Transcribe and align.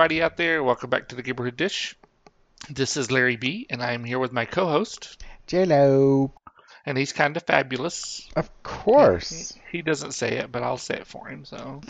everybody 0.00 0.22
out 0.22 0.38
there. 0.38 0.64
Welcome 0.64 0.88
back 0.88 1.08
to 1.08 1.14
the 1.14 1.22
Gayborhood 1.22 1.58
Dish. 1.58 1.94
This 2.70 2.96
is 2.96 3.10
Larry 3.10 3.36
B, 3.36 3.66
and 3.68 3.82
I 3.82 3.92
am 3.92 4.02
here 4.02 4.18
with 4.18 4.32
my 4.32 4.46
co-host, 4.46 5.22
J-Lo. 5.46 6.32
and 6.86 6.96
he's 6.96 7.12
kind 7.12 7.36
of 7.36 7.42
fabulous. 7.42 8.26
Of 8.34 8.62
course. 8.62 9.52
He, 9.70 9.76
he 9.76 9.82
doesn't 9.82 10.12
say 10.12 10.38
it, 10.38 10.50
but 10.50 10.62
I'll 10.62 10.78
say 10.78 10.94
it 10.94 11.06
for 11.06 11.28
him. 11.28 11.44
So, 11.44 11.82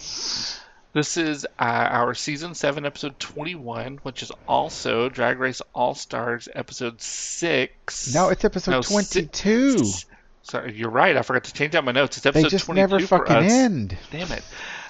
this 0.93 1.17
is 1.19 1.45
uh, 1.57 1.63
our 1.63 2.15
season 2.15 2.57
seven, 2.57 2.85
episode 2.85 3.17
twenty-one, 3.21 4.01
which 4.03 4.25
is 4.25 4.33
also 4.49 5.09
Drag 5.09 5.39
Race 5.39 5.63
All 5.73 5.95
Stars, 5.95 6.49
episode 6.53 7.01
six. 7.01 8.13
No, 8.13 8.31
it's 8.31 8.45
episode 8.45 8.73
No, 8.73 8.81
si- 8.81 9.21
22. 9.21 9.85
Sorry, 10.43 10.77
you're 10.77 10.91
right. 10.91 11.17
I 11.17 11.23
forgot 11.23 11.45
to 11.45 11.53
change 11.53 11.77
out 11.77 11.85
my 11.85 11.93
notes. 11.93 12.17
It's 12.17 12.25
They 12.25 12.43
just 12.43 12.65
22 12.65 12.75
never 12.75 13.07
fucking 13.07 13.37
end. 13.37 13.97
Damn 14.11 14.33
it. 14.33 14.43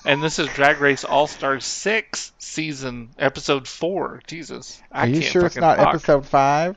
And 0.05 0.23
this 0.23 0.39
is 0.39 0.49
Drag 0.49 0.81
Race 0.81 1.05
All 1.05 1.27
Stars 1.27 1.65
6 1.65 2.33
season 2.39 3.11
episode 3.19 3.69
4. 3.69 4.23
Jesus. 4.27 4.81
I 4.91 5.03
Are 5.05 5.07
you 5.09 5.21
sure 5.21 5.45
it's 5.47 5.57
not 5.57 5.77
talk. 5.77 5.89
episode 5.95 6.27
5? 6.27 6.77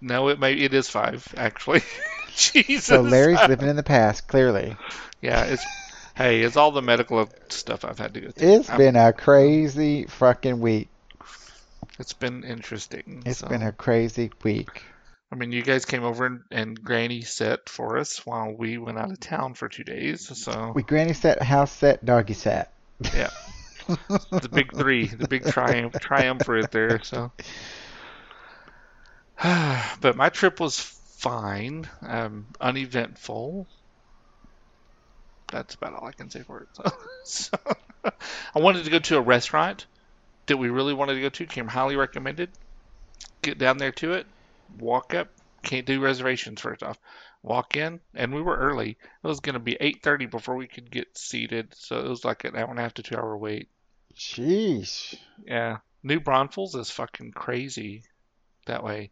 No, 0.00 0.28
it 0.28 0.40
may 0.40 0.54
it 0.54 0.72
is 0.74 0.88
5 0.88 1.34
actually. 1.36 1.82
Jesus. 2.36 2.84
So 2.86 3.02
Larry's 3.02 3.46
living 3.48 3.68
in 3.68 3.76
the 3.76 3.82
past, 3.82 4.26
clearly. 4.28 4.76
Yeah, 5.20 5.44
it's 5.44 5.64
Hey, 6.14 6.40
it's 6.42 6.56
all 6.56 6.72
the 6.72 6.82
medical 6.82 7.28
stuff 7.48 7.84
I've 7.84 7.98
had 7.98 8.14
to 8.14 8.20
go 8.20 8.30
through. 8.30 8.48
It's 8.48 8.70
I'm- 8.70 8.78
been 8.78 8.96
a 8.96 9.12
crazy 9.12 10.04
fucking 10.06 10.60
week. 10.60 10.88
It's 11.98 12.12
been 12.14 12.42
interesting. 12.44 13.22
It's 13.26 13.40
so. 13.40 13.48
been 13.48 13.62
a 13.62 13.72
crazy 13.72 14.30
week. 14.42 14.82
I 15.32 15.34
mean, 15.34 15.50
you 15.50 15.62
guys 15.62 15.86
came 15.86 16.04
over 16.04 16.26
and, 16.26 16.42
and 16.50 16.84
Granny 16.84 17.22
set 17.22 17.70
for 17.70 17.96
us 17.96 18.24
while 18.26 18.52
we 18.52 18.76
went 18.76 18.98
out 18.98 19.10
of 19.10 19.18
town 19.18 19.54
for 19.54 19.66
2 19.66 19.82
days. 19.82 20.30
So, 20.38 20.72
We 20.74 20.82
granny 20.82 21.14
set, 21.14 21.42
house 21.42 21.72
set, 21.72 22.04
doggy 22.04 22.34
set. 22.34 22.70
yeah. 23.14 23.30
the 23.88 24.50
big 24.52 24.76
3, 24.76 25.06
the 25.06 25.26
big 25.26 25.46
triumph 25.46 25.94
triumvirate 25.98 26.70
there, 26.70 27.02
so 27.02 27.32
but 29.42 30.16
my 30.16 30.28
trip 30.28 30.60
was 30.60 30.78
fine, 30.78 31.88
um, 32.02 32.46
uneventful. 32.60 33.66
That's 35.50 35.74
about 35.74 35.94
all 35.94 36.06
I 36.06 36.12
can 36.12 36.30
say 36.30 36.42
for 36.42 36.60
it. 36.60 36.92
So 37.24 37.56
I 38.04 38.58
wanted 38.58 38.84
to 38.84 38.90
go 38.90 38.98
to 38.98 39.16
a 39.16 39.20
restaurant 39.20 39.86
that 40.46 40.56
we 40.56 40.70
really 40.70 40.92
wanted 40.92 41.14
to 41.14 41.20
go 41.20 41.28
to. 41.28 41.46
Came 41.46 41.68
highly 41.68 41.94
recommended. 41.94 42.50
Get 43.42 43.58
down 43.58 43.78
there 43.78 43.92
to 43.92 44.14
it, 44.14 44.26
walk 44.78 45.14
up. 45.14 45.28
Can't 45.62 45.86
do 45.86 46.00
reservations 46.00 46.60
first 46.60 46.82
off. 46.82 46.98
Walk 47.42 47.76
in, 47.76 48.00
and 48.14 48.34
we 48.34 48.42
were 48.42 48.56
early. 48.56 48.90
It 48.90 49.26
was 49.26 49.40
going 49.40 49.54
to 49.54 49.60
be 49.60 49.76
8:30 49.80 50.30
before 50.30 50.56
we 50.56 50.66
could 50.66 50.90
get 50.90 51.16
seated, 51.16 51.74
so 51.76 51.98
it 51.98 52.08
was 52.08 52.24
like 52.24 52.44
an 52.44 52.56
hour 52.56 52.70
and 52.70 52.78
a 52.78 52.82
half 52.82 52.94
to 52.94 53.02
two 53.02 53.16
hour 53.16 53.36
wait. 53.36 53.68
Jeez. 54.16 55.14
Yeah, 55.44 55.78
New 56.02 56.20
Braunfels 56.20 56.74
is 56.74 56.90
fucking 56.90 57.32
crazy 57.32 58.04
that 58.66 58.84
way. 58.84 59.10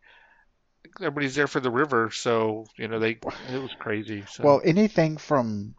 Everybody's 0.99 1.35
there 1.35 1.47
for 1.47 1.61
the 1.61 1.71
river, 1.71 2.11
so 2.11 2.67
you 2.77 2.89
know 2.89 2.99
they 2.99 3.19
it 3.53 3.59
was 3.63 3.75
crazy. 3.79 4.25
So. 4.29 4.45
Well, 4.45 4.61
anything 4.65 5.17
from 5.17 5.75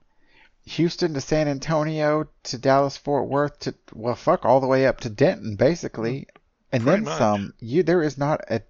Houston 0.66 1.14
to 1.14 1.22
San 1.22 1.48
Antonio 1.48 2.28
to 2.44 2.58
Dallas 2.58 2.98
Fort 2.98 3.28
Worth 3.28 3.60
to 3.60 3.76
well 3.94 4.16
fuck 4.16 4.46
all 4.46 4.60
the 4.60 4.68
way 4.68 4.88
up 4.88 5.02
to 5.02 5.10
Denton 5.10 5.56
basically. 5.56 6.22
Mm-hmm. 6.22 6.38
And 6.74 6.84
Pretty 6.84 6.98
then 6.98 7.04
much. 7.04 7.18
some. 7.18 7.54
You 7.60 7.84
there 7.84 8.02
is 8.02 8.18
not 8.18 8.42
a 8.50 8.62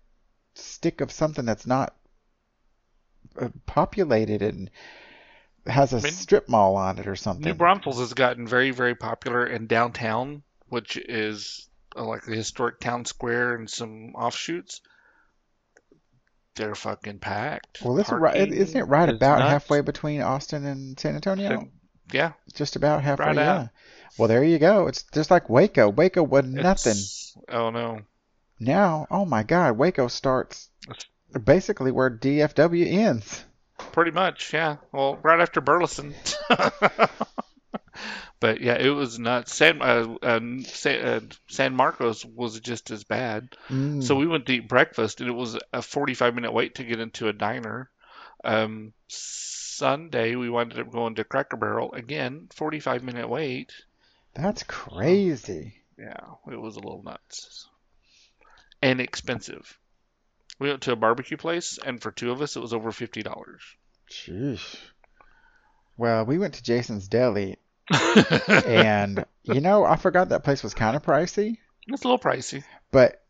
stick 0.56 1.02
of 1.02 1.12
something 1.12 1.46
that's 1.46 1.66
not 1.68 1.96
uh, 3.40 3.50
populated 3.66 4.42
and 4.42 4.70
has 5.68 5.94
a 5.94 6.02
mean, 6.02 6.12
strip 6.12 6.50
mall 6.50 6.76
on 6.76 6.98
it 7.00 7.08
or 7.08 7.16
something. 7.16 7.46
New 7.46 7.54
Braunfels 7.54 8.00
has 8.00 8.14
gotten 8.14 8.48
very 8.48 8.72
very 8.72 8.96
popular 8.96 9.46
in 9.46 9.68
downtown, 9.68 10.44
which 10.70 10.98
is 10.98 11.68
uh, 11.96 12.04
like 12.04 12.24
the 12.24 12.36
historic 12.36 12.80
town 12.80 13.06
square 13.06 13.56
and 13.56 13.70
some 13.70 14.14
offshoots. 14.16 14.82
They're 16.56 16.76
fucking 16.76 17.20
packed. 17.20 17.80
Well, 17.82 17.98
it's 17.98 18.12
right, 18.12 18.52
isn't 18.52 18.78
it 18.78 18.84
right 18.84 19.08
about 19.08 19.40
nuts. 19.40 19.52
halfway 19.52 19.82
between 19.82 20.22
Austin 20.22 20.66
and 20.66 21.00
San 21.00 21.16
Antonio? 21.16 21.70
Yeah, 22.12 22.34
Just 22.54 22.76
about 22.76 23.02
halfway, 23.04 23.28
Right 23.28 23.36
yeah. 23.38 23.54
out. 23.54 23.70
Well, 24.18 24.28
there 24.28 24.44
you 24.44 24.60
go. 24.60 24.88
It's 24.88 25.04
just 25.14 25.32
like 25.32 25.50
Waco. 25.50 25.88
Waco 25.90 26.22
was 26.24 26.44
nothing. 26.44 26.92
it's- 26.92 27.38
Oh 27.48 27.70
no. 27.70 28.02
Now, 28.62 29.08
oh 29.10 29.26
my 29.26 29.42
God, 29.42 29.76
Waco 29.76 30.08
starts 30.08 30.70
basically 31.44 31.92
where 31.92 32.12
DFW 32.12 32.86
ends. 32.86 33.44
Pretty 33.92 34.12
much, 34.12 34.54
yeah. 34.54 34.78
Well, 34.92 35.18
right 35.24 35.42
after 35.42 35.62
Burleson. 35.62 36.14
but 38.40 38.62
yeah, 38.62 38.76
it 38.76 38.90
was 38.90 39.18
nuts. 39.18 39.56
San 39.56 39.82
uh, 39.82 40.16
uh, 40.22 40.40
San, 40.66 41.04
uh, 41.04 41.22
San 41.48 41.76
Marcos 41.76 42.24
was 42.24 42.60
just 42.60 42.92
as 42.92 43.04
bad. 43.04 43.50
Mm. 43.68 44.04
So 44.04 44.14
we 44.16 44.28
went 44.28 44.46
to 44.46 44.54
eat 44.54 44.70
breakfast, 44.70 45.22
and 45.22 45.30
it 45.32 45.34
was 45.34 45.58
a 45.74 45.82
45 45.82 46.36
minute 46.36 46.54
wait 46.54 46.76
to 46.76 46.84
get 46.84 47.00
into 47.00 47.30
a 47.30 47.34
diner. 47.34 47.90
Um, 48.44 48.94
Sunday 49.08 50.36
we 50.36 50.52
wound 50.52 50.78
up 50.78 50.92
going 50.92 51.16
to 51.16 51.24
Cracker 51.24 51.58
Barrel 51.58 51.94
again, 51.94 52.48
45 52.54 53.02
minute 53.02 53.28
wait. 53.28 53.74
That's 54.36 54.62
crazy. 54.62 55.82
Yeah, 55.98 56.36
it 56.52 56.62
was 56.62 56.76
a 56.76 56.80
little 56.80 57.02
nuts 57.02 57.68
and 58.82 59.00
expensive. 59.02 59.78
We 60.60 60.70
went 60.70 60.82
to 60.84 60.92
a 60.92 60.96
barbecue 60.96 61.38
place, 61.38 61.80
and 61.84 62.02
for 62.02 62.12
two 62.12 62.32
of 62.32 62.42
us, 62.42 62.56
it 62.56 62.60
was 62.60 62.74
over 62.74 62.92
fifty 62.92 63.22
dollars. 63.24 63.62
Sheesh. 64.12 64.76
Well, 65.98 66.26
we 66.26 66.38
went 66.38 66.56
to 66.56 66.64
Jason's 66.64 67.08
Deli, 67.08 67.58
and 68.66 69.26
you 69.44 69.62
know, 69.62 69.86
I 69.86 69.96
forgot 69.96 70.30
that 70.30 70.44
place 70.44 70.64
was 70.64 70.74
kind 70.74 70.96
of 70.96 71.04
pricey. 71.04 71.58
It's 71.88 72.04
a 72.04 72.08
little 72.08 72.20
pricey. 72.20 72.64
But 72.92 73.24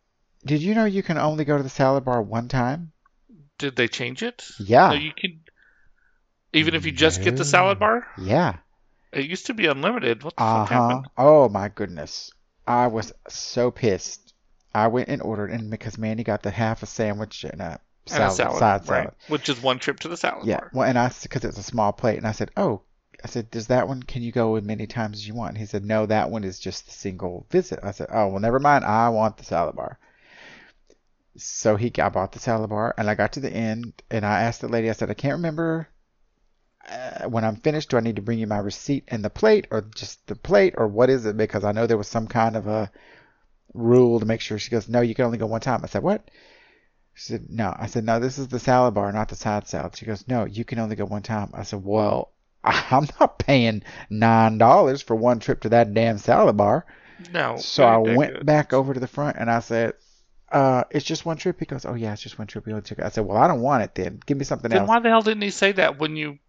did 0.45 0.61
you 0.61 0.75
know 0.75 0.85
you 0.85 1.03
can 1.03 1.17
only 1.17 1.45
go 1.45 1.57
to 1.57 1.63
the 1.63 1.69
salad 1.69 2.03
bar 2.05 2.21
one 2.21 2.47
time? 2.47 2.91
Did 3.57 3.75
they 3.75 3.87
change 3.87 4.23
it? 4.23 4.45
Yeah. 4.59 4.89
No, 4.89 4.95
you 4.95 5.11
can. 5.15 5.41
Even 6.53 6.75
if 6.75 6.85
you 6.85 6.91
just 6.91 7.21
get 7.23 7.37
the 7.37 7.45
salad 7.45 7.79
bar, 7.79 8.05
Yeah. 8.17 8.57
it 9.13 9.25
used 9.25 9.45
to 9.45 9.53
be 9.53 9.67
unlimited. 9.67 10.23
What 10.23 10.35
the 10.35 10.43
Uh 10.43 10.65
fuck 10.65 10.69
happened? 10.69 11.05
Oh 11.17 11.47
my 11.47 11.69
goodness. 11.69 12.31
I 12.67 12.87
was 12.87 13.13
so 13.29 13.71
pissed. 13.71 14.30
I 14.73 14.87
went 14.87 15.09
and 15.09 15.21
ordered, 15.21 15.51
and 15.51 15.69
because 15.69 15.97
Mandy 15.97 16.23
got 16.23 16.43
the 16.43 16.51
half 16.51 16.83
a 16.83 16.85
sandwich 16.85 17.43
and 17.43 17.61
a 17.61 17.79
a 18.07 18.09
salad, 18.09 18.35
salad, 18.35 18.59
side 18.59 18.89
right? 18.89 19.09
Which 19.27 19.49
is 19.49 19.61
one 19.61 19.79
trip 19.79 19.99
to 20.01 20.07
the 20.07 20.17
salad 20.17 20.47
Yeah. 20.47 20.57
bar. 20.59 20.71
Well, 20.73 20.87
and 20.87 20.97
I 20.97 21.11
because 21.21 21.43
it's 21.43 21.57
a 21.57 21.63
small 21.63 21.91
plate, 21.91 22.17
and 22.17 22.27
I 22.27 22.31
said, 22.31 22.51
"Oh," 22.57 22.81
I 23.23 23.27
said, 23.27 23.51
"Does 23.51 23.67
that 23.67 23.87
one? 23.87 24.01
Can 24.03 24.21
you 24.21 24.31
go 24.31 24.55
as 24.55 24.63
many 24.63 24.87
times 24.87 25.17
as 25.17 25.27
you 25.27 25.33
want?" 25.35 25.51
And 25.51 25.57
he 25.59 25.65
said, 25.65 25.85
"No, 25.85 26.05
that 26.05 26.31
one 26.31 26.43
is 26.43 26.59
just 26.59 26.85
the 26.85 26.91
single 26.91 27.45
visit." 27.49 27.79
I 27.83 27.91
said, 27.91 28.07
"Oh, 28.11 28.29
well, 28.29 28.39
never 28.39 28.59
mind. 28.59 28.85
I 28.85 29.09
want 29.09 29.37
the 29.37 29.43
salad 29.43 29.75
bar." 29.75 29.99
So 31.37 31.75
he, 31.75 31.91
I 31.99 32.09
bought 32.09 32.31
the 32.31 32.39
salad 32.39 32.69
bar, 32.69 32.93
and 32.97 33.09
I 33.09 33.15
got 33.15 33.33
to 33.33 33.39
the 33.39 33.51
end, 33.51 34.01
and 34.09 34.25
I 34.25 34.41
asked 34.41 34.61
the 34.61 34.67
lady. 34.67 34.89
I 34.89 34.93
said, 34.93 35.09
"I 35.09 35.15
can't 35.15 35.35
remember." 35.35 35.87
Uh, 36.89 37.29
when 37.29 37.45
I'm 37.45 37.55
finished, 37.57 37.89
do 37.89 37.97
I 37.97 38.01
need 38.01 38.15
to 38.15 38.21
bring 38.21 38.39
you 38.39 38.47
my 38.47 38.57
receipt 38.57 39.03
and 39.09 39.23
the 39.23 39.29
plate, 39.29 39.67
or 39.69 39.81
just 39.81 40.25
the 40.27 40.35
plate, 40.35 40.73
or 40.77 40.87
what 40.87 41.09
is 41.09 41.25
it? 41.25 41.37
Because 41.37 41.63
I 41.63 41.71
know 41.71 41.85
there 41.85 41.97
was 41.97 42.07
some 42.07 42.27
kind 42.27 42.55
of 42.55 42.67
a 42.67 42.91
rule 43.73 44.19
to 44.19 44.25
make 44.25 44.41
sure. 44.41 44.59
She 44.59 44.69
goes, 44.71 44.87
"No, 44.89 45.01
you 45.01 45.15
can 45.15 45.25
only 45.25 45.37
go 45.37 45.45
one 45.47 45.61
time." 45.61 45.81
I 45.83 45.87
said, 45.87 46.03
"What?" 46.03 46.29
She 47.13 47.33
said, 47.33 47.49
no. 47.49 47.75
I 47.77 47.87
said, 47.87 48.05
no, 48.05 48.19
this 48.19 48.37
is 48.39 48.47
the 48.47 48.57
salad 48.57 48.93
bar, 48.93 49.11
not 49.11 49.27
the 49.27 49.35
side 49.35 49.67
salad. 49.67 49.95
She 49.97 50.05
goes, 50.05 50.27
no, 50.29 50.45
you 50.45 50.63
can 50.63 50.79
only 50.79 50.95
go 50.95 51.05
one 51.05 51.21
time. 51.21 51.51
I 51.53 51.63
said, 51.63 51.83
well, 51.83 52.31
I'm 52.63 53.05
not 53.19 53.37
paying 53.37 53.83
$9 54.09 55.03
for 55.03 55.15
one 55.15 55.39
trip 55.39 55.61
to 55.61 55.69
that 55.69 55.93
damn 55.93 56.17
salad 56.17 56.55
bar. 56.55 56.85
No. 57.33 57.57
So 57.57 57.83
I 57.83 57.97
went 57.97 58.33
good. 58.33 58.45
back 58.45 58.71
over 58.73 58.93
to 58.93 58.99
the 58.99 59.07
front 59.07 59.35
and 59.37 59.51
I 59.51 59.59
said, 59.59 59.93
uh, 60.51 60.85
it's 60.89 61.05
just 61.05 61.25
one 61.25 61.37
trip. 61.37 61.59
He 61.59 61.65
goes, 61.65 61.85
oh, 61.85 61.93
yeah, 61.93 62.13
it's 62.13 62.21
just 62.21 62.37
one 62.37 62.47
trip. 62.47 62.65
We 62.65 62.71
only 62.71 62.83
took 62.83 62.99
it. 62.99 63.05
I 63.05 63.09
said, 63.09 63.25
well, 63.25 63.37
I 63.37 63.47
don't 63.47 63.61
want 63.61 63.83
it 63.83 63.93
then. 63.93 64.21
Give 64.25 64.37
me 64.37 64.45
something 64.45 64.71
else. 64.71 64.79
Then 64.79 64.81
else. 64.81 64.89
why 64.89 64.99
the 64.99 65.09
hell 65.09 65.21
didn't 65.21 65.43
he 65.43 65.49
say 65.49 65.73
that 65.73 65.99
when 65.99 66.15
you? 66.15 66.39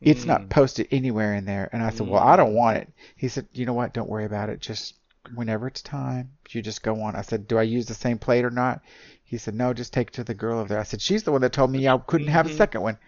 It's 0.00 0.24
Mm. 0.24 0.28
not 0.28 0.50
posted 0.50 0.88
anywhere 0.90 1.34
in 1.34 1.44
there. 1.44 1.68
And 1.72 1.82
I 1.82 1.90
said, 1.90 2.08
well, 2.08 2.22
I 2.22 2.36
don't 2.36 2.54
want 2.54 2.78
it. 2.78 2.92
He 3.16 3.28
said, 3.28 3.46
you 3.52 3.64
know 3.64 3.72
what? 3.72 3.94
Don't 3.94 4.10
worry 4.10 4.24
about 4.24 4.50
it. 4.50 4.60
Just 4.60 4.94
whenever 5.34 5.66
it's 5.66 5.82
time, 5.82 6.32
you 6.50 6.62
just 6.62 6.82
go 6.82 7.02
on. 7.02 7.16
I 7.16 7.22
said, 7.22 7.48
do 7.48 7.58
I 7.58 7.62
use 7.62 7.86
the 7.86 7.94
same 7.94 8.18
plate 8.18 8.44
or 8.44 8.50
not? 8.50 8.82
He 9.24 9.38
said, 9.38 9.54
no, 9.54 9.72
just 9.72 9.92
take 9.92 10.08
it 10.08 10.14
to 10.14 10.24
the 10.24 10.34
girl 10.34 10.58
over 10.58 10.68
there. 10.68 10.80
I 10.80 10.84
said, 10.84 11.00
she's 11.00 11.22
the 11.22 11.32
one 11.32 11.40
that 11.40 11.52
told 11.52 11.70
me 11.70 11.88
I 11.88 11.96
couldn't 11.98 12.28
have 12.28 12.46
a 12.46 12.50
Mhm. 12.50 12.56
second 12.56 12.82
one. 12.82 12.98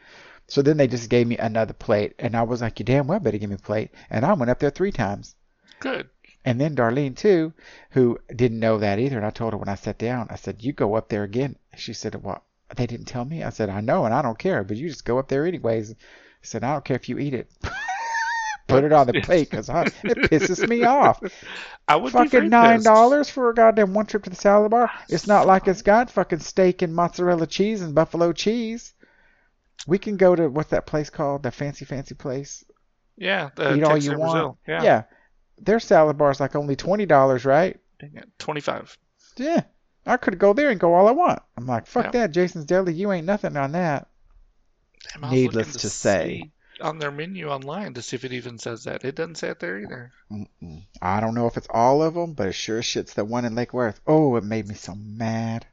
So 0.48 0.62
then 0.62 0.76
they 0.76 0.86
just 0.86 1.10
gave 1.10 1.26
me 1.26 1.36
another 1.36 1.74
plate. 1.74 2.14
And 2.18 2.36
I 2.36 2.42
was 2.42 2.62
like, 2.62 2.78
you 2.78 2.84
damn 2.84 3.06
well 3.06 3.18
better 3.18 3.36
give 3.38 3.50
me 3.50 3.56
a 3.56 3.58
plate. 3.58 3.90
And 4.10 4.24
I 4.24 4.32
went 4.32 4.50
up 4.50 4.58
there 4.60 4.70
three 4.70 4.92
times. 4.92 5.34
Good. 5.80 6.08
And 6.44 6.60
then 6.60 6.76
Darlene 6.76 7.16
too, 7.16 7.52
who 7.90 8.18
didn't 8.34 8.60
know 8.60 8.78
that 8.78 9.00
either. 9.00 9.16
And 9.16 9.26
I 9.26 9.30
told 9.30 9.52
her 9.52 9.58
when 9.58 9.68
I 9.68 9.74
sat 9.74 9.98
down, 9.98 10.28
I 10.30 10.36
said, 10.36 10.62
"You 10.62 10.72
go 10.72 10.94
up 10.94 11.08
there 11.08 11.24
again." 11.24 11.56
She 11.74 11.92
said, 11.92 12.14
"Well, 12.22 12.44
they 12.76 12.86
didn't 12.86 13.06
tell 13.06 13.24
me." 13.24 13.42
I 13.42 13.50
said, 13.50 13.68
"I 13.68 13.80
know, 13.80 14.04
and 14.04 14.14
I 14.14 14.22
don't 14.22 14.38
care, 14.38 14.62
but 14.62 14.76
you 14.76 14.88
just 14.88 15.04
go 15.04 15.18
up 15.18 15.26
there 15.26 15.44
anyways." 15.44 15.90
I 15.90 15.96
said, 16.42 16.62
"I 16.62 16.72
don't 16.74 16.84
care 16.84 16.94
if 16.94 17.08
you 17.08 17.18
eat 17.18 17.34
it. 17.34 17.50
Put 18.66 18.84
it 18.84 18.92
on 18.92 19.06
the 19.06 19.20
plate, 19.20 19.50
cause 19.50 19.68
I, 19.70 19.82
it 19.84 20.30
pisses 20.30 20.66
me 20.68 20.82
off. 20.82 21.22
I 21.88 21.94
would 21.96 22.12
Fucking 22.12 22.48
nine 22.48 22.82
dollars 22.82 23.30
for 23.30 23.50
a 23.50 23.54
goddamn 23.54 23.94
one 23.94 24.06
trip 24.06 24.24
to 24.24 24.30
the 24.30 24.36
salad 24.36 24.72
bar. 24.72 24.90
It's 25.08 25.28
not 25.28 25.46
like 25.46 25.68
it's 25.68 25.82
got 25.82 26.10
fucking 26.10 26.40
steak 26.40 26.82
and 26.82 26.92
mozzarella 26.94 27.46
cheese 27.46 27.80
and 27.80 27.94
buffalo 27.94 28.32
cheese. 28.32 28.92
We 29.86 29.98
can 29.98 30.16
go 30.16 30.34
to 30.34 30.48
what's 30.48 30.70
that 30.70 30.86
place 30.86 31.10
called? 31.10 31.44
That 31.44 31.54
fancy, 31.54 31.84
fancy 31.84 32.16
place. 32.16 32.64
Yeah, 33.16 33.50
the 33.54 33.76
Eat 33.76 33.84
all 33.84 33.90
Texas 33.90 34.12
you 34.12 34.18
want. 34.18 34.58
Yeah. 34.66 34.82
Yeah. 34.82 35.02
Their 35.58 35.80
salad 35.80 36.18
bar 36.18 36.32
is 36.32 36.40
like 36.40 36.56
only 36.56 36.74
twenty 36.76 37.06
dollars, 37.06 37.44
right? 37.44 37.78
25. 38.38 38.98
Yeah, 39.38 39.62
I 40.04 40.16
could 40.18 40.38
go 40.38 40.52
there 40.52 40.70
and 40.70 40.80
go 40.80 40.92
all 40.94 41.08
I 41.08 41.12
want. 41.12 41.40
I'm 41.56 41.66
like, 41.66 41.86
fuck 41.86 42.04
Yep. 42.04 42.12
that, 42.12 42.32
Jason's 42.32 42.64
Deli. 42.66 42.92
You 42.92 43.12
ain't 43.12 43.26
nothing 43.26 43.56
on 43.56 43.72
that. 43.72 44.08
Damn, 45.12 45.24
I 45.24 45.28
was 45.28 45.32
Needless 45.32 45.66
looking 45.68 45.80
to 45.80 45.90
say. 45.90 46.52
On 46.80 46.98
their 46.98 47.10
menu 47.10 47.48
online 47.48 47.94
to 47.94 48.02
see 48.02 48.16
if 48.16 48.24
it 48.24 48.32
even 48.32 48.58
says 48.58 48.84
that. 48.84 49.04
It 49.04 49.14
doesn't 49.14 49.36
say 49.36 49.48
it 49.48 49.60
there 49.60 49.78
either. 49.78 50.12
Mm-mm. 50.30 50.82
I 51.00 51.20
don't 51.20 51.34
know 51.34 51.46
if 51.46 51.56
it's 51.56 51.68
all 51.70 52.02
of 52.02 52.14
them, 52.14 52.34
but 52.34 52.48
it 52.48 52.52
sure 52.52 52.78
as 52.78 52.84
shit's 52.84 53.14
the 53.14 53.24
one 53.24 53.46
in 53.46 53.54
Lake 53.54 53.72
Worth. 53.72 54.00
Oh, 54.06 54.36
it 54.36 54.44
made 54.44 54.68
me 54.68 54.74
so 54.74 54.94
mad. 54.94 55.66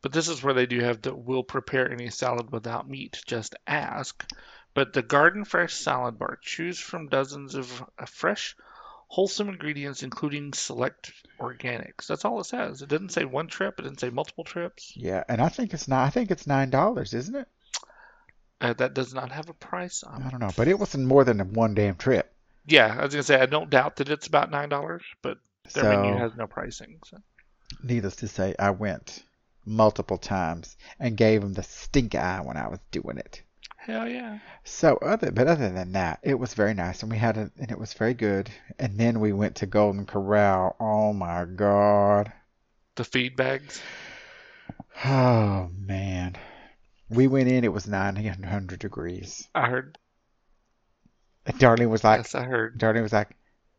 But 0.00 0.12
this 0.12 0.28
is 0.28 0.42
where 0.42 0.54
they 0.54 0.66
do 0.66 0.80
have 0.80 1.02
the 1.02 1.12
will 1.14 1.42
prepare 1.42 1.90
any 1.90 2.10
salad 2.10 2.52
without 2.52 2.88
meat. 2.88 3.20
Just 3.26 3.56
ask. 3.66 4.24
But 4.74 4.92
the 4.92 5.02
Garden 5.02 5.44
Fresh 5.44 5.74
salad 5.74 6.18
bar. 6.18 6.38
Choose 6.40 6.78
from 6.78 7.08
dozens 7.08 7.56
of 7.56 7.84
uh, 7.98 8.06
fresh, 8.06 8.56
wholesome 9.08 9.48
ingredients, 9.48 10.04
including 10.04 10.52
select 10.52 11.12
organics. 11.40 12.06
That's 12.06 12.24
all 12.24 12.38
it 12.40 12.44
says. 12.44 12.82
It 12.82 12.88
didn't 12.88 13.08
say 13.08 13.24
one 13.24 13.48
trip. 13.48 13.80
It 13.80 13.82
didn't 13.82 13.98
say 13.98 14.10
multiple 14.10 14.44
trips. 14.44 14.92
Yeah, 14.94 15.24
and 15.28 15.40
I 15.40 15.48
think 15.48 15.74
it's 15.74 15.88
not. 15.88 16.06
I 16.06 16.10
think 16.10 16.30
it's 16.30 16.46
nine 16.46 16.70
dollars, 16.70 17.14
isn't 17.14 17.34
it? 17.34 17.48
Uh, 18.60 18.72
that 18.72 18.94
does 18.94 19.14
not 19.14 19.30
have 19.30 19.48
a 19.48 19.54
price 19.54 20.02
on 20.02 20.22
I 20.22 20.30
don't 20.30 20.40
know, 20.40 20.50
but 20.56 20.66
it 20.68 20.78
wasn't 20.78 21.06
more 21.06 21.24
than 21.24 21.40
a 21.40 21.44
one 21.44 21.74
damn 21.74 21.96
trip. 21.96 22.32
Yeah, 22.66 22.94
I 22.98 23.04
was 23.04 23.14
gonna 23.14 23.22
say 23.22 23.40
I 23.40 23.46
don't 23.46 23.70
doubt 23.70 23.96
that 23.96 24.08
it's 24.08 24.26
about 24.26 24.50
nine 24.50 24.68
dollars, 24.68 25.02
but 25.22 25.38
their 25.74 25.84
menu 25.84 26.16
has 26.16 26.34
no 26.36 26.46
pricing. 26.46 26.98
So. 27.06 27.18
needless 27.82 28.16
to 28.16 28.28
say, 28.28 28.54
I 28.58 28.70
went 28.70 29.22
multiple 29.64 30.18
times 30.18 30.76
and 30.98 31.16
gave 31.16 31.42
them 31.42 31.52
the 31.52 31.62
stink 31.62 32.14
eye 32.14 32.40
when 32.40 32.56
I 32.56 32.68
was 32.68 32.80
doing 32.90 33.18
it. 33.18 33.42
Hell 33.76 34.08
yeah. 34.08 34.38
So 34.64 34.96
other, 34.96 35.30
but 35.30 35.46
other 35.46 35.70
than 35.70 35.92
that, 35.92 36.20
it 36.22 36.38
was 36.38 36.54
very 36.54 36.74
nice, 36.74 37.02
and 37.02 37.10
we 37.10 37.16
had 37.18 37.36
a, 37.36 37.50
and 37.58 37.70
it 37.70 37.78
was 37.78 37.94
very 37.94 38.14
good. 38.14 38.50
And 38.78 38.98
then 38.98 39.20
we 39.20 39.32
went 39.32 39.56
to 39.56 39.66
Golden 39.66 40.04
Corral. 40.04 40.76
Oh 40.80 41.12
my 41.12 41.44
God. 41.44 42.32
The 42.96 43.04
feed 43.04 43.36
bags. 43.36 43.80
Oh 45.04 45.70
man. 45.78 46.36
We 47.10 47.26
went 47.26 47.48
in, 47.48 47.64
it 47.64 47.72
was 47.72 47.86
900 47.86 48.78
degrees. 48.78 49.48
I 49.54 49.68
heard. 49.68 49.98
And 51.46 51.58
Darlene 51.58 51.88
was 51.88 52.04
like, 52.04 52.18
yes, 52.18 52.34
I 52.34 52.42
heard. 52.44 52.78
Darlene 52.78 53.02
was 53.02 53.12
like, 53.12 53.30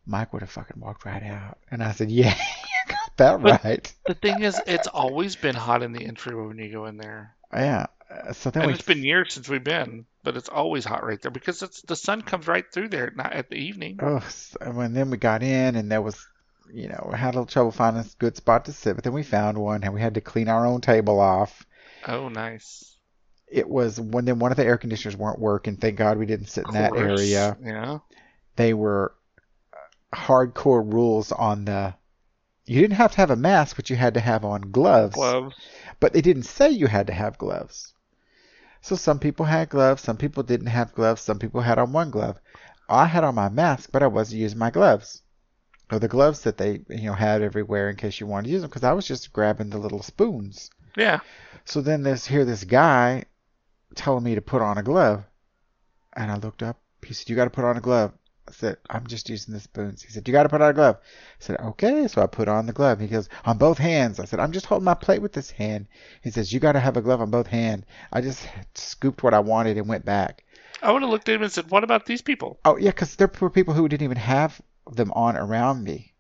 Mike 0.06 0.34
would 0.34 0.42
have 0.42 0.50
fucking 0.50 0.80
walked 0.80 1.06
right 1.06 1.22
out. 1.24 1.60
And 1.70 1.84
I 1.84 1.92
said, 1.92 2.10
yeah, 2.10 2.36
you 2.64 2.94
got 2.94 3.18
that 3.18 3.42
But- 3.42 3.64
right. 3.64 3.94
The 4.08 4.16
thing 4.16 4.42
is, 4.42 4.60
it's 4.66 4.88
always 4.88 5.36
been 5.36 5.56
hot 5.56 5.84
in 5.84 5.92
the 5.92 6.06
entryway 6.06 6.48
when 6.48 6.58
you 6.58 6.72
go 6.72 6.86
in 6.88 6.98
there. 6.98 7.36
Yeah. 7.54 7.86
Uh, 8.10 8.34
So 8.34 8.50
then 8.50 8.64
And 8.64 8.72
we, 8.72 8.74
it's 8.74 8.86
been 8.86 9.04
years 9.04 9.34
since 9.36 9.48
we've 9.48 9.64
been, 9.64 10.06
but 10.24 10.36
it's 10.36 10.50
always 10.50 10.84
hot 10.84 11.04
right 11.06 11.22
there 11.22 11.30
because 11.32 11.62
it's 11.62 11.84
the 11.84 11.96
sun 11.96 12.24
comes 12.24 12.48
right 12.48 12.66
through 12.74 12.90
there 12.90 13.06
at 13.08 13.16
night 13.16 13.34
at 13.34 13.50
the 13.50 13.58
evening. 13.58 14.00
oh, 14.02 14.20
so- 14.30 14.58
and 14.62 14.96
then 14.96 15.12
we 15.12 15.18
got 15.18 15.44
in 15.44 15.76
and 15.76 15.92
there 15.92 16.02
was, 16.02 16.18
you 16.74 16.88
know, 16.88 17.08
we 17.12 17.18
had 17.18 17.36
a 17.36 17.38
little 17.38 17.46
trouble 17.46 17.72
finding 17.72 18.02
a 18.04 18.08
good 18.18 18.36
spot 18.36 18.66
to 18.66 18.74
sit, 18.74 18.96
but 18.96 19.04
then 19.04 19.14
we 19.14 19.22
found 19.22 19.60
one 19.60 19.84
and 19.84 19.94
we 19.94 20.02
had 20.02 20.16
to 20.16 20.22
clean 20.22 20.50
our 20.50 20.66
own 20.66 20.82
table 20.82 21.20
off. 21.20 21.64
Oh, 22.08 22.30
nice. 22.30 22.96
It 23.52 23.68
was 23.68 24.00
when 24.00 24.26
then 24.26 24.40
one 24.40 24.52
of 24.52 24.58
the 24.58 24.66
air 24.66 24.78
conditioners 24.78 25.18
weren't 25.18 25.40
working. 25.40 25.76
Thank 25.76 25.98
God 25.98 26.18
we 26.18 26.26
didn't 26.26 26.48
sit 26.48 26.68
in 26.68 26.74
that 26.74 26.96
area. 26.96 27.58
Yeah. 27.64 28.00
They 28.56 28.74
were 28.74 29.16
hardcore 30.14 30.92
rules 30.92 31.32
on 31.32 31.66
the. 31.66 31.96
You 32.66 32.82
didn't 32.82 32.98
have 32.98 33.12
to 33.12 33.18
have 33.18 33.32
a 33.32 33.36
mask, 33.36 33.76
but 33.76 33.90
you 33.90 33.96
had 33.96 34.14
to 34.14 34.20
have 34.20 34.46
on 34.46 34.72
gloves. 34.72 35.16
Gloves. 35.16 35.56
But 36.00 36.14
they 36.14 36.22
didn't 36.22 36.44
say 36.44 36.70
you 36.70 36.86
had 36.86 37.08
to 37.08 37.14
have 37.14 37.40
gloves. 37.40 37.94
So 38.82 38.96
some 38.96 39.20
people 39.20 39.46
had 39.46 39.70
gloves, 39.70 40.04
some 40.04 40.18
people 40.18 40.44
didn't 40.44 40.68
have 40.68 40.94
gloves, 40.94 41.22
some 41.22 41.40
people 41.40 41.62
had 41.62 41.80
on 41.80 41.92
one 41.92 42.12
glove. 42.12 42.40
I 42.88 43.06
had 43.06 43.24
on 43.24 43.36
my 43.36 43.50
mask, 43.50 43.90
but 43.92 44.04
I 44.04 44.08
wasn't 44.08 44.42
using 44.42 44.60
my 44.60 44.72
gloves. 44.72 45.22
Or 45.92 46.00
the 46.00 46.08
gloves 46.08 46.42
that 46.42 46.58
they, 46.58 46.82
you 46.88 47.08
know, 47.08 47.14
had 47.14 47.42
everywhere 47.42 47.90
in 47.90 47.96
case 47.96 48.20
you 48.20 48.28
wanted 48.28 48.48
to 48.48 48.52
use 48.52 48.62
them, 48.62 48.70
because 48.70 48.84
I 48.84 48.94
was 48.94 49.08
just 49.08 49.34
grabbing 49.34 49.70
the 49.70 49.80
little 49.80 50.04
spoons. 50.04 50.70
Yeah. 50.96 51.20
So 51.66 51.82
then 51.82 52.04
there's 52.04 52.26
here 52.26 52.46
this 52.46 52.64
guy 52.64 53.26
telling 53.96 54.24
me 54.24 54.36
to 54.36 54.42
put 54.42 54.62
on 54.62 54.78
a 54.78 54.84
glove, 54.84 55.24
and 56.14 56.32
I 56.32 56.38
looked 56.38 56.64
up. 56.64 56.80
He 57.06 57.14
said, 57.14 57.30
"You 57.30 57.36
got 57.36 57.46
to 57.46 57.50
put 57.50 57.66
on 57.66 57.78
a 57.78 57.82
glove." 57.82 58.14
I 58.48 58.52
said, 58.52 58.78
"I'm 58.90 59.08
just 59.08 59.30
using 59.30 59.54
the 59.54 59.60
spoons." 59.60 60.02
He 60.02 60.12
said, 60.12 60.28
"You 60.28 60.32
got 60.32 60.44
to 60.44 60.50
put 60.50 60.62
on 60.62 60.70
a 60.70 60.74
glove." 60.74 60.98
I 60.98 61.38
said, 61.40 61.60
"Okay." 61.60 62.08
So 62.08 62.22
I 62.22 62.28
put 62.28 62.48
on 62.48 62.66
the 62.66 62.74
glove. 62.74 63.00
He 63.00 63.08
goes, 63.08 63.30
"On 63.46 63.58
both 63.58 63.78
hands." 63.78 64.20
I 64.20 64.26
said, 64.26 64.40
"I'm 64.40 64.52
just 64.52 64.66
holding 64.66 64.86
my 64.86 64.96
plate 64.96 65.22
with 65.22 65.34
this 65.34 65.52
hand." 65.52 65.88
He 66.22 66.32
says, 66.32 66.52
"You 66.52 66.60
got 66.60 66.74
to 66.74 66.80
have 66.80 66.98
a 66.98 67.02
glove 67.02 67.22
on 67.22 67.32
both 67.32 67.48
hands." 67.48 67.86
I 68.12 68.22
just 68.22 68.48
scooped 68.74 69.24
what 69.24 69.34
I 69.34 69.40
wanted 69.40 69.78
and 69.78 69.88
went 69.88 70.06
back. 70.06 70.44
I 70.82 70.92
would 70.92 71.02
have 71.02 71.12
looked 71.12 71.30
at 71.30 71.36
him 71.36 71.44
and 71.44 71.52
said, 71.52 71.70
"What 71.70 71.84
about 71.84 72.06
these 72.06 72.22
people?" 72.22 72.60
Oh 72.66 72.78
yeah, 72.78 72.92
because 72.92 73.16
there 73.16 73.32
were 73.40 73.50
people 73.50 73.74
who 73.74 73.88
didn't 73.88 74.06
even 74.06 74.18
have 74.18 74.62
them 74.92 75.12
on 75.14 75.38
around 75.38 75.84
me. 75.84 76.14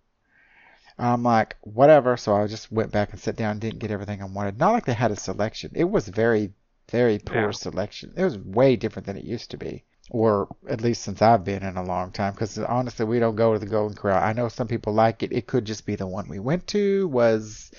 I'm 0.99 1.23
like, 1.23 1.55
whatever. 1.61 2.17
So 2.17 2.35
I 2.35 2.47
just 2.47 2.71
went 2.71 2.91
back 2.91 3.11
and 3.11 3.19
sat 3.19 3.37
down 3.37 3.59
didn't 3.59 3.79
get 3.79 3.89
everything 3.91 4.21
I 4.21 4.25
wanted. 4.25 4.59
Not 4.59 4.73
like 4.73 4.85
they 4.85 4.93
had 4.93 5.11
a 5.11 5.15
selection. 5.15 5.71
It 5.73 5.85
was 5.85 6.07
very, 6.07 6.51
very 6.89 7.19
poor 7.19 7.45
Yeah. 7.45 7.51
selection. 7.51 8.13
It 8.15 8.23
was 8.23 8.37
way 8.37 8.75
different 8.75 9.05
than 9.05 9.17
it 9.17 9.23
used 9.23 9.51
to 9.51 9.57
be. 9.57 9.83
Or 10.11 10.47
at 10.67 10.81
least 10.81 11.03
since 11.03 11.21
I've 11.21 11.43
been 11.43 11.61
in 11.61 11.77
a 11.77 11.83
long 11.83 12.11
time. 12.11 12.33
Because 12.33 12.57
honestly, 12.57 13.05
we 13.05 13.19
don't 13.19 13.35
go 13.35 13.53
to 13.53 13.59
the 13.59 13.67
Golden 13.67 13.95
Corral. 13.95 14.23
I 14.23 14.33
know 14.33 14.49
some 14.49 14.67
people 14.67 14.93
like 14.93 15.21
it. 15.21 15.31
It 15.31 15.45
could 15.45 15.65
just 15.65 15.85
be 15.85 15.95
the 15.95 16.07
one 16.07 16.27
we 16.27 16.39
went 16.39 16.65
to 16.67 17.07
was 17.07 17.71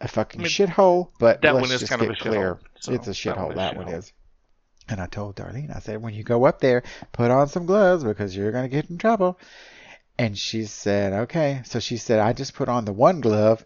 a 0.00 0.08
fucking 0.08 0.40
I 0.40 0.44
mean, 0.44 0.50
shithole. 0.50 1.10
But 1.18 1.42
that 1.42 1.54
let's 1.54 1.62
one 1.68 1.72
is 1.74 1.80
just 1.80 1.90
kind 1.90 2.02
of 2.02 2.10
a 2.10 2.14
clear. 2.14 2.54
shithole, 2.54 2.58
so 2.80 2.92
it's 2.92 3.08
a 3.08 3.12
that 3.12 3.36
one 3.36 3.50
shithole. 3.50 3.54
That 3.56 3.76
one 3.76 3.88
is. 3.88 4.12
And 4.88 5.00
I 5.00 5.06
told 5.06 5.36
Darlene, 5.36 5.74
I 5.74 5.78
said, 5.78 6.02
when 6.02 6.14
you 6.14 6.24
go 6.24 6.46
up 6.46 6.60
there, 6.60 6.82
put 7.12 7.30
on 7.30 7.46
some 7.48 7.66
gloves 7.66 8.02
because 8.02 8.34
you're 8.34 8.50
going 8.50 8.64
to 8.64 8.74
get 8.74 8.90
in 8.90 8.98
trouble. 8.98 9.38
And 10.18 10.36
she 10.36 10.64
said, 10.64 11.12
okay. 11.12 11.60
So 11.64 11.78
she 11.78 11.96
said, 11.96 12.18
I 12.18 12.32
just 12.32 12.54
put 12.54 12.68
on 12.68 12.86
the 12.86 12.92
one 12.92 13.20
glove. 13.20 13.64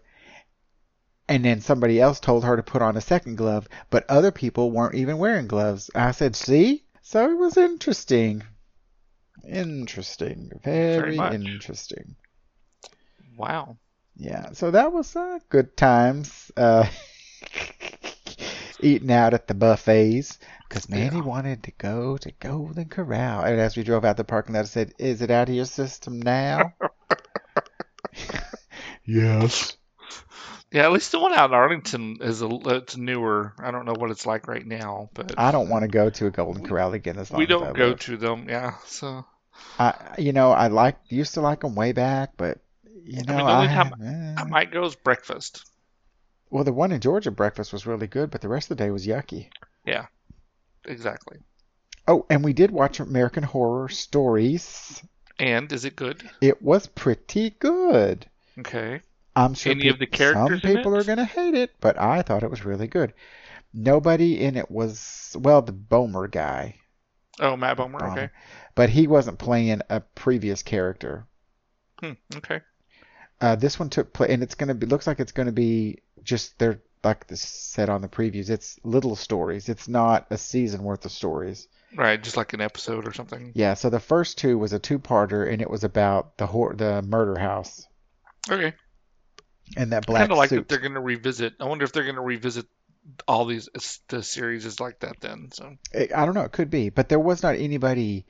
And 1.27 1.43
then 1.43 1.61
somebody 1.61 1.99
else 1.99 2.19
told 2.19 2.43
her 2.43 2.55
to 2.55 2.63
put 2.63 2.81
on 2.81 2.97
a 2.97 3.01
second 3.01 3.35
glove, 3.37 3.67
but 3.89 4.05
other 4.09 4.31
people 4.31 4.71
weren't 4.71 4.95
even 4.95 5.17
wearing 5.17 5.47
gloves. 5.47 5.89
I 5.95 6.11
said, 6.11 6.35
see? 6.35 6.83
So 7.01 7.29
it 7.31 7.35
was 7.37 7.57
interesting. 7.57 8.43
Interesting. 9.47 10.51
Very 10.63 11.17
Very 11.17 11.19
interesting. 11.19 12.15
Wow. 13.37 13.77
Yeah, 14.15 14.51
so 14.53 14.71
that 14.71 14.93
was 14.93 15.15
uh, 15.15 15.39
good 15.49 15.75
times. 15.75 16.51
Uh, 16.55 16.87
eating 18.79 19.11
out 19.11 19.33
at 19.33 19.47
the 19.47 19.53
buffets 19.53 20.37
because 20.69 20.89
Manny 20.89 21.17
Yeah. 21.17 21.21
wanted 21.21 21.63
to 21.63 21.71
go 21.71 22.17
to 22.17 22.31
Golden 22.39 22.85
Corral. 22.85 23.41
And 23.43 23.59
as 23.59 23.75
we 23.75 23.83
drove 23.83 24.05
out 24.05 24.17
the 24.17 24.23
parking 24.23 24.55
lot, 24.55 24.61
I 24.61 24.65
said, 24.65 24.93
"Is 24.99 25.21
it 25.21 25.31
out 25.31 25.49
of 25.49 25.55
your 25.55 25.65
system 25.65 26.21
now?" 26.21 26.73
yes. 29.05 29.77
Yeah, 30.71 30.83
at 30.83 30.91
least 30.91 31.11
the 31.11 31.19
one 31.19 31.33
out 31.33 31.51
in 31.51 31.55
Arlington 31.55 32.17
is 32.21 32.41
a 32.41 32.49
it's 32.51 32.97
newer. 32.97 33.53
I 33.59 33.71
don't 33.71 33.85
know 33.85 33.93
what 33.97 34.11
it's 34.11 34.25
like 34.25 34.47
right 34.47 34.65
now, 34.65 35.09
but 35.13 35.33
I 35.37 35.51
don't 35.51 35.69
want 35.69 35.83
to 35.83 35.87
go 35.87 36.09
to 36.09 36.25
a 36.27 36.31
Golden 36.31 36.65
Corral 36.65 36.93
again 36.93 37.17
as 37.17 37.31
long 37.31 37.39
we 37.39 37.45
as 37.45 37.49
I 37.49 37.51
don't 37.53 37.73
go 37.73 37.87
live. 37.89 37.99
to 38.01 38.17
them. 38.17 38.47
Yeah, 38.49 38.75
so 38.85 39.25
I, 39.79 40.15
you 40.17 40.33
know, 40.33 40.51
I 40.51 40.67
like 40.67 40.97
used 41.07 41.35
to 41.35 41.41
like 41.41 41.61
them 41.61 41.75
way 41.75 41.91
back, 41.93 42.31
but 42.35 42.59
you 43.03 43.23
know, 43.23 43.37
mean, 43.37 43.45
the 43.45 43.51
only 43.53 43.67
I- 43.67 43.73
time 43.73 43.93
eh. 44.03 44.41
I 44.41 44.43
might 44.45 44.71
go 44.71 44.83
is 44.85 44.95
breakfast. 44.95 45.63
well, 46.49 46.63
the 46.63 46.73
one 46.73 46.91
in 46.91 46.99
Georgia 46.99 47.31
breakfast 47.31 47.71
was 47.71 47.85
really 47.85 48.07
good, 48.07 48.31
but 48.31 48.41
the 48.41 48.49
rest 48.49 48.69
of 48.69 48.77
the 48.77 48.83
day 48.83 48.89
was 48.89 49.05
yucky. 49.07 49.49
Yeah, 49.85 50.07
exactly. 50.83 51.37
Oh, 52.07 52.25
and 52.29 52.43
we 52.43 52.53
did 52.53 52.71
watch 52.71 52.99
American 52.99 53.43
Horror 53.43 53.89
Stories. 53.89 55.01
And 55.39 55.71
is 55.71 55.85
it 55.85 55.95
good? 55.95 56.29
It 56.41 56.61
was 56.61 56.87
pretty 56.87 57.49
good. 57.51 58.25
Okay. 58.59 59.01
I'm 59.35 59.53
sure 59.53 59.71
Any 59.71 59.89
of 59.89 59.99
the 59.99 60.05
characters 60.05 60.61
some 60.61 60.71
people 60.71 60.95
are 60.95 61.03
going 61.03 61.17
to 61.17 61.25
hate 61.25 61.55
it, 61.55 61.75
but 61.81 61.99
I 61.99 62.21
thought 62.21 62.43
it 62.43 62.49
was 62.49 62.65
really 62.65 62.87
good. 62.87 63.13
Nobody 63.73 64.39
in 64.41 64.55
it 64.55 64.71
was, 64.71 65.35
well, 65.37 65.61
the 65.61 65.73
Bomer 65.73 66.31
guy, 66.31 66.75
Oh, 67.39 67.57
Matt 67.57 67.77
Bomer. 67.77 67.99
Bomer. 67.99 68.11
Okay. 68.11 68.29
but 68.75 68.89
he 68.89 69.07
wasn't 69.07 69.39
playing 69.39 69.81
a 69.89 69.99
previous 69.99 70.63
character. 70.63 71.25
Hmm, 71.99 72.13
okay. 72.35 72.61
Uh, 73.41 73.55
this 73.55 73.77
one 73.77 73.89
took 73.89 74.13
place, 74.13 74.31
and 74.31 74.41
it's 74.41 74.55
going 74.55 74.69
to 74.69 74.73
be, 74.73 74.87
looks 74.87 75.07
like 75.07 75.19
it's 75.19 75.33
going 75.33 75.47
to 75.47 75.51
be 75.51 75.99
just, 76.23 76.57
they're 76.57 76.81
like 77.03 77.27
this 77.27 77.41
said 77.41 77.89
on 77.89 78.01
the 78.01 78.07
previews, 78.07 78.49
it's 78.49 78.79
little 78.83 79.15
stories. 79.15 79.67
It's 79.69 79.87
not 79.87 80.27
a 80.29 80.37
season 80.37 80.83
worth 80.83 81.05
of 81.05 81.11
stories. 81.11 81.67
Right, 81.95 82.21
just 82.21 82.37
like 82.37 82.53
an 82.53 82.61
episode 82.61 83.07
or 83.07 83.13
something. 83.13 83.51
Yeah, 83.53 83.73
so 83.73 83.89
the 83.89 83.99
first 83.99 84.37
two 84.37 84.57
was 84.57 84.73
a 84.73 84.79
two-parter, 84.79 85.51
and 85.51 85.61
it 85.61 85.69
was 85.69 85.83
about 85.83 86.37
the 86.37 86.47
hor- 86.47 86.73
the 86.73 87.01
murder 87.01 87.37
house 87.37 87.85
Okay. 88.49 88.73
And 89.75 89.91
that 89.91 90.05
black 90.05 90.21
Kind 90.21 90.31
of 90.31 90.37
like 90.37 90.49
suit. 90.49 90.57
that 90.57 90.67
they're 90.69 90.79
going 90.79 90.93
to 90.93 90.99
revisit. 91.01 91.53
I 91.59 91.65
wonder 91.65 91.85
if 91.85 91.91
they're 91.91 92.03
going 92.03 92.15
to 92.15 92.21
revisit 92.21 92.65
all 93.27 93.45
these 93.45 93.69
the 94.07 94.23
series 94.23 94.65
is 94.65 94.79
like 94.79 94.99
that 94.99 95.19
then. 95.21 95.49
So 95.51 95.77
I 95.93 96.09
I 96.15 96.25
don't 96.25 96.33
know. 96.35 96.41
It 96.41 96.51
could 96.51 96.69
be, 96.69 96.89
but 96.89 97.09
there 97.09 97.19
was 97.19 97.43
not 97.43 97.55
anybody 97.55 98.25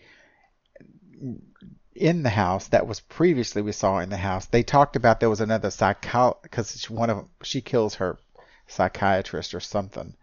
in 1.95 2.23
the 2.23 2.29
house 2.29 2.67
that 2.69 2.87
was 2.87 2.99
previously 2.99 3.61
we 3.61 3.71
saw 3.71 3.99
in 3.99 4.09
the 4.09 4.17
house. 4.17 4.47
They 4.47 4.63
talked 4.63 4.95
about 4.95 5.19
there 5.19 5.29
was 5.29 5.41
another 5.41 5.69
psycho 5.71 6.37
because 6.43 6.89
one 6.89 7.09
of 7.09 7.17
them 7.17 7.29
she 7.41 7.61
kills 7.61 7.95
her 7.95 8.19
psychiatrist 8.67 9.53
or 9.53 9.59
something, 9.61 10.13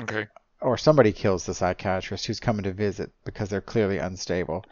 okay. 0.00 0.28
or 0.60 0.78
somebody 0.78 1.12
kills 1.12 1.44
the 1.44 1.54
psychiatrist 1.54 2.26
who's 2.26 2.40
coming 2.40 2.62
to 2.62 2.72
visit 2.72 3.12
because 3.24 3.48
they're 3.50 3.60
clearly 3.60 3.98
unstable. 3.98 4.64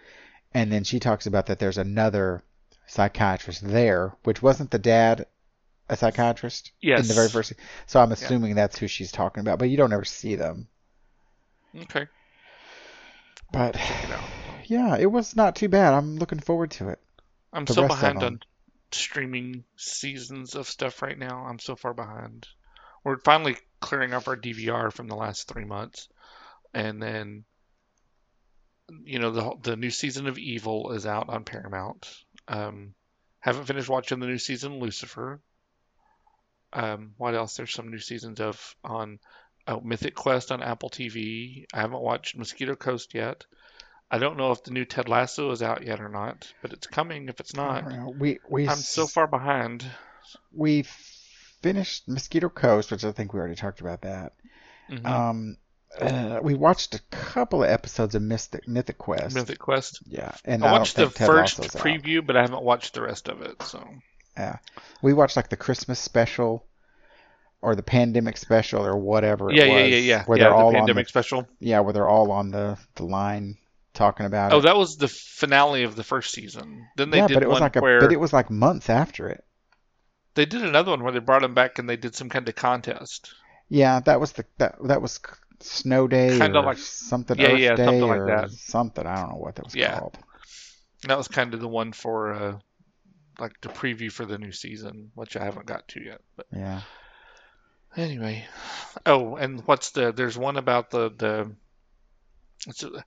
And 0.55 0.73
then 0.73 0.85
she 0.85 0.99
talks 1.01 1.27
about 1.27 1.47
that 1.47 1.59
there's 1.59 1.77
another 1.79 2.43
psychiatrist 2.87 3.61
there, 3.63 4.17
which 4.25 4.41
wasn't 4.41 4.71
the 4.71 4.79
dad 4.79 5.27
a 5.89 5.97
psychiatrist 5.97 6.73
Yes. 6.81 7.01
in 7.01 7.09
the 7.09 7.15
very 7.15 7.29
first. 7.29 7.53
So 7.87 8.01
I'm 8.01 8.13
assuming 8.13 8.55
that's 8.55 8.79
who 8.79 8.89
she's 8.89 9.13
talking 9.13 9.41
about, 9.41 9.59
but 9.59 9.71
you 9.71 9.77
don't 9.77 9.93
ever 9.93 10.05
see 10.05 10.35
them. 10.35 10.69
Okay. 11.77 12.07
But 13.53 13.77
it 13.77 13.81
yeah, 14.67 14.97
it 14.99 15.11
was 15.11 15.35
not 15.35 15.57
too 15.57 15.69
bad. 15.69 15.95
I'm 15.95 16.17
looking 16.17 16.41
forward 16.41 16.71
to 16.73 16.91
it. 16.91 17.01
I'm 17.53 17.65
The 17.65 17.73
so 17.75 17.89
behind 17.89 18.23
on 18.23 18.41
streaming 18.93 19.65
seasons 19.77 20.55
of 20.55 20.69
stuff 20.69 21.01
right 21.03 21.19
now. 21.19 21.47
I'm 21.47 21.59
so 21.59 21.77
far 21.77 21.95
behind. 21.95 22.47
We're 23.05 23.19
finally 23.19 23.57
clearing 23.81 24.13
off 24.13 24.29
our 24.29 24.37
DVR 24.37 24.93
from 24.93 25.09
the 25.09 25.17
last 25.17 25.49
three 25.49 25.65
months, 25.65 26.09
and 26.75 27.03
then, 27.03 27.45
you 29.05 29.19
know, 29.19 29.31
the 29.31 29.53
the 29.63 29.77
new 29.77 29.91
season 29.91 30.27
of 30.27 30.37
Evil 30.37 30.93
is 30.93 31.07
out 31.07 31.31
on 31.31 31.45
Paramount. 31.45 32.07
Um, 32.49 32.95
haven't 33.41 33.65
finished 33.67 33.89
watching 33.89 34.19
the 34.21 34.27
new 34.27 34.39
season 34.39 34.79
Lucifer. 34.81 35.41
Um, 36.73 37.15
what 37.17 37.35
else? 37.35 37.57
There's 37.57 37.73
some 37.73 37.91
new 37.91 37.99
seasons 37.99 38.41
of 38.41 38.77
on 38.85 39.19
oh, 39.67 39.81
Mythic 39.81 40.15
Quest 40.15 40.53
on 40.53 40.63
Apple 40.63 40.91
TV. 40.91 41.65
I 41.73 41.81
haven't 41.81 42.01
watched 42.01 42.37
Mosquito 42.37 42.75
Coast 42.75 43.15
yet. 43.15 43.45
I 44.11 44.19
don't 44.19 44.39
know 44.39 44.53
if 44.53 44.65
the 44.65 44.71
new 44.71 44.85
Ted 44.85 45.09
Lasso 45.09 45.51
is 45.51 45.63
out 45.63 45.87
yet 45.87 46.01
or 46.01 46.09
not, 46.09 46.51
but 46.63 46.73
it's 46.73 46.87
coming 46.87 47.29
if 47.29 47.41
it's 47.41 47.55
not. 47.55 47.85
we 48.19 48.39
we 48.49 48.67
I'm 48.69 48.77
so 48.77 49.07
far 49.07 49.27
behind. 49.27 49.85
we 50.53 50.85
finished 51.63 52.09
Mosquito 52.09 52.49
Coast, 52.49 52.91
which 52.91 53.05
I 53.05 53.13
think 53.13 53.33
we 53.33 53.41
already 53.41 53.55
talked 53.55 53.81
about 53.81 54.03
that. 54.03 54.33
Mhm. 54.89 55.07
Um, 55.07 55.57
uh, 56.01 56.41
we 56.43 56.55
watched 56.55 56.95
a 56.95 57.01
couple 57.11 57.63
of 57.63 57.71
episodes 57.71 58.15
of 58.15 58.23
Mystic 58.23 58.67
Mythic 58.67 58.99
Quest. 58.99 59.35
Mythic 59.35 59.59
Quest. 59.59 60.03
Yeah, 60.07 60.33
and 60.45 60.65
I 60.65 60.69
I, 60.69 60.73
watched 60.73 60.97
the 60.97 61.11
first 61.11 61.59
Lasso's 61.59 61.77
out. 61.77 61.83
preview, 61.83 62.25
but 62.25 62.37
I 62.37 62.43
haven't 62.43 62.63
watched 62.63 62.95
the 62.95 63.03
rest 63.03 63.29
of 63.29 63.43
it. 63.43 63.63
So 63.63 63.87
We 65.03 65.13
watched 65.15 65.37
like 65.37 65.49
the 65.49 65.57
Christmas 65.57 65.99
special 65.99 66.65
or 67.61 67.75
the 67.75 67.83
pandemic 67.83 68.37
special 68.37 68.85
or 68.85 68.97
whatever. 68.97 69.51
Yeah, 69.53 69.65
yeah, 69.65 69.83
was, 69.83 69.91
yeah, 69.91 69.97
yeah. 69.99 70.25
Where 70.25 70.39
yeah, 70.39 70.45
they're 70.45 70.53
the 70.53 70.57
all 70.57 70.69
on 70.69 70.75
pandemic 70.75 71.07
the 71.07 71.09
special. 71.09 71.49
yeah, 71.61 71.81
where 71.81 71.93
they're 71.93 72.09
all 72.09 72.31
on 72.31 72.51
the 72.51 72.79
the 72.97 73.05
line 73.05 73.57
talking 73.95 74.27
about 74.27 74.53
it. 74.53 74.55
Oh, 74.55 74.59
it. 74.59 74.63
that 74.63 74.77
was 74.77 74.97
the 74.97 75.09
finale 75.09 75.83
of 75.85 75.97
the 75.97 76.05
first 76.05 76.33
season. 76.33 76.87
Then 76.97 77.11
they 77.11 77.19
yeah, 77.19 77.27
did 77.27 77.35
but 77.35 77.43
it 77.43 77.49
was 77.49 77.55
one 77.55 77.63
like 77.63 77.77
a 77.77 77.81
where 77.81 78.01
but 78.01 78.13
it 78.13 78.21
was 78.21 78.33
like 78.33 78.51
months 78.51 78.89
after 78.89 79.29
it. 79.29 79.45
they 80.35 80.47
did 80.47 80.63
another 80.63 80.91
one 80.93 81.03
where 81.03 81.13
they 81.13 81.19
brought 81.19 81.43
him 81.43 81.55
back 81.55 81.79
and 81.79 81.89
they 81.89 81.97
did 81.97 82.15
some 82.15 82.29
kind 82.29 82.49
of 82.49 82.55
contest. 82.55 83.35
Yeah, 83.69 84.01
that 84.01 84.21
was 84.21 84.33
the 84.33 84.45
that 84.59 84.77
that 84.85 85.03
was 85.03 85.19
Snow 85.61 86.07
Day 86.07 86.39
Kinda 86.39 86.61
like- 86.61 86.79
something 86.79 87.37
yeah, 87.39 87.49
Earth 87.49 87.59
yeah, 87.59 87.77
something 87.77 88.01
like 88.07 88.27
that. 88.27 88.51
something. 88.53 89.07
I 89.07 89.17
don't 89.17 89.31
know 89.31 89.37
what 89.39 89.57
that 89.57 89.65
was 89.65 89.75
Yeah. 89.75 89.99
called. 89.99 90.17
And 91.03 91.11
that 91.11 91.19
was 91.19 91.27
kind 91.29 91.53
of 91.55 91.61
the 91.61 91.69
one 91.69 91.93
for 91.93 92.33
uh, 92.33 92.59
like 93.39 93.61
to 93.63 93.69
preview 93.69 94.11
for 94.11 94.25
the 94.27 94.39
new 94.39 94.53
season, 94.53 95.11
which 95.15 95.37
I 95.37 95.45
haven't 95.45 95.67
got 95.67 95.87
to 95.89 96.03
yet. 96.03 96.21
But 96.37 96.47
Yeah. 96.53 96.81
anyway, 97.97 98.47
oh, 99.07 99.37
and 99.37 99.61
what's 99.67 99.91
the? 99.91 100.13
There's 100.13 100.37
one 100.39 100.57
about 100.57 100.91
the 100.91 101.11
the. 101.11 101.55
It's 102.67 102.83
a, 102.83 103.05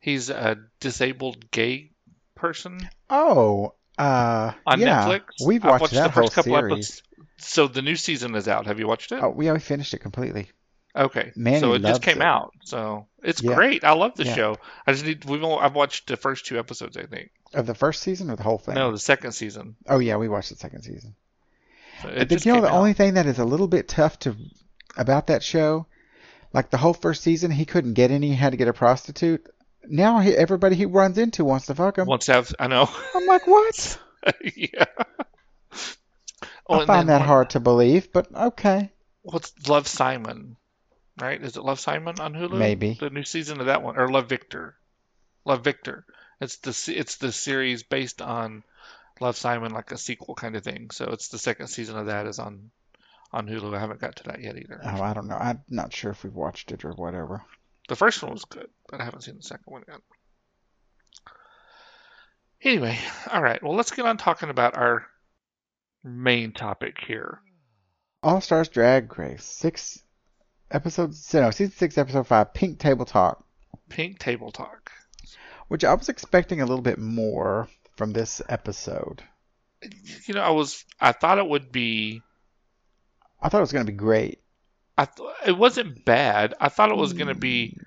he's 0.00 0.30
a 0.30 0.56
disabled 0.80 1.50
gay 1.50 1.92
person 2.34 2.80
Oh, 3.08 3.74
uh, 3.98 4.52
on 4.66 4.80
yeah. 4.80 5.06
Netflix. 5.06 5.46
We've 5.46 5.62
watched, 5.62 5.82
watched 5.82 5.94
that 5.94 6.08
the 6.08 6.12
first 6.12 6.34
whole 6.34 6.42
couple 6.42 6.52
series. 6.54 6.72
episodes. 6.72 7.02
So 7.38 7.68
the 7.68 7.82
new 7.82 7.96
season 7.96 8.34
is 8.34 8.48
out. 8.48 8.66
Have 8.66 8.78
you 8.78 8.88
watched 8.88 9.12
it? 9.12 9.22
Oh, 9.22 9.30
we 9.30 9.48
already 9.48 9.62
finished 9.64 9.94
it 9.94 9.98
completely. 9.98 10.50
Okay. 10.96 11.32
Manny 11.36 11.60
so 11.60 11.72
it 11.74 11.82
just 11.82 12.02
came 12.02 12.18
it. 12.20 12.24
out. 12.24 12.52
So 12.64 13.06
it's 13.22 13.42
Yeah. 13.42 13.54
great. 13.54 13.84
I 13.84 13.92
love 13.92 14.16
the 14.16 14.24
Yeah. 14.24 14.34
show. 14.34 14.56
I 14.86 14.92
just 14.92 15.04
need 15.04 15.24
we've 15.24 15.42
only, 15.42 15.58
I've 15.58 15.74
watched 15.74 16.08
the 16.08 16.16
first 16.16 16.46
two 16.46 16.58
episodes, 16.58 16.96
I 16.96 17.04
think. 17.04 17.30
Of 17.54 17.66
the 17.66 17.74
first 17.74 18.02
season 18.02 18.30
or 18.30 18.36
the 18.36 18.42
whole 18.42 18.58
thing? 18.58 18.74
No, 18.74 18.90
the 18.92 18.98
second 18.98 19.32
season. 19.32 19.76
Oh 19.88 19.98
yeah, 19.98 20.16
we 20.16 20.28
watched 20.28 20.50
the 20.50 20.56
second 20.56 20.82
season. 20.82 21.14
So 22.02 22.08
I 22.08 22.24
think 22.24 22.44
you 22.44 22.54
know 22.54 22.60
the 22.62 22.68
out. 22.68 22.74
only 22.74 22.92
thing 22.94 23.14
that 23.14 23.26
is 23.26 23.38
a 23.38 23.44
little 23.44 23.68
bit 23.68 23.86
tough 23.88 24.18
to 24.20 24.34
about 24.96 25.28
that 25.28 25.42
show, 25.42 25.86
like 26.52 26.70
the 26.70 26.78
whole 26.78 26.94
first 26.94 27.22
season, 27.22 27.50
he 27.50 27.64
couldn't 27.66 27.94
get 27.94 28.10
any. 28.10 28.28
He 28.28 28.34
had 28.34 28.50
to 28.50 28.56
get 28.56 28.68
a 28.68 28.72
prostitute. 28.72 29.46
Now 29.84 30.18
he, 30.20 30.34
everybody 30.36 30.76
he 30.76 30.86
runs 30.86 31.18
into 31.18 31.44
wants 31.44 31.66
to 31.66 31.74
fuck 31.74 31.98
him. 31.98 32.06
Once 32.06 32.26
have 32.26 32.52
I 32.58 32.66
know. 32.68 32.88
I'm 33.14 33.26
like, 33.26 33.46
what? 33.46 33.98
yeah. 34.56 34.84
Oh, 36.68 36.80
I 36.80 36.86
find 36.86 37.08
that 37.08 37.18
one- 37.20 37.26
hard 37.28 37.50
to 37.50 37.60
believe, 37.60 38.12
but 38.12 38.32
okay. 38.34 38.90
What's 39.22 39.52
Love 39.68 39.86
Simon? 39.86 40.56
Right? 41.20 41.42
Is 41.42 41.56
it 41.56 41.64
Love 41.64 41.80
Simon 41.80 42.18
on 42.20 42.34
Hulu? 42.34 42.58
Maybe. 42.58 42.96
the 42.98 43.10
new 43.10 43.24
season 43.24 43.60
of 43.60 43.66
that 43.66 43.82
one, 43.82 43.96
or 43.98 44.08
Love 44.08 44.28
Victor. 44.28 44.76
Love 45.44 45.62
Victor. 45.64 46.04
It's 46.40 46.56
the 46.56 46.94
it's 46.96 47.16
the 47.16 47.32
series 47.32 47.82
based 47.82 48.22
on 48.22 48.62
Love 49.20 49.36
Simon, 49.36 49.72
like 49.72 49.92
a 49.92 49.98
sequel 49.98 50.34
kind 50.34 50.56
of 50.56 50.64
thing. 50.64 50.90
So 50.90 51.06
it's 51.06 51.28
the 51.28 51.38
second 51.38 51.68
season 51.68 51.96
of 51.98 52.06
that 52.06 52.26
is 52.26 52.38
on 52.38 52.70
on 53.32 53.46
Hulu. 53.46 53.76
I 53.76 53.80
haven't 53.80 54.00
got 54.00 54.16
to 54.16 54.24
that 54.24 54.40
yet 54.40 54.56
either. 54.56 54.80
Oh, 54.82 55.02
I 55.02 55.12
don't 55.12 55.28
know. 55.28 55.36
I'm 55.36 55.62
not 55.68 55.92
sure 55.92 56.10
if 56.10 56.24
we've 56.24 56.34
watched 56.34 56.72
it 56.72 56.84
or 56.84 56.92
whatever. 56.92 57.42
The 57.88 57.96
first 57.96 58.22
one 58.22 58.32
was 58.32 58.44
good, 58.44 58.68
but 58.88 59.00
I 59.00 59.04
haven't 59.04 59.22
seen 59.22 59.36
the 59.36 59.42
second 59.42 59.64
one 59.66 59.84
yet. 59.86 60.00
Anyway, 62.62 62.98
all 63.32 63.42
right. 63.42 63.62
Well, 63.62 63.74
let's 63.74 63.90
get 63.90 64.04
on 64.04 64.16
talking 64.16 64.50
about 64.50 64.76
our 64.76 65.06
main 66.04 66.52
topic 66.52 66.96
here. 67.06 67.40
All 68.22 68.40
Stars 68.40 68.68
Drag 68.68 69.18
Race 69.18 69.44
six 69.44 70.02
episodes. 70.70 71.32
No, 71.34 71.50
season 71.50 71.72
six, 71.72 71.98
episode 71.98 72.26
five, 72.26 72.54
Pink 72.54 72.78
Table 72.78 73.04
Talk. 73.04 73.44
Pink 73.88 74.18
Table 74.18 74.50
Talk. 74.50 74.92
which 75.68 75.84
I 75.84 75.94
was 75.94 76.08
expecting 76.08 76.60
a 76.60 76.66
little 76.66 76.82
bit 76.82 76.98
more 76.98 77.68
from 77.96 78.12
this 78.12 78.42
episode. 78.48 79.22
You 80.26 80.34
know, 80.34 80.42
I 80.42 80.50
was 80.50 80.84
I 81.00 81.12
thought 81.12 81.38
it 81.38 81.48
would 81.48 81.70
be. 81.72 82.22
I 83.40 83.48
thought 83.48 83.58
it 83.58 83.62
was 83.62 83.72
going 83.72 83.86
to 83.86 83.92
be 83.92 83.96
great. 83.96 84.40
I 84.98 85.06
th- 85.06 85.28
it 85.46 85.56
wasn't 85.56 86.04
bad. 86.04 86.54
I 86.60 86.68
thought 86.68 86.90
it 86.90 86.96
was 86.96 87.14
going 87.14 87.28
to 87.28 87.34
be 87.34 87.70
hmm. 87.70 87.82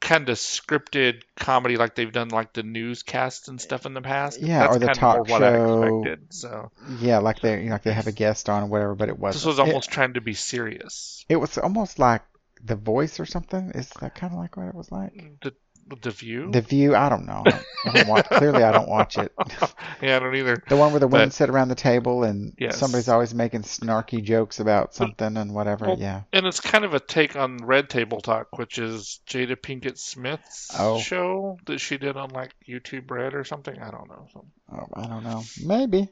Kind 0.00 0.28
of 0.28 0.36
scripted 0.36 1.22
comedy 1.36 1.76
like 1.76 1.94
they've 1.94 2.12
done 2.12 2.28
like 2.28 2.52
the 2.52 2.62
newscasts 2.62 3.48
and 3.48 3.60
stuff 3.60 3.86
in 3.86 3.94
the 3.94 4.02
past. 4.02 4.40
Yeah, 4.40 4.60
That's 4.60 4.76
or 4.76 4.78
the 4.80 4.86
talk 4.88 5.26
show. 5.28 5.32
what 5.32 5.42
I 5.42 5.56
expected. 5.56 6.26
So 6.34 6.70
Yeah, 6.98 7.18
like 7.18 7.40
they, 7.40 7.58
you 7.60 7.66
know, 7.66 7.72
like 7.72 7.82
they 7.82 7.92
have 7.92 8.06
a 8.06 8.12
guest 8.12 8.48
on 8.48 8.64
or 8.64 8.66
whatever, 8.66 8.94
but 8.94 9.08
it 9.08 9.18
wasn't. 9.18 9.40
this 9.42 9.46
was 9.46 9.58
almost 9.58 9.90
trying 9.90 10.14
to 10.14 10.20
be 10.20 10.34
serious. 10.34 11.24
It, 11.28 11.34
it 11.34 11.36
was 11.36 11.58
almost 11.58 11.98
like 11.98 12.22
The 12.62 12.76
Voice 12.76 13.20
or 13.20 13.26
something. 13.26 13.70
Is 13.74 13.88
that 14.00 14.14
kind 14.14 14.32
of 14.32 14.38
like 14.38 14.56
what 14.56 14.66
it 14.68 14.74
was 14.74 14.90
like? 14.92 15.12
The 15.42 15.54
the 16.00 16.10
view. 16.10 16.50
The 16.50 16.60
View. 16.62 16.94
I 16.94 17.08
don't 17.08 17.26
know. 17.26 17.42
I 17.46 17.92
don't 17.92 18.08
watch, 18.08 18.26
clearly, 18.30 18.62
I 18.62 18.72
don't 18.72 18.88
watch 18.88 19.18
it. 19.18 19.32
yeah, 20.02 20.16
I 20.16 20.18
don't 20.18 20.34
either. 20.34 20.62
The 20.68 20.76
one 20.76 20.92
where 20.92 21.00
the 21.00 21.06
women 21.08 21.28
But- 21.28 21.34
sit 21.34 21.50
around 21.50 21.68
the 21.68 21.74
table 21.74 22.24
and 22.24 22.54
Yes. 22.58 22.78
somebody's 22.78 23.08
always 23.08 23.34
making 23.34 23.62
snarky 23.62 24.22
jokes 24.22 24.60
about 24.60 24.94
something 24.94 25.36
and 25.36 25.52
whatever. 25.54 25.86
Well, 25.86 25.98
yeah. 25.98 26.22
And 26.32 26.46
it's 26.46 26.60
kind 26.60 26.84
of 26.84 26.94
a 26.94 27.00
take 27.00 27.36
on 27.36 27.58
Red 27.58 27.90
Table 27.90 28.20
Talk, 28.20 28.56
which 28.58 28.78
is 28.78 29.20
Jada 29.26 29.56
Pinkett 29.56 29.98
Smith's 29.98 30.70
Oh. 30.78 30.98
show 30.98 31.58
that 31.66 31.78
she 31.80 31.98
did 31.98 32.16
on 32.16 32.30
like 32.30 32.54
YouTube 32.66 33.10
Red 33.10 33.34
or 33.34 33.44
something. 33.44 33.78
I 33.80 33.90
don't 33.90 34.08
know. 34.08 34.26
So 34.32 34.46
Oh, 34.72 34.86
I 34.94 35.06
don't 35.06 35.24
know. 35.24 35.42
Maybe. 35.64 36.08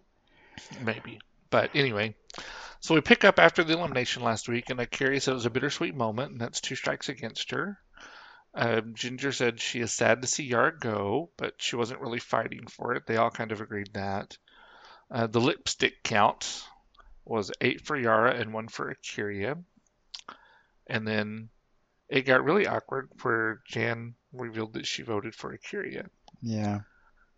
maybe. 0.85 1.19
But 1.51 1.71
anyway, 1.75 2.15
so 2.81 2.95
we 2.95 3.01
pick 3.01 3.25
up 3.25 3.39
after 3.39 3.63
the 3.65 3.75
elimination 3.75 4.23
last 4.23 4.49
week, 4.49 4.71
and 4.71 4.81
Akira 4.81 5.21
said 5.21 5.33
it 5.33 5.35
was 5.35 5.47
a 5.47 5.51
bittersweet 5.51 5.95
moment, 5.95 6.33
and 6.33 6.41
that's 6.41 6.61
two 6.61 6.75
strikes 6.75 7.09
against 7.09 7.51
her. 7.51 7.79
Um, 8.55 8.95
Ginger 8.95 9.33
said 9.33 9.61
she 9.61 9.81
is 9.81 9.93
sad 9.93 10.23
to 10.23 10.29
see 10.29 10.45
Yara 10.45 10.79
go, 10.79 11.31
but 11.37 11.55
she 11.57 11.77
wasn't 11.77 12.01
really 12.01 12.19
fighting 12.19 12.67
for 12.67 12.95
it. 12.95 13.07
They 13.07 13.17
all 13.17 13.31
kind 13.31 13.53
of 13.53 13.61
agreed 13.61 13.95
that. 13.95 14.37
Uh, 15.11 15.27
the 15.27 15.41
lipstick 15.41 16.03
count 16.03 16.65
was 17.25 17.53
eight 17.61 17.81
for 17.81 17.97
Yara 17.97 18.35
and 18.35 18.53
one 18.53 18.69
for 18.69 18.91
Akira. 18.91 19.57
And 20.87 21.07
then 21.07 21.49
it 22.09 22.23
got 22.23 22.45
really 22.45 22.67
awkward 22.67 23.09
where 23.23 23.61
Jan 23.67 24.15
revealed 24.33 24.75
that 24.75 24.87
she 24.87 25.03
voted 25.03 25.35
for 25.35 25.53
Akira. 25.53 26.07
Yeah. 26.43 26.81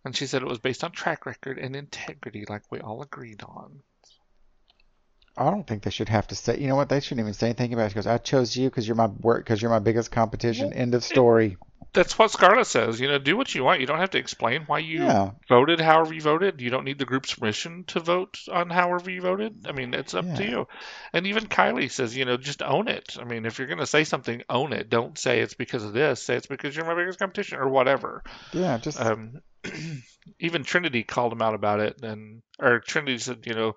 And 0.03 0.15
she 0.15 0.27
said 0.27 0.41
it 0.41 0.47
was 0.47 0.59
based 0.59 0.83
on 0.83 0.91
track 0.91 1.25
record 1.25 1.57
and 1.57 1.75
integrity, 1.75 2.45
like 2.47 2.63
we 2.71 2.79
all 2.79 3.01
agreed 3.01 3.41
on. 3.43 3.81
I 5.37 5.49
don't 5.51 5.65
think 5.67 5.83
they 5.83 5.89
should 5.91 6.09
have 6.09 6.27
to 6.27 6.35
say. 6.35 6.57
You 6.59 6.67
know 6.67 6.75
what? 6.75 6.89
They 6.89 6.99
shouldn't 6.99 7.19
even 7.21 7.33
say 7.33 7.47
anything 7.47 7.73
about 7.73 7.87
it. 7.87 7.89
She 7.89 7.95
goes, 7.95 8.07
"I 8.07 8.17
chose 8.17 8.55
you 8.55 8.69
because 8.69 8.87
you're 8.87 8.95
my 8.95 9.07
work 9.07 9.43
because 9.43 9.61
you're 9.61 9.71
my 9.71 9.79
biggest 9.79 10.11
competition." 10.11 10.69
Well, 10.69 10.77
End 10.77 10.95
of 10.95 11.03
story. 11.03 11.57
That's 11.93 12.19
what 12.19 12.29
Scarlett 12.29 12.67
says. 12.67 12.99
You 12.99 13.07
know, 13.07 13.19
do 13.19 13.37
what 13.37 13.55
you 13.55 13.63
want. 13.63 13.79
You 13.79 13.87
don't 13.87 13.99
have 13.99 14.09
to 14.11 14.17
explain 14.17 14.63
why 14.67 14.79
you 14.79 15.05
Yeah. 15.05 15.31
voted 15.47 15.79
however 15.79 16.13
you 16.13 16.21
voted. 16.21 16.59
You 16.59 16.69
don't 16.69 16.83
need 16.83 16.99
the 16.99 17.05
group's 17.05 17.33
permission 17.33 17.85
to 17.87 18.01
vote 18.01 18.37
on 18.51 18.69
however 18.69 19.09
you 19.09 19.21
voted. 19.21 19.65
I 19.65 19.71
mean, 19.71 19.93
it's 19.93 20.13
up 20.13 20.25
to 20.35 20.43
you. 20.43 20.67
And 21.13 21.25
even 21.27 21.45
Kylie 21.45 21.89
says, 21.89 22.15
you 22.15 22.25
know, 22.25 22.35
just 22.35 22.61
own 22.61 22.89
it. 22.89 23.15
I 23.17 23.23
mean, 23.23 23.45
if 23.45 23.59
you're 23.59 23.67
going 23.69 23.79
to 23.79 23.85
say 23.85 24.03
something, 24.03 24.43
own 24.49 24.73
it. 24.73 24.89
Don't 24.89 25.17
say 25.17 25.39
it's 25.39 25.53
because 25.53 25.85
of 25.85 25.93
this. 25.93 26.21
Say 26.21 26.35
it's 26.35 26.47
because 26.47 26.75
you're 26.75 26.85
my 26.85 26.95
biggest 26.95 27.19
competition 27.19 27.59
or 27.59 27.69
whatever. 27.69 28.23
Yeah. 28.51 28.77
Just 28.77 28.99
Um, 28.99 29.39
even 30.39 30.63
Trinity 30.63 31.03
called 31.03 31.31
him 31.31 31.41
out 31.41 31.55
about 31.55 31.79
it, 31.79 32.01
and 32.03 32.41
or 32.59 32.79
Trinity 32.79 33.19
said, 33.19 33.45
you 33.45 33.53
know, 33.53 33.75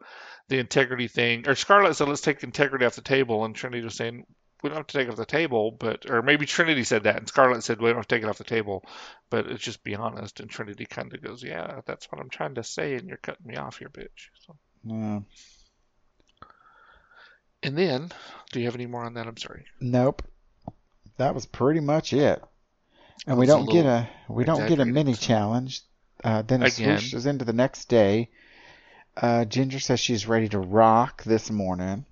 the 0.48 0.58
integrity 0.58 1.08
thing. 1.08 1.48
Or 1.48 1.54
Scarlett 1.54 1.96
said, 1.96 2.08
let's 2.08 2.20
take 2.20 2.42
integrity 2.42 2.84
off 2.84 2.96
the 2.96 3.02
table, 3.02 3.44
and 3.44 3.54
Trinity 3.54 3.84
was 3.84 3.94
saying, 3.94 4.24
we 4.62 4.70
don't 4.70 4.78
have 4.78 4.86
to 4.88 4.98
take 4.98 5.06
it 5.06 5.10
off 5.10 5.16
the 5.16 5.24
table, 5.24 5.70
but 5.70 6.10
or 6.10 6.20
maybe 6.20 6.44
Trinity 6.44 6.82
said 6.82 7.04
that, 7.04 7.16
and 7.16 7.28
Scarlett 7.28 7.62
said 7.62 7.80
we 7.80 7.88
don't 7.88 7.96
have 7.96 8.08
to 8.08 8.14
take 8.16 8.24
it 8.24 8.28
off 8.28 8.38
the 8.38 8.44
table, 8.44 8.84
but 9.30 9.46
it's 9.46 9.62
just 9.62 9.84
be 9.84 9.94
honest. 9.94 10.40
And 10.40 10.50
Trinity 10.50 10.84
kind 10.84 11.14
of 11.14 11.22
goes, 11.22 11.44
yeah, 11.44 11.80
that's 11.86 12.10
what 12.10 12.20
I'm 12.20 12.28
trying 12.30 12.56
to 12.56 12.64
say, 12.64 12.94
and 12.94 13.06
you're 13.08 13.18
cutting 13.18 13.46
me 13.46 13.56
off 13.56 13.78
here, 13.78 13.88
bitch. 13.88 14.30
So. 14.46 14.56
Uh, 14.90 15.20
And 17.62 17.76
then, 17.76 18.10
do 18.52 18.60
you 18.60 18.66
have 18.66 18.74
any 18.74 18.86
more 18.86 19.04
on 19.04 19.14
that? 19.14 19.26
I'm 19.26 19.36
sorry. 19.36 19.66
nope. 19.80 20.22
That 21.18 21.34
was 21.34 21.46
pretty 21.46 21.80
much 21.80 22.12
it. 22.12 22.40
And 23.26 23.36
we 23.38 23.46
don't 23.46 23.68
get 23.68 23.84
a 23.84 24.08
we 24.28 24.44
don't 24.44 24.68
get 24.68 24.78
a 24.78 24.84
mini 24.84 25.14
challenge. 25.14 25.82
Uh, 26.22 26.42
then 26.42 26.62
it 26.62 26.72
swooshes 26.72 27.26
into 27.26 27.44
the 27.44 27.52
next 27.52 27.88
day. 27.88 28.30
Uh, 29.16 29.44
Ginger 29.44 29.80
says 29.80 29.98
she's 30.00 30.26
ready 30.26 30.48
to 30.50 30.58
rock 30.58 31.24
this 31.24 31.50
morning. 31.50 32.04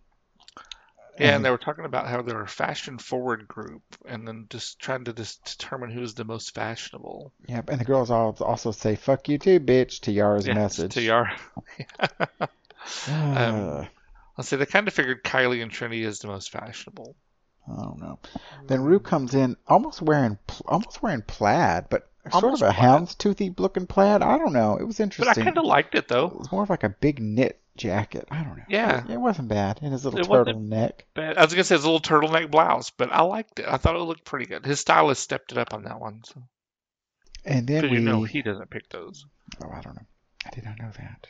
Yeah, 1.18 1.36
And- 1.36 1.44
they 1.44 1.50
were 1.50 1.56
talking 1.58 1.84
about 1.86 2.08
how 2.08 2.20
they're 2.22 2.42
a 2.42 2.48
fashion 2.48 2.98
forward 2.98 3.48
group, 3.48 3.82
and 4.06 4.26
then 4.28 4.46
just 4.50 4.78
trying 4.78 5.04
to 5.04 5.12
just 5.14 5.44
determine 5.58 5.90
who's 5.90 6.14
the 6.14 6.24
most 6.24 6.54
fashionable. 6.54 7.32
Yep, 7.48 7.70
and 7.70 7.80
the 7.80 7.84
girls 7.86 8.10
all 8.10 8.36
also 8.40 8.70
say 8.70 8.96
"fuck 8.96 9.28
you 9.28 9.38
too, 9.38 9.58
bitch" 9.60 10.00
to 10.02 10.12
Yara's 10.12 10.46
Yeah, 10.46 10.54
message. 10.54 10.92
To 10.94 11.02
Yara. 11.02 11.38
Um, 13.08 13.88
Let's 14.38 14.48
say 14.48 14.56
they 14.58 14.66
kind 14.66 14.86
of 14.86 14.92
figured 14.94 15.24
Kylie 15.24 15.62
and 15.62 15.70
Trinity 15.72 16.04
is 16.04 16.18
the 16.18 16.28
most 16.28 16.50
fashionable. 16.50 17.16
I 17.66 17.82
don't 17.82 17.98
know. 17.98 18.18
Then 18.66 18.82
Ru 18.82 19.00
comes 19.00 19.34
in 19.34 19.56
almost 19.66 20.02
wearing 20.02 20.38
almost 20.66 21.02
wearing 21.02 21.22
plaid, 21.22 21.86
but 21.90 22.08
sort 22.30 22.54
of 22.54 22.62
a 22.62 22.70
houndstoothy 22.70 23.58
looking 23.58 23.86
plaid. 23.86 24.22
I 24.22 24.38
don't 24.38 24.52
know. 24.52 24.76
It 24.76 24.84
was 24.84 25.00
interesting. 25.00 25.32
But 25.34 25.40
I 25.40 25.44
kind 25.44 25.58
of 25.58 25.64
liked 25.64 25.94
it 25.94 26.08
though. 26.08 26.26
It 26.26 26.38
was 26.38 26.52
more 26.52 26.62
of 26.62 26.70
like 26.70 26.84
a 26.84 26.88
big 26.88 27.20
knit 27.20 27.60
jacket. 27.76 28.26
I 28.30 28.42
don't 28.42 28.56
know. 28.56 28.64
Yeah. 28.68 29.04
It, 29.04 29.12
it 29.12 29.20
wasn't 29.20 29.48
bad. 29.48 29.80
And 29.82 29.92
his 29.92 30.04
little 30.04 30.20
It 30.20 30.26
turtleneck. 30.26 31.00
But 31.14 31.38
I 31.38 31.44
was 31.44 31.52
gonna 31.52 31.64
say 31.64 31.74
it's 31.74 31.84
a 31.84 31.90
little 31.90 32.00
turtleneck 32.00 32.50
blouse, 32.50 32.90
but 32.90 33.12
I 33.12 33.22
liked 33.22 33.58
it. 33.58 33.66
I 33.68 33.76
thought 33.76 33.96
it 33.96 34.00
looked 34.00 34.24
pretty 34.24 34.46
good. 34.46 34.64
His 34.64 34.80
stylist 34.80 35.22
stepped 35.22 35.52
it 35.52 35.58
up 35.58 35.74
on 35.74 35.84
that 35.84 36.00
one, 36.00 36.22
so 36.24 36.42
And 37.44 37.66
then 37.66 37.90
we 37.90 37.98
you 37.98 38.00
know 38.00 38.24
he 38.24 38.42
doesn't 38.42 38.70
pick 38.70 38.88
those. 38.88 39.26
Oh, 39.62 39.70
I 39.70 39.80
don't 39.80 39.94
know. 39.94 40.06
I 40.44 40.50
did 40.50 40.64
not 40.64 40.78
know 40.78 40.90
that. 40.96 41.26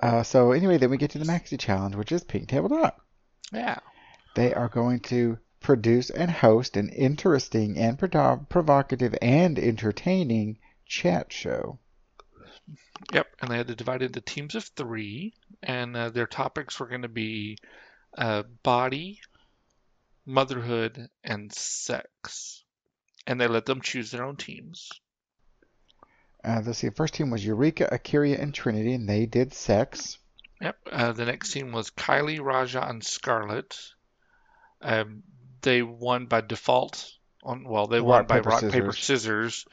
Uh, 0.00 0.22
so 0.22 0.52
anyway, 0.52 0.78
then 0.78 0.90
we 0.90 0.96
get 0.96 1.10
to 1.10 1.18
the 1.18 1.24
Maxi 1.24 1.58
Challenge, 1.58 1.96
which 1.96 2.12
is 2.12 2.22
Pink 2.22 2.48
Table 2.48 2.68
Talk. 2.68 3.04
Yeah. 3.52 3.78
They 4.34 4.54
are 4.54 4.68
going 4.68 5.00
to 5.00 5.38
produce 5.60 6.10
and 6.10 6.30
host 6.30 6.76
an 6.76 6.88
interesting 6.88 7.76
and 7.78 7.98
provocative 7.98 9.14
and 9.20 9.58
entertaining 9.58 10.58
chat 10.86 11.32
show. 11.32 11.78
Yep, 13.12 13.26
and 13.40 13.50
they 13.50 13.56
had 13.56 13.68
to 13.68 13.74
divide 13.74 14.02
into 14.02 14.20
teams 14.20 14.54
of 14.54 14.64
three, 14.64 15.34
and 15.62 15.96
uh, 15.96 16.10
their 16.10 16.26
topics 16.26 16.78
were 16.78 16.88
going 16.88 17.02
to 17.02 17.08
be 17.08 17.58
uh, 18.16 18.42
body, 18.62 19.20
motherhood, 20.26 21.08
and 21.22 21.52
sex. 21.52 22.64
And 23.26 23.40
they 23.40 23.46
let 23.46 23.66
them 23.66 23.80
choose 23.80 24.10
their 24.10 24.24
own 24.24 24.36
teams. 24.36 24.90
Uh, 26.42 26.62
let's 26.64 26.78
see. 26.78 26.88
The 26.88 26.94
first 26.94 27.14
team 27.14 27.30
was 27.30 27.44
Eureka, 27.44 27.88
Akira, 27.92 28.30
and 28.30 28.54
Trinity, 28.54 28.94
and 28.94 29.08
they 29.08 29.26
did 29.26 29.52
sex. 29.52 30.18
Yep. 30.60 30.76
Uh, 30.90 31.12
the 31.12 31.26
next 31.26 31.52
team 31.52 31.72
was 31.72 31.90
Kylie, 31.90 32.40
Raja, 32.40 32.82
and 32.82 33.04
Scarlett. 33.04 33.78
Um, 34.80 35.22
they 35.62 35.82
won 35.82 36.26
by 36.26 36.40
default. 36.40 37.12
On 37.42 37.64
well, 37.64 37.86
they 37.86 38.00
won 38.00 38.20
Rock, 38.20 38.28
by 38.28 38.36
paper, 38.36 38.48
rock 38.50 38.60
paper 38.62 38.92
scissors. 38.92 39.04
scissors. 39.04 39.66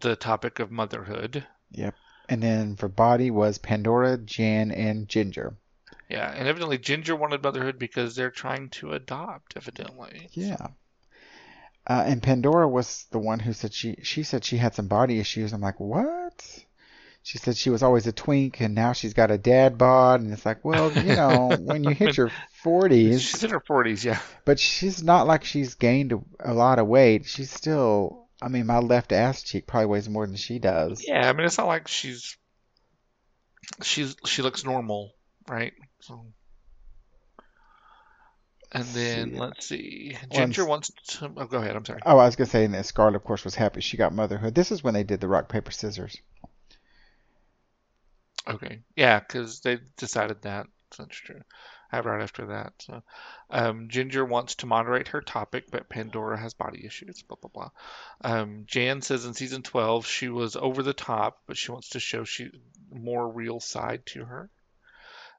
The 0.00 0.16
topic 0.16 0.58
of 0.58 0.70
motherhood. 0.70 1.46
Yep. 1.72 1.94
And 2.28 2.42
then 2.42 2.76
for 2.76 2.88
body 2.88 3.30
was 3.30 3.58
Pandora, 3.58 4.18
Jan, 4.18 4.70
and 4.70 5.08
Ginger. 5.08 5.56
Yeah, 6.08 6.30
and 6.30 6.46
evidently 6.46 6.78
Ginger 6.78 7.16
wanted 7.16 7.42
motherhood 7.42 7.78
because 7.78 8.14
they're 8.14 8.30
trying 8.30 8.70
to 8.70 8.92
adopt. 8.92 9.56
Evidently. 9.56 10.28
Yeah. 10.32 10.68
Uh, 11.86 12.04
and 12.06 12.22
Pandora 12.22 12.68
was 12.68 13.06
the 13.10 13.18
one 13.18 13.38
who 13.38 13.52
said 13.52 13.72
she 13.72 13.96
she 14.02 14.22
said 14.22 14.44
she 14.44 14.58
had 14.58 14.74
some 14.74 14.88
body 14.88 15.18
issues. 15.18 15.52
I'm 15.52 15.62
like, 15.62 15.80
what? 15.80 16.64
She 17.22 17.36
said 17.38 17.56
she 17.58 17.68
was 17.68 17.82
always 17.82 18.06
a 18.06 18.12
twink 18.12 18.60
and 18.60 18.74
now 18.74 18.92
she's 18.94 19.12
got 19.12 19.30
a 19.30 19.36
dad 19.36 19.76
bod, 19.76 20.22
and 20.22 20.32
it's 20.32 20.46
like, 20.46 20.64
well, 20.64 20.90
you 20.92 21.14
know, 21.14 21.54
when 21.60 21.84
you 21.84 21.90
hit 21.90 22.16
your 22.16 22.30
40s, 22.64 23.20
She's 23.20 23.44
in 23.44 23.50
her 23.50 23.60
forties. 23.60 24.02
Yeah. 24.04 24.18
but 24.46 24.58
she's 24.58 25.02
not 25.02 25.26
like 25.26 25.44
she's 25.44 25.74
gained 25.74 26.12
a, 26.12 26.20
a 26.40 26.54
lot 26.54 26.78
of 26.78 26.86
weight. 26.86 27.26
She's 27.26 27.50
still, 27.50 28.28
I 28.40 28.48
mean, 28.48 28.64
my 28.66 28.78
left 28.78 29.12
ass 29.12 29.42
cheek 29.42 29.66
probably 29.66 29.86
weighs 29.86 30.08
more 30.08 30.26
than 30.26 30.36
she 30.36 30.58
does. 30.58 31.04
Yeah, 31.06 31.28
I 31.28 31.32
mean, 31.34 31.44
it's 31.44 31.58
not 31.58 31.66
like 31.66 31.86
she's 31.88 32.36
she's 33.82 34.16
she 34.24 34.40
looks 34.40 34.64
normal, 34.64 35.12
right? 35.50 35.74
So, 36.00 36.24
and 38.72 38.84
then 38.86 39.30
see. 39.32 39.38
let's 39.38 39.66
see, 39.66 40.16
Ginger 40.30 40.62
I'm- 40.62 40.68
wants 40.68 40.90
to. 41.08 41.30
Oh, 41.36 41.44
go 41.46 41.58
ahead. 41.58 41.76
I'm 41.76 41.84
sorry. 41.84 42.00
Oh, 42.06 42.16
I 42.18 42.24
was 42.26 42.36
gonna 42.36 42.48
say 42.48 42.66
that 42.66 42.86
Scarlett, 42.86 43.16
of 43.16 43.24
course, 43.24 43.44
was 43.44 43.54
happy 43.54 43.80
she 43.82 43.96
got 43.96 44.14
motherhood. 44.14 44.54
This 44.54 44.72
is 44.72 44.82
when 44.82 44.94
they 44.94 45.04
did 45.04 45.20
the 45.20 45.28
rock 45.28 45.48
paper 45.48 45.70
scissors. 45.72 46.16
Okay, 48.48 48.80
yeah, 48.96 49.20
because 49.20 49.60
they 49.60 49.78
decided 49.96 50.42
that. 50.42 50.66
That's 50.96 51.16
true. 51.16 51.42
Right 51.90 52.22
after 52.22 52.46
that, 52.48 52.74
so 52.80 53.02
um, 53.48 53.88
Ginger 53.88 54.22
wants 54.22 54.56
to 54.56 54.66
moderate 54.66 55.08
her 55.08 55.22
topic, 55.22 55.70
but 55.70 55.88
Pandora 55.88 56.38
has 56.38 56.52
body 56.52 56.84
issues. 56.84 57.22
Blah 57.22 57.38
blah 57.40 57.50
blah. 57.52 57.70
Um, 58.20 58.64
Jan 58.66 59.00
says 59.00 59.24
in 59.24 59.32
season 59.32 59.62
12 59.62 60.06
she 60.06 60.28
was 60.28 60.54
over 60.54 60.82
the 60.82 60.92
top, 60.92 61.40
but 61.46 61.56
she 61.56 61.72
wants 61.72 61.90
to 61.90 62.00
show 62.00 62.24
she 62.24 62.50
more 62.92 63.26
real 63.26 63.58
side 63.58 64.04
to 64.06 64.24
her. 64.24 64.50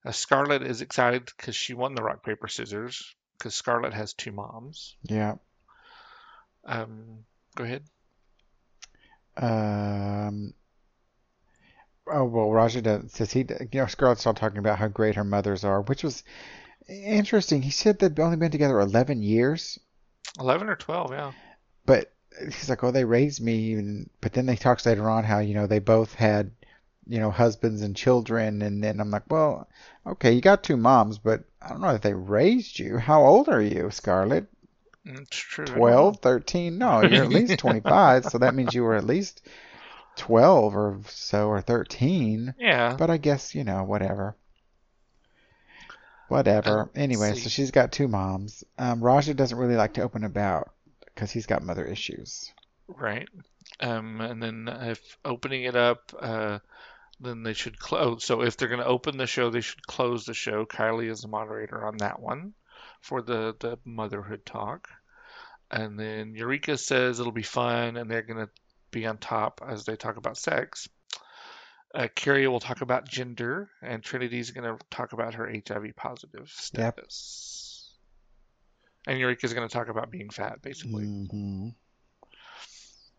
Uh, 0.03 0.11
Scarlett 0.11 0.63
is 0.63 0.81
excited 0.81 1.25
because 1.37 1.55
she 1.55 1.75
won 1.75 1.93
the 1.93 2.01
rock 2.01 2.23
paper 2.23 2.47
scissors 2.47 3.15
because 3.37 3.53
Scarlett 3.53 3.93
has 3.93 4.13
two 4.13 4.31
moms. 4.31 4.95
Yeah. 5.03 5.35
Um, 6.65 7.25
go 7.55 7.63
ahead. 7.63 7.83
Um. 9.37 10.53
Oh 12.11 12.25
well, 12.25 12.67
does, 12.67 13.11
says 13.11 13.31
he. 13.31 13.45
You 13.71 13.81
know, 13.81 13.85
Scarlett's 13.85 14.25
all 14.25 14.33
talking 14.33 14.57
about 14.57 14.79
how 14.79 14.87
great 14.87 15.15
her 15.15 15.23
mothers 15.23 15.63
are, 15.63 15.81
which 15.81 16.03
was 16.03 16.23
interesting. 16.87 17.61
He 17.61 17.71
said 17.71 17.99
they've 17.99 18.19
only 18.19 18.37
been 18.37 18.51
together 18.51 18.79
11 18.79 19.21
years, 19.21 19.79
11 20.39 20.69
or 20.69 20.75
12, 20.75 21.11
yeah. 21.11 21.31
but 21.85 22.11
he's 22.39 22.69
like, 22.69 22.83
oh, 22.83 22.91
they 22.91 23.05
raised 23.05 23.41
me. 23.41 23.73
And, 23.73 24.09
but 24.21 24.33
then 24.33 24.45
they 24.45 24.55
talks 24.55 24.85
later 24.85 25.09
on 25.09 25.23
how 25.23 25.39
you 25.39 25.53
know 25.53 25.67
they 25.67 25.79
both 25.79 26.15
had, 26.15 26.51
you 27.07 27.19
know, 27.19 27.31
husbands 27.31 27.81
and 27.81 27.95
children, 27.95 28.61
and 28.61 28.83
then 28.83 28.99
I'm 28.99 29.11
like, 29.11 29.29
well, 29.29 29.67
okay, 30.05 30.31
you 30.31 30.41
got 30.41 30.63
two 30.63 30.77
moms, 30.77 31.17
but 31.17 31.43
I 31.61 31.69
don't 31.69 31.81
know 31.81 31.93
if 31.95 32.01
they 32.01 32.13
raised 32.13 32.79
you. 32.79 32.97
How 32.97 33.25
old 33.25 33.49
are 33.49 33.61
you, 33.61 33.91
Scarlett? 33.91 34.47
Mm, 35.05 35.21
It's 35.21 35.37
true. 35.37 35.65
I 35.69 35.73
12, 35.73 36.17
13? 36.17 36.77
No, 36.77 37.01
you're 37.01 37.23
at 37.23 37.29
least 37.29 37.59
25, 37.59 38.25
so 38.25 38.37
that 38.39 38.55
means 38.55 38.73
you 38.73 38.83
were 38.83 38.95
at 38.95 39.05
least 39.05 39.41
12 40.19 40.75
or 40.75 40.99
so 41.08 41.47
or 41.47 41.62
13. 41.62 42.53
Yeah. 42.60 42.95
But 42.97 43.10
I 43.10 43.17
guess, 43.17 43.55
you 43.55 43.63
know, 43.63 43.84
whatever. 43.84 44.36
Whatever. 46.27 46.82
Uh, 46.82 46.86
anyway, 46.93 47.34
see. 47.34 47.41
so 47.41 47.49
she's 47.49 47.71
got 47.71 47.91
two 47.91 48.08
moms. 48.08 48.63
Um, 48.77 49.01
Raja 49.01 49.34
doesn't 49.34 49.58
really 49.58 49.75
like 49.75 49.93
to 49.93 50.03
open 50.03 50.23
about 50.23 50.71
because 51.05 51.32
he's 51.32 51.47
got 51.47 51.63
mother 51.63 51.86
issues. 51.86 52.51
Right. 52.88 53.27
Um, 53.79 54.21
and 54.21 54.43
then 54.43 54.67
if 54.67 55.17
opening 55.25 55.63
it 55.63 55.75
up, 55.75 56.13
uh, 56.19 56.60
then 57.19 57.43
they 57.43 57.53
should 57.53 57.79
close. 57.79 58.23
So 58.23 58.41
if 58.41 58.58
they're 58.58 58.67
going 58.67 58.82
to 58.82 58.86
open 58.86 59.17
the 59.17 59.25
show, 59.25 59.49
they 59.49 59.62
should 59.62 59.86
close 59.88 60.25
the 60.25 60.34
show. 60.34 60.65
Kylie 60.65 61.10
is 61.10 61.21
the 61.21 61.27
moderator 61.27 61.84
on 61.86 61.97
that 61.97 62.19
one 62.19 62.53
for 63.01 63.21
the, 63.21 63.55
the 63.60 63.79
motherhood 63.86 64.45
talk. 64.45 64.89
And 65.71 65.99
then 65.99 66.36
Eureka 66.36 66.77
says 66.77 67.19
it'll 67.19 67.32
be 67.32 67.43
fun 67.43 67.95
and 67.95 68.10
they're 68.10 68.21
going 68.21 68.45
to 68.45 68.49
be 68.91 69.06
on 69.06 69.17
top 69.17 69.62
as 69.67 69.86
they 69.86 69.95
talk 69.95 70.17
about 70.17 70.38
sex. 70.38 70.88
Uh, 71.93 72.08
Carrie 72.13 72.47
will 72.47 72.60
talk 72.60 72.82
about 72.82 73.08
gender, 73.08 73.69
and 73.82 74.04
Trinity's 74.04 74.52
going 74.52 74.78
to 74.78 74.84
talk 74.91 75.13
about 75.13 75.34
her 75.36 75.49
HIV 75.49 75.95
positive 75.95 76.41
Yep. 76.41 76.49
status. 76.49 77.93
And 79.08 79.17
Eureka's 79.17 79.54
going 79.54 79.67
to 79.67 79.73
talk 79.73 79.88
about 79.88 80.12
being 80.12 80.30
fat, 80.30 80.62
basically. 80.62 81.06
hmm 81.06 81.69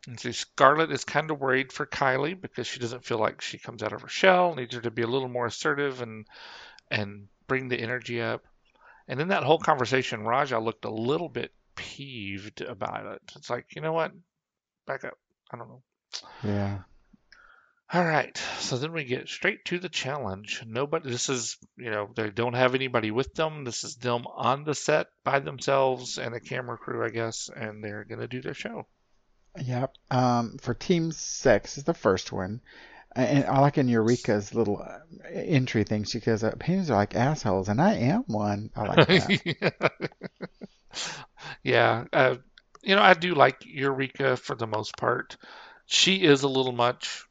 And 0.07 0.21
see, 0.21 0.33
Scarlett 0.33 0.93
is 0.93 1.05
kind 1.05 1.31
of 1.31 1.41
worried 1.41 1.73
for 1.73 1.85
Kylie 1.85 2.41
because 2.41 2.67
she 2.67 2.79
doesn't 2.79 3.05
feel 3.05 3.19
like 3.19 3.41
she 3.41 3.59
comes 3.59 3.83
out 3.83 3.93
of 3.93 4.03
her 4.03 4.09
shell. 4.09 4.55
Needs 4.55 4.75
her 4.75 4.81
to 4.83 4.91
be 4.91 5.03
a 5.03 5.07
little 5.09 5.29
more 5.29 5.47
assertive 5.47 6.01
and 6.01 6.27
and 6.91 7.29
bring 7.49 7.69
the 7.69 7.81
energy 7.81 8.21
up. 8.21 8.45
And 9.09 9.21
in 9.21 9.29
that 9.29 9.43
whole 9.43 9.59
conversation, 9.59 10.23
Raja 10.23 10.59
looked 10.61 10.85
a 10.85 10.91
little 10.91 11.29
bit 11.29 11.53
peeved 11.75 12.61
about 12.61 13.07
it. 13.15 13.23
It's 13.37 13.51
like, 13.51 13.67
you 13.75 13.83
know 13.83 13.93
what? 13.93 14.13
Back 14.87 15.05
up. 15.05 15.19
I 15.53 15.57
don't 15.57 15.69
know. 15.69 15.83
Yeah. 16.45 16.79
All 17.93 18.05
right. 18.05 18.37
So 18.61 18.77
then 18.77 18.93
we 18.93 19.05
get 19.05 19.29
straight 19.29 19.65
to 19.67 19.79
the 19.79 19.89
challenge. 19.89 20.63
Nobody. 20.67 21.11
This 21.11 21.29
is 21.29 21.57
you 21.77 21.91
know 21.91 22.09
they 22.15 22.31
don't 22.31 22.55
have 22.55 22.75
anybody 22.75 23.11
with 23.11 23.35
them. 23.35 23.65
This 23.65 23.83
is 23.83 23.97
them 23.97 24.27
on 24.27 24.65
the 24.65 24.75
set 24.75 25.09
by 25.25 25.41
themselves 25.41 26.19
and 26.19 26.35
a 26.35 26.41
camera 26.41 26.79
crew, 26.79 27.05
I 27.05 27.09
guess, 27.09 27.51
and 27.55 27.83
they're 27.83 28.05
gonna 28.05 28.29
do 28.29 28.41
their 28.41 28.55
show. 28.55 28.87
Yep. 29.61 29.93
Um, 30.11 30.59
for 30.59 30.75
Team 30.75 31.11
Six 31.11 31.79
is 31.79 31.85
the 31.85 31.95
first 31.95 32.31
one. 32.31 32.61
And 33.17 33.45
I 33.47 33.59
like 33.59 33.77
in 33.77 33.89
Eureka's 33.89 34.55
little 34.55 34.81
uh, 34.81 35.01
entry 35.29 35.83
thing. 35.83 36.05
She 36.05 36.21
goes, 36.21 36.45
uh, 36.45 36.51
"Opinions 36.53 36.93
are 36.93 36.97
like 36.97 37.17
assholes," 37.17 37.69
and 37.69 37.83
I 37.83 37.95
am 37.95 38.23
one. 38.29 38.71
I 38.77 38.83
like 38.83 39.07
that. 39.09 40.11
Yeah, 41.63 42.05
uh, 42.13 42.37
you 42.83 42.97
know, 42.97 43.03
I 43.03 43.15
do 43.15 43.35
like 43.35 43.65
Eureka 43.67 44.37
for 44.37 44.57
the 44.57 44.67
most 44.67 44.97
part. 44.97 45.37
She 45.87 46.23
is 46.23 46.43
a 46.43 46.49
little 46.49 46.73
much 46.73 47.25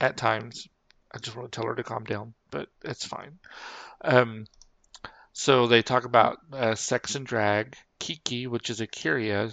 at 0.00 0.16
times. 0.16 0.68
I 1.12 1.18
just 1.18 1.36
want 1.36 1.52
to 1.52 1.56
tell 1.56 1.68
her 1.68 1.76
to 1.76 1.84
calm 1.84 2.04
down, 2.04 2.34
but 2.50 2.68
it's 2.82 3.04
fine. 3.04 3.38
Um, 4.00 4.46
so 5.32 5.66
they 5.66 5.82
talk 5.82 6.04
about 6.04 6.38
uh, 6.52 6.74
sex 6.74 7.14
and 7.14 7.26
drag. 7.26 7.76
Kiki, 7.98 8.46
which 8.46 8.70
is 8.70 8.80
Akira, 8.80 9.50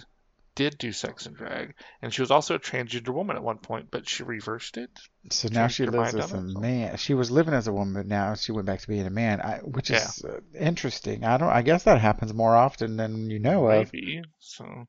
did 0.54 0.76
do 0.76 0.92
sex 0.92 1.26
and 1.26 1.36
drag, 1.36 1.74
and 2.02 2.12
she 2.12 2.20
was 2.20 2.30
also 2.30 2.54
a 2.54 2.58
transgender 2.58 3.10
woman 3.10 3.36
at 3.36 3.42
one 3.42 3.58
point, 3.58 3.88
but 3.90 4.08
she 4.08 4.22
reversed 4.22 4.76
it. 4.76 4.90
So 5.30 5.48
now 5.50 5.68
she 5.68 5.86
lives 5.86 6.14
as 6.14 6.32
a 6.32 6.38
it, 6.38 6.58
man. 6.58 6.96
She 6.98 7.14
was 7.14 7.30
living 7.30 7.54
as 7.54 7.68
a 7.68 7.72
woman, 7.72 7.94
but 7.94 8.06
now 8.06 8.34
she 8.34 8.52
went 8.52 8.66
back 8.66 8.80
to 8.80 8.88
being 8.88 9.06
a 9.06 9.10
man, 9.10 9.40
I, 9.40 9.58
which 9.58 9.90
is 9.90 10.24
uh, 10.24 10.40
interesting. 10.58 11.24
I 11.24 11.38
don't. 11.38 11.48
I 11.48 11.62
guess 11.62 11.84
that 11.84 12.00
happens 12.00 12.34
more 12.34 12.54
often 12.54 12.96
than 12.96 13.30
you 13.30 13.38
know 13.38 13.66
of. 13.66 13.92
Maybe. 13.92 14.22
So, 14.40 14.86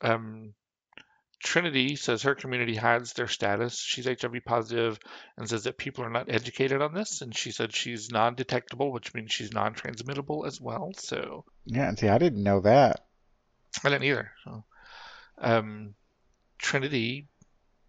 um, 0.00 0.54
Trinity 1.40 1.94
says 1.94 2.22
her 2.22 2.34
community 2.34 2.74
hides 2.74 3.12
their 3.12 3.28
status. 3.28 3.78
She's 3.78 4.06
HIV 4.06 4.44
positive 4.44 4.98
and 5.36 5.48
says 5.48 5.64
that 5.64 5.78
people 5.78 6.04
are 6.04 6.10
not 6.10 6.28
educated 6.28 6.82
on 6.82 6.94
this. 6.94 7.22
And 7.22 7.34
she 7.34 7.52
said 7.52 7.74
she's 7.74 8.10
non-detectable, 8.10 8.90
which 8.90 9.14
means 9.14 9.32
she's 9.32 9.52
non-transmittable 9.52 10.46
as 10.46 10.60
well. 10.60 10.92
So 10.96 11.44
Yeah, 11.64 11.88
and 11.88 11.98
see, 11.98 12.08
I 12.08 12.18
didn't 12.18 12.42
know 12.42 12.60
that. 12.60 13.06
I 13.84 13.90
didn't 13.90 14.04
either. 14.04 14.32
So, 14.44 14.64
um, 15.38 15.94
Trinity 16.58 17.28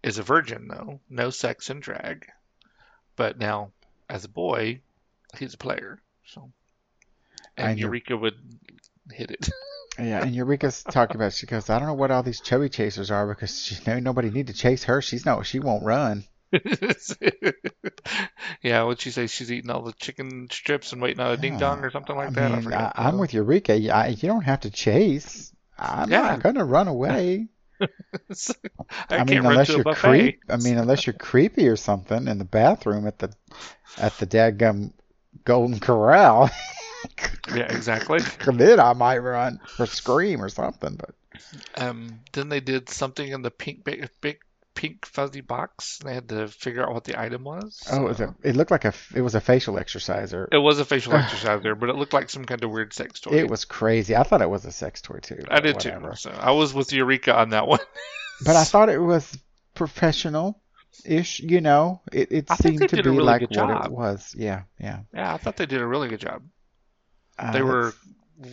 is 0.02 0.18
a 0.18 0.22
virgin 0.22 0.68
though, 0.68 1.00
no 1.08 1.30
sex 1.30 1.70
and 1.70 1.82
drag. 1.82 2.26
But 3.16 3.38
now, 3.38 3.72
as 4.08 4.24
a 4.24 4.28
boy, 4.28 4.80
he's 5.36 5.54
a 5.54 5.58
player. 5.58 6.00
So, 6.24 6.52
And 7.56 7.78
Eureka 7.78 8.16
would 8.16 8.38
hit 9.10 9.32
it. 9.32 9.50
Yeah, 9.98 10.22
and 10.22 10.34
Eureka's 10.34 10.82
talking 10.84 11.16
about. 11.16 11.32
She 11.32 11.46
goes, 11.46 11.68
I 11.68 11.78
don't 11.78 11.88
know 11.88 11.94
what 11.94 12.10
all 12.10 12.22
these 12.22 12.40
chubby 12.40 12.68
chasers 12.68 13.10
are 13.10 13.26
because 13.26 13.60
she 13.60 13.76
nobody 14.00 14.30
need 14.30 14.46
to 14.46 14.52
chase 14.52 14.84
her. 14.84 15.02
She's 15.02 15.26
no, 15.26 15.42
she 15.42 15.58
won't 15.58 15.84
run. 15.84 16.24
yeah, 18.62 18.82
what'd 18.82 19.00
she 19.00 19.10
say? 19.10 19.26
She's 19.26 19.52
eating 19.52 19.70
all 19.70 19.82
the 19.82 19.92
chicken 19.92 20.48
strips 20.50 20.92
and 20.92 21.00
waiting 21.00 21.20
on 21.20 21.32
a 21.32 21.36
ding 21.36 21.58
dong 21.58 21.84
or 21.84 21.90
something 21.90 22.16
like 22.16 22.28
I 22.28 22.30
that. 22.30 22.64
Mean. 22.64 22.72
I, 22.72 23.08
am 23.08 23.18
with 23.18 23.34
Eureka. 23.34 23.72
I, 23.94 24.08
you 24.08 24.28
don't 24.28 24.42
have 24.42 24.60
to 24.60 24.70
chase. 24.70 25.52
I'm 25.78 26.10
Yeah. 26.10 26.22
not 26.22 26.42
gonna 26.42 26.64
run 26.64 26.88
away. 26.88 27.48
I, 27.80 27.86
I, 29.10 29.24
mean, 29.24 29.38
unless 29.38 29.68
you're 29.68 29.84
creep. 29.84 30.40
I 30.48 30.56
mean, 30.56 30.76
unless 30.76 31.06
you're 31.06 31.14
creepy 31.14 31.68
or 31.68 31.76
something 31.76 32.28
in 32.28 32.38
the 32.38 32.44
bathroom 32.44 33.06
at 33.06 33.18
the 33.18 33.32
at 33.96 34.16
the 34.18 34.26
dadgum 34.26 34.92
Golden 35.44 35.78
Corral. 35.80 36.50
Yeah, 37.54 37.72
exactly. 37.74 38.20
then 38.52 38.80
I 38.80 38.92
might 38.92 39.18
run 39.18 39.60
or 39.78 39.86
scream 39.86 40.42
or 40.42 40.48
something. 40.48 40.96
But 40.96 41.14
Um, 41.76 42.20
then 42.32 42.48
they 42.48 42.60
did 42.60 42.88
something 42.88 43.26
in 43.26 43.42
the 43.42 43.50
pink, 43.50 43.84
big, 43.84 44.08
big 44.20 44.38
pink 44.74 45.04
fuzzy 45.04 45.40
box. 45.40 46.00
And 46.00 46.08
They 46.10 46.14
had 46.14 46.28
to 46.30 46.48
figure 46.48 46.82
out 46.82 46.94
what 46.94 47.04
the 47.04 47.20
item 47.20 47.44
was. 47.44 47.82
oh, 47.90 48.04
it, 48.04 48.08
was 48.08 48.20
a, 48.20 48.34
it 48.42 48.56
looked 48.56 48.70
like 48.70 48.84
a 48.84 48.94
it 49.14 49.20
was 49.20 49.34
a 49.34 49.40
facial 49.40 49.78
exerciser. 49.78 50.48
It 50.52 50.58
was 50.58 50.78
a 50.78 50.84
facial 50.84 51.12
exerciser, 51.16 51.74
but 51.74 51.88
it 51.88 51.96
looked 51.96 52.12
like 52.12 52.30
some 52.30 52.44
kind 52.44 52.62
of 52.64 52.70
weird 52.70 52.92
sex 52.92 53.20
toy. 53.20 53.32
It 53.32 53.50
was 53.50 53.64
crazy. 53.64 54.16
I 54.16 54.22
thought 54.22 54.42
it 54.42 54.50
was 54.50 54.64
a 54.64 54.72
sex 54.72 55.02
toy 55.02 55.18
too. 55.20 55.42
I 55.50 55.60
did 55.60 55.74
whatever. 55.74 56.10
too. 56.10 56.16
So 56.16 56.30
I 56.30 56.52
was 56.52 56.72
with 56.72 56.92
Eureka 56.92 57.36
on 57.36 57.50
that 57.50 57.66
one. 57.66 57.80
But 58.42 58.56
I 58.56 58.64
thought 58.64 58.88
it 58.88 58.98
was 58.98 59.36
professional 59.74 60.62
ish, 61.04 61.40
you 61.40 61.60
know. 61.60 62.00
It 62.10 62.32
it 62.32 62.50
I 62.50 62.56
seemed 62.56 62.88
to 62.88 62.96
be 62.96 63.02
really 63.02 63.22
like 63.22 63.42
what 63.42 63.50
job. 63.50 63.84
it 63.84 63.92
was. 63.92 64.34
Yeah, 64.36 64.62
yeah. 64.78 65.00
Yeah, 65.12 65.34
I 65.34 65.36
thought 65.36 65.56
they 65.56 65.66
did 65.66 65.82
a 65.82 65.86
really 65.86 66.08
good 66.08 66.20
job. 66.20 66.42
Uh, 67.40 67.52
They 67.52 67.62
were 67.62 67.94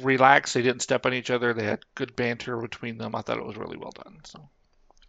relaxed. 0.01 0.53
They 0.53 0.61
didn't 0.61 0.81
step 0.81 1.05
on 1.05 1.13
each 1.13 1.29
other. 1.29 1.53
They 1.53 1.65
had 1.65 1.79
good 1.95 2.15
banter 2.15 2.57
between 2.57 2.97
them. 2.97 3.15
I 3.15 3.21
thought 3.21 3.37
it 3.37 3.45
was 3.45 3.57
really 3.57 3.77
well 3.77 3.91
done. 3.91 4.19
So 4.25 4.49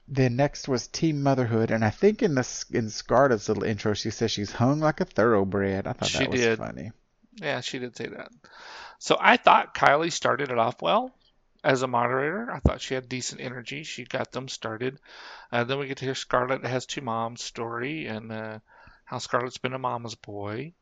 Then 0.06 0.36
next 0.36 0.68
was 0.68 0.86
Team 0.88 1.22
Motherhood, 1.22 1.70
and 1.70 1.84
I 1.84 1.90
think 1.90 2.22
in 2.22 2.34
the 2.34 2.64
in 2.70 2.90
Scarlett's 2.90 3.48
little 3.48 3.64
intro, 3.64 3.94
she 3.94 4.10
says 4.10 4.30
she's 4.30 4.52
hung 4.52 4.80
like 4.80 5.00
a 5.00 5.04
thoroughbred. 5.04 5.86
I 5.86 5.92
thought 5.92 6.08
She 6.08 6.18
that 6.18 6.30
was 6.30 6.40
did. 6.40 6.58
funny. 6.58 6.92
yeah, 7.36 7.60
she 7.60 7.78
did 7.78 7.96
say 7.96 8.06
that. 8.08 8.30
So 8.98 9.16
I 9.20 9.36
thought 9.36 9.74
Kylie 9.74 10.12
started 10.12 10.50
it 10.50 10.58
off 10.58 10.82
well 10.82 11.14
as 11.62 11.82
a 11.82 11.86
moderator. 11.86 12.50
I 12.50 12.60
thought 12.60 12.80
she 12.80 12.94
had 12.94 13.08
decent 13.08 13.40
energy. 13.40 13.82
She 13.84 14.04
got 14.04 14.32
them 14.32 14.48
started. 14.48 14.98
Uh, 15.52 15.64
then 15.64 15.78
we 15.78 15.86
get 15.88 15.98
to 15.98 16.04
hear 16.04 16.14
Scarlett 16.14 16.64
has 16.64 16.86
two 16.86 17.00
moms 17.00 17.42
story 17.42 18.06
and 18.06 18.32
uh, 18.32 18.58
how 19.04 19.18
Scarlett's 19.18 19.58
been 19.58 19.72
a 19.74 19.78
mama's 19.78 20.14
boy 20.14 20.72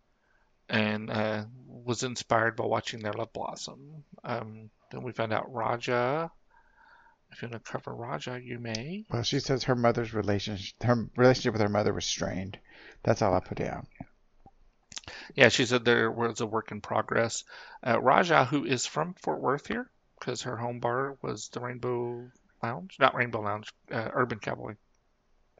and 0.69 1.11
uh, 1.11 1.45
was 1.69 2.03
inspired 2.03 2.57
by 2.57 2.65
watching 2.65 3.01
their 3.01 3.13
love 3.13 3.33
blossom. 3.33 4.05
Um, 4.25 4.71
then 4.91 5.03
we 5.03 5.13
found 5.13 5.33
out 5.33 5.53
Raja. 5.53 6.31
If 7.33 7.43
you 7.43 7.49
want 7.49 7.65
to 7.65 7.71
cover 7.71 7.95
Raja, 7.95 8.41
you 8.43 8.59
may. 8.59 9.05
Well, 9.11 9.23
she 9.23 9.41
says 9.41 9.65
her 9.65 9.75
mother's 9.75 10.15
relationship, 10.15 10.83
her 10.83 11.09
relationship 11.17 11.53
with 11.53 11.63
her 11.63 11.69
mother 11.69 11.93
was 11.93 12.05
strained. 12.05 12.59
That's 13.03 13.23
all 13.23 13.35
I 13.35 13.41
put 13.41 13.59
down. 13.59 13.87
Yeah, 15.35 15.49
she 15.49 15.67
said 15.67 15.85
there 15.85 16.11
was 16.11 16.41
a 16.41 16.47
work 16.47 16.73
in 16.73 16.81
progress. 16.81 17.45
Uh, 17.87 18.01
Raja, 18.01 18.45
who 18.45 18.65
is 18.65 18.87
from 18.87 19.15
Fort 19.15 19.41
Worth 19.41 19.67
here, 19.67 19.91
because 20.19 20.43
her 20.43 20.57
home 20.57 20.81
bar 20.81 21.17
was 21.23 21.49
the 21.49 21.61
Rainbow 21.61 22.29
Lounge, 22.63 22.97
not 22.99 23.15
Rainbow 23.15 23.41
Lounge, 23.41 23.73
uh, 23.91 24.09
Urban 24.13 24.39
Cowboy, 24.39 24.75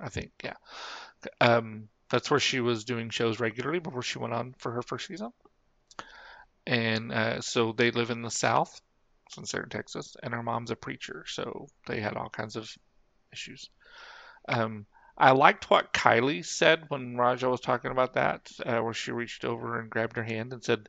I 0.01 0.09
think. 0.09 0.33
Yeah, 0.43 0.55
um, 1.41 1.89
that's 2.09 2.31
where 2.31 2.41
she 2.41 2.61
was 2.61 2.85
doing 2.85 3.11
shows 3.11 3.41
regularly 3.41 3.79
before 3.81 4.03
she 4.03 4.19
went 4.19 4.35
on 4.35 4.55
for 4.59 4.73
her 4.73 4.83
first 4.83 5.07
season. 5.09 5.33
And 6.67 7.13
uh, 7.13 7.41
so 7.41 7.73
they 7.73 7.91
live 7.91 8.11
in 8.11 8.23
the 8.23 8.31
South, 8.31 8.81
since 9.31 9.53
they're 9.53 9.63
in 9.63 9.69
Texas, 9.69 10.17
and 10.23 10.35
her 10.35 10.43
mom's 10.43 10.71
a 10.71 10.77
preacher, 10.77 11.25
so 11.29 11.69
they 11.87 12.01
had 12.01 12.17
all 12.17 12.29
kinds 12.29 12.57
of 12.57 12.69
issues. 13.33 13.71
Um, 14.49 14.87
I 15.19 15.31
liked 15.31 15.71
what 15.71 15.93
Kylie 15.93 16.45
said 16.45 16.85
when 16.89 17.17
Raja 17.17 17.49
was 17.49 17.61
talking 17.61 17.91
about 17.91 18.15
that, 18.15 18.51
uh, 18.65 18.81
where 18.81 18.95
she 18.95 19.13
reached 19.13 19.45
over 19.45 19.79
and 19.79 19.89
grabbed 19.89 20.17
her 20.17 20.23
hand 20.23 20.53
and 20.53 20.63
said 20.63 20.89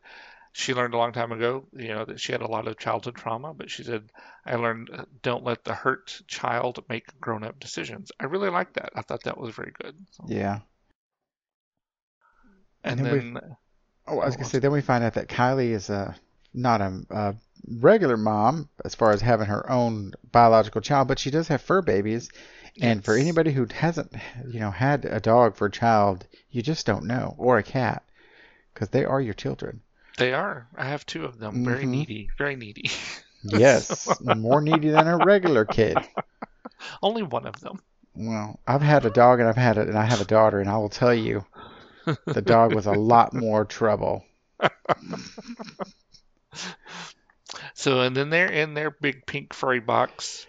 she 0.51 0.73
learned 0.73 0.95
a 0.95 0.97
long 0.97 1.13
time 1.13 1.32
ago, 1.32 1.65
you 1.73 1.89
know, 1.89 2.03
that 2.06 2.19
she 2.19 2.32
had 2.32 2.41
a 2.41 2.47
lot 2.47 2.67
of 2.67 2.77
childhood 2.77 3.15
trauma, 3.15 3.53
but 3.53 3.69
she 3.69 3.84
said, 3.84 4.12
I 4.45 4.56
learned 4.56 4.89
uh, 4.91 5.06
don't 5.21 5.43
let 5.43 5.63
the 5.63 5.73
hurt 5.73 6.19
child 6.27 6.84
make 6.89 7.19
grown 7.21 7.43
up 7.43 7.60
decisions. 7.60 8.12
I 8.19 8.25
really 8.25 8.49
liked 8.49 8.73
that. 8.73 8.89
I 8.95 9.01
thought 9.03 9.23
that 9.23 9.38
was 9.38 9.56
very 9.56 9.71
good. 9.82 9.95
So- 10.12 10.25
Yeah. 10.27 10.60
And, 12.91 13.00
And 13.00 13.06
then 13.08 13.34
then, 13.34 13.58
Oh, 14.08 14.19
I 14.19 14.26
was 14.26 14.36
Oh, 14.36 14.38
gonna 14.38 14.50
say. 14.50 14.60
Then 14.60 14.71
we 14.71 14.82
find 14.82 15.04
out 15.04 15.15
that 15.15 15.28
Kylie 15.28 15.71
is 15.71 15.89
a 15.89 16.15
not 16.54 16.82
a, 16.82 17.02
a 17.10 17.36
regular 17.67 18.17
mom 18.17 18.69
as 18.86 18.95
far 18.95 19.12
as 19.12 19.21
having 19.21 19.47
her 19.47 19.69
own 19.69 20.13
biological 20.32 20.82
child, 20.82 21.08
but 21.08 21.19
she 21.19 21.30
does 21.32 21.47
have 21.50 21.62
fur 21.62 21.82
babies. 21.82 22.30
And 22.80 23.04
for 23.04 23.15
anybody 23.17 23.52
who 23.52 23.65
hasn't, 23.73 24.13
you 24.47 24.60
know, 24.60 24.69
had 24.71 25.04
a 25.06 25.19
dog 25.19 25.56
for 25.56 25.65
a 25.65 25.71
child, 25.71 26.28
you 26.52 26.62
just 26.62 26.86
don't 26.86 27.06
know, 27.06 27.34
or 27.39 27.58
a 27.58 27.63
cat, 27.63 28.04
because 28.73 28.89
they 28.89 29.04
are 29.04 29.19
your 29.19 29.34
children. 29.34 29.82
they 30.17 30.34
are. 30.34 30.67
I 30.76 30.86
have 30.86 31.06
two 31.06 31.26
of 31.26 31.38
them. 31.39 31.65
Very 31.65 31.86
Mhm. 31.86 31.89
needy. 31.89 32.30
Very 32.38 32.56
needy. 32.56 32.89
Yes, 33.43 34.19
more 34.21 34.62
needy 34.62 34.89
than 34.89 35.08
a 35.08 35.17
regular 35.17 35.63
kid. 35.63 35.97
Only 37.04 37.23
one 37.23 37.45
of 37.45 37.60
them. 37.62 37.80
Well, 38.15 38.60
I've 38.67 38.82
had 38.82 39.06
a 39.06 39.10
dog 39.12 39.39
and 39.39 39.47
I've 39.47 39.56
had 39.56 39.78
it, 39.78 39.88
and 39.88 39.97
I 39.97 40.04
have 40.06 40.19
a 40.21 40.26
daughter, 40.26 40.60
and 40.60 40.69
I 40.69 40.78
will 40.78 40.89
tell 40.89 41.13
you, 41.13 41.45
the 42.26 42.41
dog 42.41 42.74
was 42.74 42.86
a 42.86 42.91
lot 42.93 43.34
more 43.34 43.65
trouble. 43.65 44.26
So, 47.74 48.02
and 48.02 48.15
then 48.15 48.30
they're 48.30 48.52
in 48.52 48.74
their 48.74 48.91
big 48.91 49.26
pink 49.26 49.54
furry 49.54 49.80
box. 49.80 50.46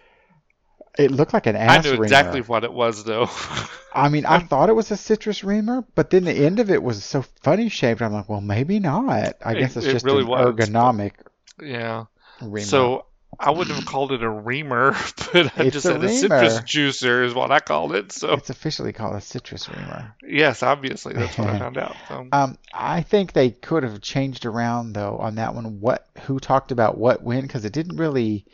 It 0.97 1.11
looked 1.11 1.33
like 1.33 1.45
an 1.45 1.55
I 1.67 1.77
ass 1.77 1.83
knew 1.85 1.97
reamer. 1.99 2.03
exactly 2.03 2.41
what 2.41 2.63
it 2.63 2.73
was, 2.73 3.03
though. 3.03 3.29
I 3.93 4.09
mean, 4.09 4.25
I 4.25 4.39
thought 4.39 4.69
it 4.69 4.75
was 4.75 4.91
a 4.91 4.97
citrus 4.97 5.43
reamer, 5.43 5.85
but 5.95 6.09
then 6.09 6.23
the 6.25 6.33
end 6.33 6.59
of 6.59 6.69
it 6.71 6.81
was 6.81 7.03
so 7.03 7.21
funny 7.41 7.69
shaped. 7.69 8.01
I'm 8.01 8.11
like, 8.13 8.27
well, 8.27 8.41
maybe 8.41 8.79
not. 8.79 9.37
I 9.45 9.53
It- 9.53 9.59
guess 9.59 9.77
it's 9.77 9.85
it 9.85 9.91
just 9.91 10.05
really 10.05 10.23
an 10.23 10.27
was. 10.27 10.55
ergonomic 10.55 11.13
yeah. 11.61 12.05
reamer. 12.41 12.65
So 12.65 13.05
I 13.37 13.51
wouldn't 13.51 13.75
have 13.75 13.85
called 13.85 14.11
it 14.11 14.23
a 14.23 14.29
reamer, 14.29 14.91
but 15.33 15.57
I 15.57 15.63
It's 15.65 15.73
just 15.73 15.85
a 15.85 15.89
said 15.89 16.03
a 16.03 16.09
citrus 16.09 16.59
juicer 16.61 17.23
is 17.25 17.33
what 17.33 17.51
I 17.51 17.59
called 17.59 17.93
it. 17.93 18.11
So 18.11 18.33
it's 18.33 18.49
officially 18.49 18.91
called 18.93 19.15
a 19.15 19.21
citrus 19.21 19.69
reamer. 19.69 20.15
yes, 20.27 20.63
obviously 20.63 21.13
that's 21.13 21.37
what 21.37 21.47
I 21.49 21.59
found 21.59 21.77
out. 21.77 21.95
So, 22.07 22.27
Um, 22.31 22.57
I 22.73 23.01
think 23.01 23.33
they 23.33 23.51
could 23.51 23.83
have 23.83 24.01
changed 24.01 24.45
around 24.45 24.93
though 24.93 25.17
on 25.17 25.35
that 25.35 25.53
one. 25.55 25.79
What 25.79 26.07
who 26.23 26.39
talked 26.39 26.71
about 26.71 26.97
what 26.97 27.21
when 27.23 27.41
because 27.41 27.65
it 27.65 27.73
didn't 27.73 27.97
really 27.97 28.45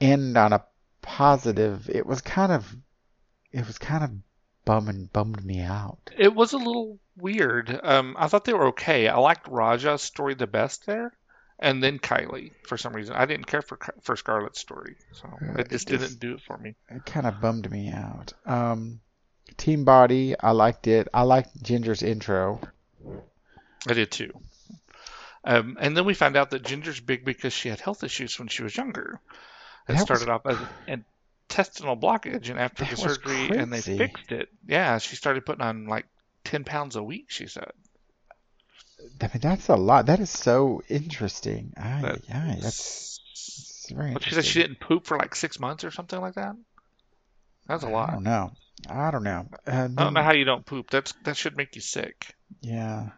end 0.00 0.36
on 0.36 0.52
a 0.52 0.64
positive. 1.02 1.88
It 1.88 2.06
was 2.06 2.20
kind 2.20 2.52
of 2.52 2.74
it 3.52 3.66
was 3.66 3.78
kind 3.78 4.04
of 4.04 4.10
bumming 4.64 5.08
bummed 5.12 5.44
me 5.44 5.60
out. 5.60 6.10
it 6.18 6.34
was 6.34 6.52
a 6.52 6.58
little 6.58 6.98
weird. 7.16 7.80
Um, 7.82 8.16
I 8.18 8.26
thought 8.26 8.44
they 8.44 8.52
were 8.52 8.66
okay. 8.68 9.08
I 9.08 9.16
liked 9.16 9.48
Raja's 9.48 10.02
story 10.02 10.34
the 10.34 10.46
best 10.48 10.84
there, 10.86 11.12
and 11.58 11.82
then 11.82 11.98
Kylie 11.98 12.52
for 12.66 12.76
some 12.76 12.92
reason. 12.94 13.14
I 13.14 13.26
didn't 13.26 13.46
care 13.46 13.62
for 13.62 13.78
for 14.02 14.16
Scarlett's 14.16 14.60
story, 14.60 14.96
so 15.12 15.28
it 15.58 15.70
just 15.70 15.90
it 15.90 15.98
didn't 15.98 16.20
do 16.20 16.34
it 16.34 16.40
for 16.42 16.56
me. 16.58 16.74
It 16.90 17.04
kind 17.06 17.26
of 17.26 17.40
bummed 17.40 17.70
me 17.70 17.90
out. 17.90 18.32
Um, 18.44 19.00
Team 19.56 19.84
Body, 19.84 20.34
I 20.38 20.50
liked 20.52 20.86
it. 20.86 21.08
I 21.14 21.22
liked 21.22 21.62
Ginger's 21.62 22.02
intro. 22.02 22.60
I 23.88 23.92
did 23.94 24.10
too. 24.10 24.32
Um, 25.44 25.76
and 25.80 25.96
then 25.96 26.04
we 26.04 26.14
found 26.14 26.36
out 26.36 26.50
that 26.50 26.64
Ginger's 26.64 26.98
big 27.00 27.24
because 27.24 27.52
she 27.52 27.68
had 27.68 27.78
health 27.80 28.02
issues 28.02 28.36
when 28.38 28.48
she 28.48 28.64
was 28.64 28.76
younger. 28.76 29.20
It 29.88 29.92
That 29.92 30.00
started 30.00 30.28
was- 30.28 30.40
off 30.44 30.46
as 30.46 30.58
an 30.88 31.04
intestinal 31.48 31.96
blockage, 31.96 32.50
and 32.50 32.58
after 32.58 32.82
That 32.84 32.90
the 32.90 32.96
surgery, 32.96 33.56
and 33.56 33.72
they 33.72 33.80
fixed 33.80 34.32
it. 34.32 34.48
Yeah, 34.66 34.98
she 34.98 35.14
started 35.14 35.46
putting 35.46 35.62
on 35.64 35.86
like 35.86 36.06
ten 36.42 36.64
pounds 36.64 36.96
a 36.96 37.02
week. 37.02 37.26
She 37.28 37.46
said. 37.46 37.70
I 39.20 39.26
mean, 39.28 39.40
that's 39.40 39.68
a 39.68 39.76
lot. 39.76 40.06
That 40.06 40.20
is 40.20 40.30
so 40.30 40.82
interesting. 40.88 41.72
Aye, 41.76 42.00
That- 42.02 42.34
aye, 42.34 42.58
that's, 42.60 43.20
that's 43.28 43.92
very 43.94 44.12
But 44.12 44.24
she 44.24 44.34
said 44.34 44.44
she 44.44 44.62
didn't 44.62 44.80
poop 44.80 45.06
for 45.06 45.18
like 45.18 45.34
six 45.34 45.60
months 45.60 45.84
or 45.84 45.90
something 45.90 46.20
like 46.20 46.34
that. 46.34 46.56
That's 47.66 47.82
a 47.82 47.88
lot. 47.88 48.10
I 48.10 48.12
don't 48.12 48.24
know. 48.24 48.52
I 48.88 49.10
don't 49.10 49.24
know. 49.24 49.48
Uh, 49.66 49.88
I 49.96 50.02
don't 50.02 50.14
know 50.14 50.22
how 50.22 50.32
you 50.32 50.44
don't 50.44 50.64
poop. 50.64 50.90
That's 50.90 51.12
that 51.24 51.36
should 51.36 51.56
make 51.56 51.74
you 51.74 51.80
sick. 51.80 52.34
Yeah. 52.60 53.10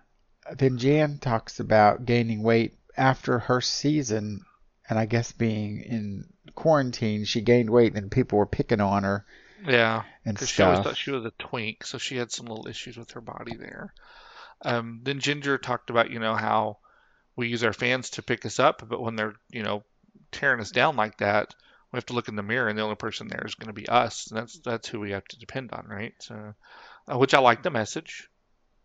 Then 0.56 0.78
Jan 0.78 1.18
talks 1.18 1.60
about 1.60 2.06
gaining 2.06 2.42
weight 2.42 2.74
after 2.96 3.38
her 3.38 3.60
season, 3.60 4.44
and 4.88 4.98
I 4.98 5.04
guess 5.06 5.32
being 5.32 5.80
in 5.80 6.24
quarantine, 6.54 7.24
she 7.24 7.40
gained 7.40 7.70
weight 7.70 7.94
and 7.94 8.10
people 8.10 8.38
were 8.38 8.46
picking 8.46 8.80
on 8.80 9.04
her 9.04 9.26
Yeah, 9.66 10.04
and 10.24 10.34
because 10.34 10.48
she 10.48 10.62
always 10.62 10.80
thought 10.80 10.96
she 10.96 11.10
was 11.10 11.24
a 11.24 11.32
twink, 11.38 11.84
so 11.84 11.98
she 11.98 12.16
had 12.16 12.32
some 12.32 12.46
little 12.46 12.66
issues 12.66 12.96
with 12.96 13.10
her 13.12 13.20
body 13.20 13.56
there. 13.56 13.92
Um, 14.62 15.00
then 15.02 15.20
Ginger 15.20 15.58
talked 15.58 15.90
about 15.90 16.10
you 16.10 16.18
know 16.18 16.34
how 16.34 16.78
we 17.36 17.48
use 17.48 17.62
our 17.62 17.72
fans 17.72 18.10
to 18.10 18.22
pick 18.22 18.44
us 18.44 18.58
up, 18.58 18.82
but 18.88 19.00
when 19.00 19.16
they're 19.16 19.34
you 19.50 19.62
know 19.62 19.84
tearing 20.32 20.60
us 20.60 20.70
down 20.70 20.96
like 20.96 21.18
that, 21.18 21.54
we 21.92 21.96
have 21.96 22.06
to 22.06 22.12
look 22.12 22.28
in 22.28 22.36
the 22.36 22.42
mirror, 22.42 22.68
and 22.68 22.78
the 22.78 22.82
only 22.82 22.96
person 22.96 23.28
there 23.28 23.44
is 23.46 23.54
going 23.54 23.68
to 23.68 23.80
be 23.80 23.88
us, 23.88 24.30
and 24.30 24.38
that's 24.38 24.58
that's 24.60 24.88
who 24.88 25.00
we 25.00 25.12
have 25.12 25.24
to 25.26 25.38
depend 25.38 25.72
on, 25.72 25.86
right? 25.86 26.14
So, 26.20 26.54
uh, 27.06 27.18
which 27.18 27.34
I 27.34 27.38
like 27.38 27.62
the 27.62 27.70
message. 27.70 28.28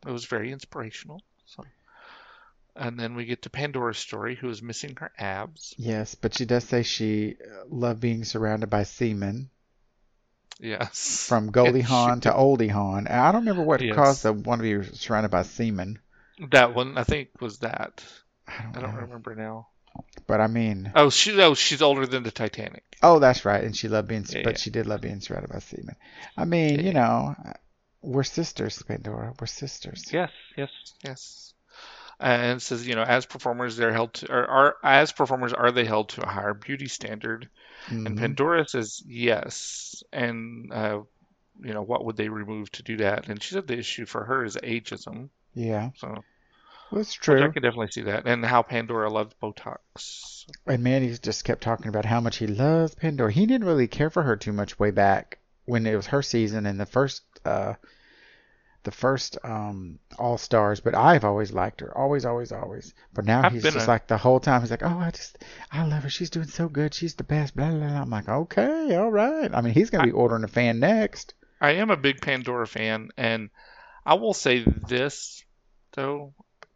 It 0.05 0.12
was 0.12 0.25
very 0.25 0.51
inspirational. 0.51 1.21
So, 1.45 1.63
and 2.75 2.99
then 2.99 3.15
we 3.15 3.25
get 3.25 3.43
to 3.43 3.49
Pandora's 3.49 3.97
story, 3.97 4.36
who 4.36 4.49
is 4.49 4.62
missing 4.62 4.95
her 4.99 5.12
abs. 5.17 5.73
Yes, 5.77 6.15
but 6.15 6.33
she 6.33 6.45
does 6.45 6.65
say 6.65 6.83
she 6.83 7.36
uh, 7.41 7.65
loved 7.69 8.01
being 8.01 8.25
surrounded 8.25 8.69
by 8.69 8.83
semen 8.83 9.49
Yes. 10.63 11.26
from 11.28 11.52
Goldie 11.52 11.82
Hawn 11.93 12.21
to. 12.21 12.32
Oldie 12.32 12.69
Hawn. 12.71 13.08
I 13.08 13.32
don't 13.32 13.41
remember 13.41 13.63
what 13.63 13.82
Yes. 13.82 13.95
caused 13.95 14.23
the 14.23 14.34
one 14.34 14.60
to 14.60 14.63
be 14.82 14.95
surrounded 14.95 15.30
by 15.30 15.43
semen. 15.43 15.99
That 16.52 16.73
one, 16.73 16.97
I 16.97 17.04
think, 17.04 17.30
was 17.41 17.60
that. 17.60 18.04
I 18.47 18.63
don't, 18.63 18.78
I 18.78 18.82
don't 18.82 18.95
remember 18.95 19.36
now. 19.36 19.67
But 20.26 20.41
I 20.41 20.47
mean, 20.47 20.91
Oh, 20.95 21.10
she, 21.12 21.39
oh, 21.41 21.54
she's 21.54 21.82
older 21.84 22.08
than 22.08 22.23
the 22.23 22.32
Titanic. 22.32 22.84
oh, 23.04 23.19
that's 23.19 23.45
right. 23.45 23.63
And 23.63 23.76
she 23.78 23.88
loved 23.89 24.08
being, 24.08 24.26
Yeah, 24.28 24.41
but 24.43 24.54
yeah. 24.54 24.58
she 24.58 24.69
did 24.71 24.88
love 24.88 25.02
being 25.02 25.19
surrounded 25.19 25.52
by 25.52 25.60
semen. 25.60 25.95
I 26.38 26.45
mean, 26.45 26.80
Yeah, 26.80 26.86
you 26.86 26.93
know, 26.93 27.36
we're 28.02 28.23
sisters, 28.23 28.82
Pandora. 28.82 29.34
We're 29.39 29.45
sisters. 29.47 30.06
Yes, 30.12 30.32
yes, 30.58 30.69
yes. 31.04 31.54
And 32.19 32.58
it 32.58 32.62
says, 32.62 32.88
you 32.88 32.95
know, 32.95 33.04
as 33.04 33.26
performers, 33.26 33.76
they're 33.76 33.93
held 33.93 34.13
to, 34.15 34.32
or 34.32 34.45
are 34.47 34.76
as 34.84 35.12
performers, 35.12 35.54
are 35.54 35.71
they 35.71 35.86
held 35.86 36.10
to 36.10 36.23
a 36.23 36.28
higher 36.30 36.54
beauty 36.54 36.88
standard? 36.88 37.49
And 37.89 38.08
Mhm. 38.08 38.17
Pandora 38.17 38.67
says 38.67 39.02
yes. 39.06 40.04
And 40.12 40.72
uh, 40.72 41.02
you 41.62 41.74
know, 41.74 41.82
what 41.84 42.06
would 42.06 42.17
they 42.17 42.30
remove 42.30 42.72
to 42.72 42.84
do 42.84 42.98
that? 42.98 43.28
And 43.28 43.41
she 43.41 43.54
said 43.54 43.67
the 43.67 43.78
issue 43.78 44.06
for 44.06 44.24
her 44.26 44.43
is 44.43 44.56
ageism. 44.58 45.30
Yeah, 45.54 45.91
So 45.96 46.24
it's 46.93 47.13
which 47.13 47.30
I 47.30 47.38
true. 47.38 47.52
can 47.52 47.62
definitely 47.62 47.91
see 47.91 48.02
that, 48.04 48.26
and 48.26 48.43
how 48.43 48.63
Pandora 48.63 49.10
loves 49.10 49.36
Botox. 49.41 50.46
And 50.65 50.84
Manny 50.84 51.15
just 51.22 51.43
kept 51.46 51.62
talking 51.62 51.88
about 51.89 52.06
how 52.06 52.19
much 52.19 52.38
he 52.38 52.48
loves 52.48 52.96
Pandora. 52.96 53.32
He 53.32 53.46
didn't 53.46 53.67
really 53.67 53.88
care 53.88 54.10
for 54.10 54.24
her 54.24 54.36
too 54.36 54.52
much 54.54 54.80
way 54.80 54.89
back 54.91 55.38
when 55.65 55.86
it 55.86 55.96
was 55.96 56.08
her 56.08 56.22
season 56.22 56.65
and 56.65 56.80
the 56.80 56.86
first 56.86 57.22
uh 57.46 57.76
the 58.84 58.91
first 58.91 59.38
um 59.43 60.00
All 60.19 60.38
Stars, 60.38 60.80
but 60.82 60.96
I've 60.96 61.24
always 61.24 61.52
liked 61.52 61.82
her. 61.82 61.98
Always, 61.98 62.26
always, 62.26 62.52
always. 62.52 62.93
But 63.13 63.26
now 63.26 63.41
I've 63.43 63.54
he's 63.54 63.63
just 63.63 63.86
a- 63.86 63.89
like 63.89 64.08
the 64.08 64.17
whole 64.17 64.39
time 64.39 64.62
he's 64.62 64.72
like, 64.72 64.84
Oh, 64.84 64.98
I 65.00 65.12
just 65.12 65.38
I 65.72 65.86
love 65.86 66.04
her. 66.04 66.10
She's 66.10 66.30
doing 66.30 66.48
so 66.48 66.67
good. 66.67 66.93
She's 66.93 67.15
the 67.15 67.24
best. 67.24 67.56
Blah 67.56 67.69
blah 67.72 67.80
blah. 67.88 68.02
I'm 68.02 68.10
like, 68.10 68.30
Okay, 68.30 68.96
all 68.96 69.12
right. 69.12 69.50
I 69.54 69.62
mean 69.62 69.74
he's 69.74 69.89
gonna 69.89 70.04
be 70.06 70.12
ordering 70.12 70.43
a 70.43 70.48
fan 70.48 70.80
next. 70.80 71.34
I 71.62 71.72
am 71.76 71.89
a 71.91 71.98
big 71.98 72.19
Pandora 72.22 72.67
fan, 72.67 73.10
and 73.17 73.50
I 74.06 74.15
will 74.15 74.34
say 74.34 74.65
this 74.88 75.43
though, 75.93 76.34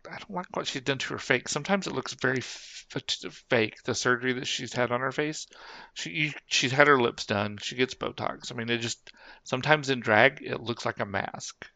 I 0.09 0.17
don't 0.17 0.31
like 0.31 0.55
what 0.55 0.67
she's 0.67 0.83
done 0.83 0.99
to 0.99 1.13
her 1.13 1.19
face. 1.19 1.43
Sometimes 1.47 1.87
it 1.87 1.93
looks 1.93 2.13
very 2.13 2.37
f- 2.37 2.85
fake. 3.49 3.83
The 3.83 3.93
surgery 3.93 4.31
that 4.33 4.47
she's 4.47 4.71
had 4.71 4.91
on 4.93 5.01
her 5.01 5.11
face, 5.11 5.45
she 5.93 6.33
she's 6.45 6.71
had 6.71 6.87
her 6.87 7.01
lips 7.01 7.25
done. 7.25 7.57
She 7.61 7.75
gets 7.75 7.95
Botox. 7.95 8.49
I 8.49 8.55
mean, 8.55 8.69
it 8.69 8.77
just 8.77 9.11
sometimes 9.43 9.89
in 9.89 9.99
drag 9.99 10.41
it 10.41 10.61
looks 10.61 10.85
like 10.85 11.01
a 11.01 11.05
mask. 11.05 11.67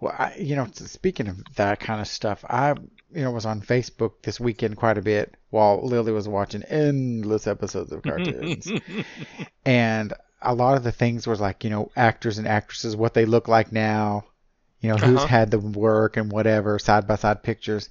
Well, 0.00 0.14
I, 0.16 0.34
you 0.38 0.56
know, 0.56 0.66
speaking 0.72 1.28
of 1.28 1.42
that 1.56 1.78
kind 1.80 2.00
of 2.00 2.08
stuff, 2.08 2.44
I, 2.48 2.70
you 3.12 3.22
know, 3.22 3.30
was 3.30 3.44
on 3.46 3.60
Facebook 3.60 4.22
this 4.22 4.40
weekend 4.40 4.76
quite 4.76 4.96
a 4.98 5.02
bit 5.02 5.34
while 5.50 5.84
Lily 5.86 6.12
was 6.12 6.26
watching 6.28 6.62
endless 6.62 7.46
episodes 7.46 7.92
of 7.92 8.02
cartoons. 8.02 8.72
and 9.66 10.12
a 10.40 10.54
lot 10.54 10.76
of 10.76 10.84
the 10.84 10.92
things 10.92 11.26
was 11.26 11.40
like, 11.40 11.64
you 11.64 11.70
know, 11.70 11.90
actors 11.96 12.38
and 12.38 12.48
actresses, 12.48 12.96
what 12.96 13.12
they 13.14 13.26
look 13.26 13.46
like 13.48 13.72
now, 13.72 14.24
you 14.80 14.88
know, 14.88 14.96
who's 14.96 15.18
Uh-huh. 15.18 15.26
had 15.26 15.50
the 15.50 15.58
work 15.58 16.16
and 16.16 16.32
whatever, 16.32 16.78
side 16.78 17.06
by 17.06 17.16
side 17.16 17.42
pictures. 17.42 17.90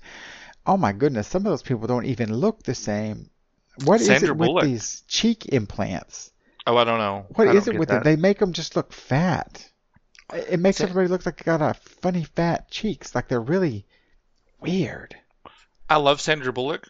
Oh 0.66 0.78
my 0.78 0.92
goodness, 0.92 1.28
some 1.28 1.46
of 1.46 1.52
those 1.52 1.62
people 1.64 1.88
don't 1.88 2.06
even 2.06 2.34
look 2.34 2.64
the 2.64 2.76
same. 2.76 3.30
What 3.86 4.02
is 4.02 4.08
Sandra 4.08 4.30
it 4.30 4.38
with 4.38 4.48
Bullock. 4.48 4.64
these 4.66 5.04
cheek 5.08 5.46
implants? 5.48 6.32
Oh, 6.66 6.76
I 6.76 6.84
don't 6.84 6.98
know. 6.98 7.26
What 7.36 7.48
I 7.48 7.54
is 7.56 7.68
it 7.68 7.78
with 7.78 7.90
that. 7.90 8.02
it? 8.02 8.04
They 8.04 8.16
make 8.16 8.40
them 8.40 8.54
just 8.54 8.76
look 8.76 8.92
fat. 8.94 9.69
It 10.34 10.60
makes 10.60 10.82
everybody 10.82 11.08
look 11.08 11.26
like 11.26 11.38
they 11.38 11.44
got 11.44 11.62
a 11.62 11.74
funny 11.74 12.24
fat 12.24 12.70
cheeks, 12.70 13.16
like 13.16 13.28
they're 13.28 13.42
really 13.42 13.86
weird. 14.60 15.16
I 15.90 15.98
love 15.98 16.22
Sandra 16.22 16.54
Bullock, 16.54 16.90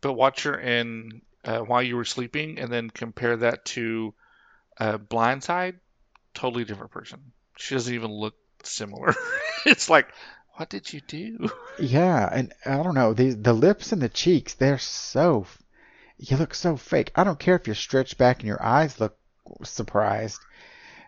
but 0.00 0.14
watch 0.14 0.44
her 0.44 0.58
in 0.58 1.20
uh, 1.44 1.58
While 1.58 1.82
You 1.82 1.96
Were 1.96 2.04
Sleeping, 2.04 2.58
and 2.58 2.72
then 2.72 2.88
compare 2.88 3.36
that 3.38 3.64
to 3.66 4.14
uh, 4.78 4.98
Blindside. 4.98 5.76
Totally 6.32 6.64
different 6.64 6.92
person. 6.92 7.32
She 7.56 7.74
doesn't 7.74 7.94
even 7.94 8.10
look 8.10 8.36
similar. 8.62 9.14
it's 9.66 9.90
like, 9.90 10.08
what 10.54 10.70
did 10.70 10.92
you 10.92 11.00
do? 11.00 11.50
Yeah, 11.78 12.28
and 12.32 12.52
I 12.64 12.82
don't 12.82 12.94
know, 12.94 13.12
the 13.12 13.30
the 13.34 13.52
lips 13.52 13.92
and 13.92 14.02
the 14.02 14.08
cheeks, 14.08 14.54
they're 14.54 14.78
so 14.78 15.46
you 16.18 16.36
look 16.36 16.54
so 16.54 16.76
fake. 16.76 17.12
I 17.14 17.24
don't 17.24 17.38
care 17.38 17.54
if 17.54 17.66
you're 17.66 17.76
stretched 17.76 18.18
back 18.18 18.40
and 18.40 18.48
your 18.48 18.62
eyes 18.62 18.98
look 18.98 19.16
surprised. 19.62 20.40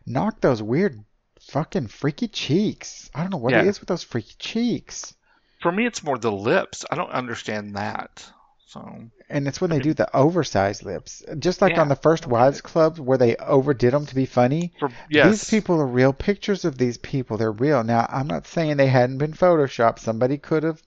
Knock 0.07 0.41
those 0.41 0.63
weird 0.63 1.05
fucking 1.51 1.89
freaky 1.89 2.29
cheeks. 2.29 3.11
I 3.15 3.21
don't 3.23 3.31
know 3.31 3.37
what 3.39 3.53
it 3.53 3.65
Yeah. 3.65 3.71
is 3.71 3.81
with 3.81 3.89
those 3.89 4.03
freaky 4.03 4.35
cheeks. 4.39 5.15
For 5.61 5.71
me, 5.71 5.87
it's 5.87 6.03
more 6.03 6.19
the 6.19 6.33
lips. 6.33 6.85
I 6.91 6.95
don't 6.97 7.11
understand 7.11 7.77
that. 7.77 8.25
So 8.67 8.81
And 9.29 9.47
it's 9.49 9.61
when 9.61 9.71
they 9.71 9.81
do 9.81 9.95
the 9.95 10.15
oversized 10.17 10.85
lips. 10.85 11.23
Just 11.39 11.61
like 11.61 11.73
Yeah. 11.73 11.81
on 11.83 11.89
the 11.89 11.97
first 11.97 12.27
Wives 12.27 12.61
Club 12.61 12.99
where 12.99 13.19
they 13.19 13.35
overdid 13.37 13.93
them 13.93 14.07
to 14.07 14.15
be 14.15 14.27
funny. 14.27 14.73
for 14.79 14.91
yes, 15.11 15.29
These 15.29 15.51
people 15.51 15.81
are 15.81 15.87
real 15.87 16.13
pictures 16.13 16.65
of 16.65 16.79
these 16.79 16.97
people. 16.99 17.37
They're 17.37 17.51
real. 17.53 17.83
Now, 17.85 18.07
I'm 18.09 18.27
not 18.29 18.47
saying 18.47 18.77
they 18.77 18.87
hadn't 18.87 19.19
been 19.19 19.33
photoshopped. 19.33 19.99
Somebody 19.99 20.39
could 20.39 20.63
have 20.63 20.81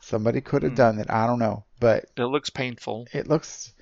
somebody 0.00 0.40
could 0.40 0.62
have 0.62 0.72
Hmm. 0.72 0.76
done 0.76 0.98
it. 1.00 1.10
I 1.10 1.26
don't 1.26 1.38
know, 1.40 1.64
but 1.80 2.04
it 2.16 2.24
looks 2.24 2.50
painful. 2.50 3.06
it 3.12 3.26
looks 3.26 3.72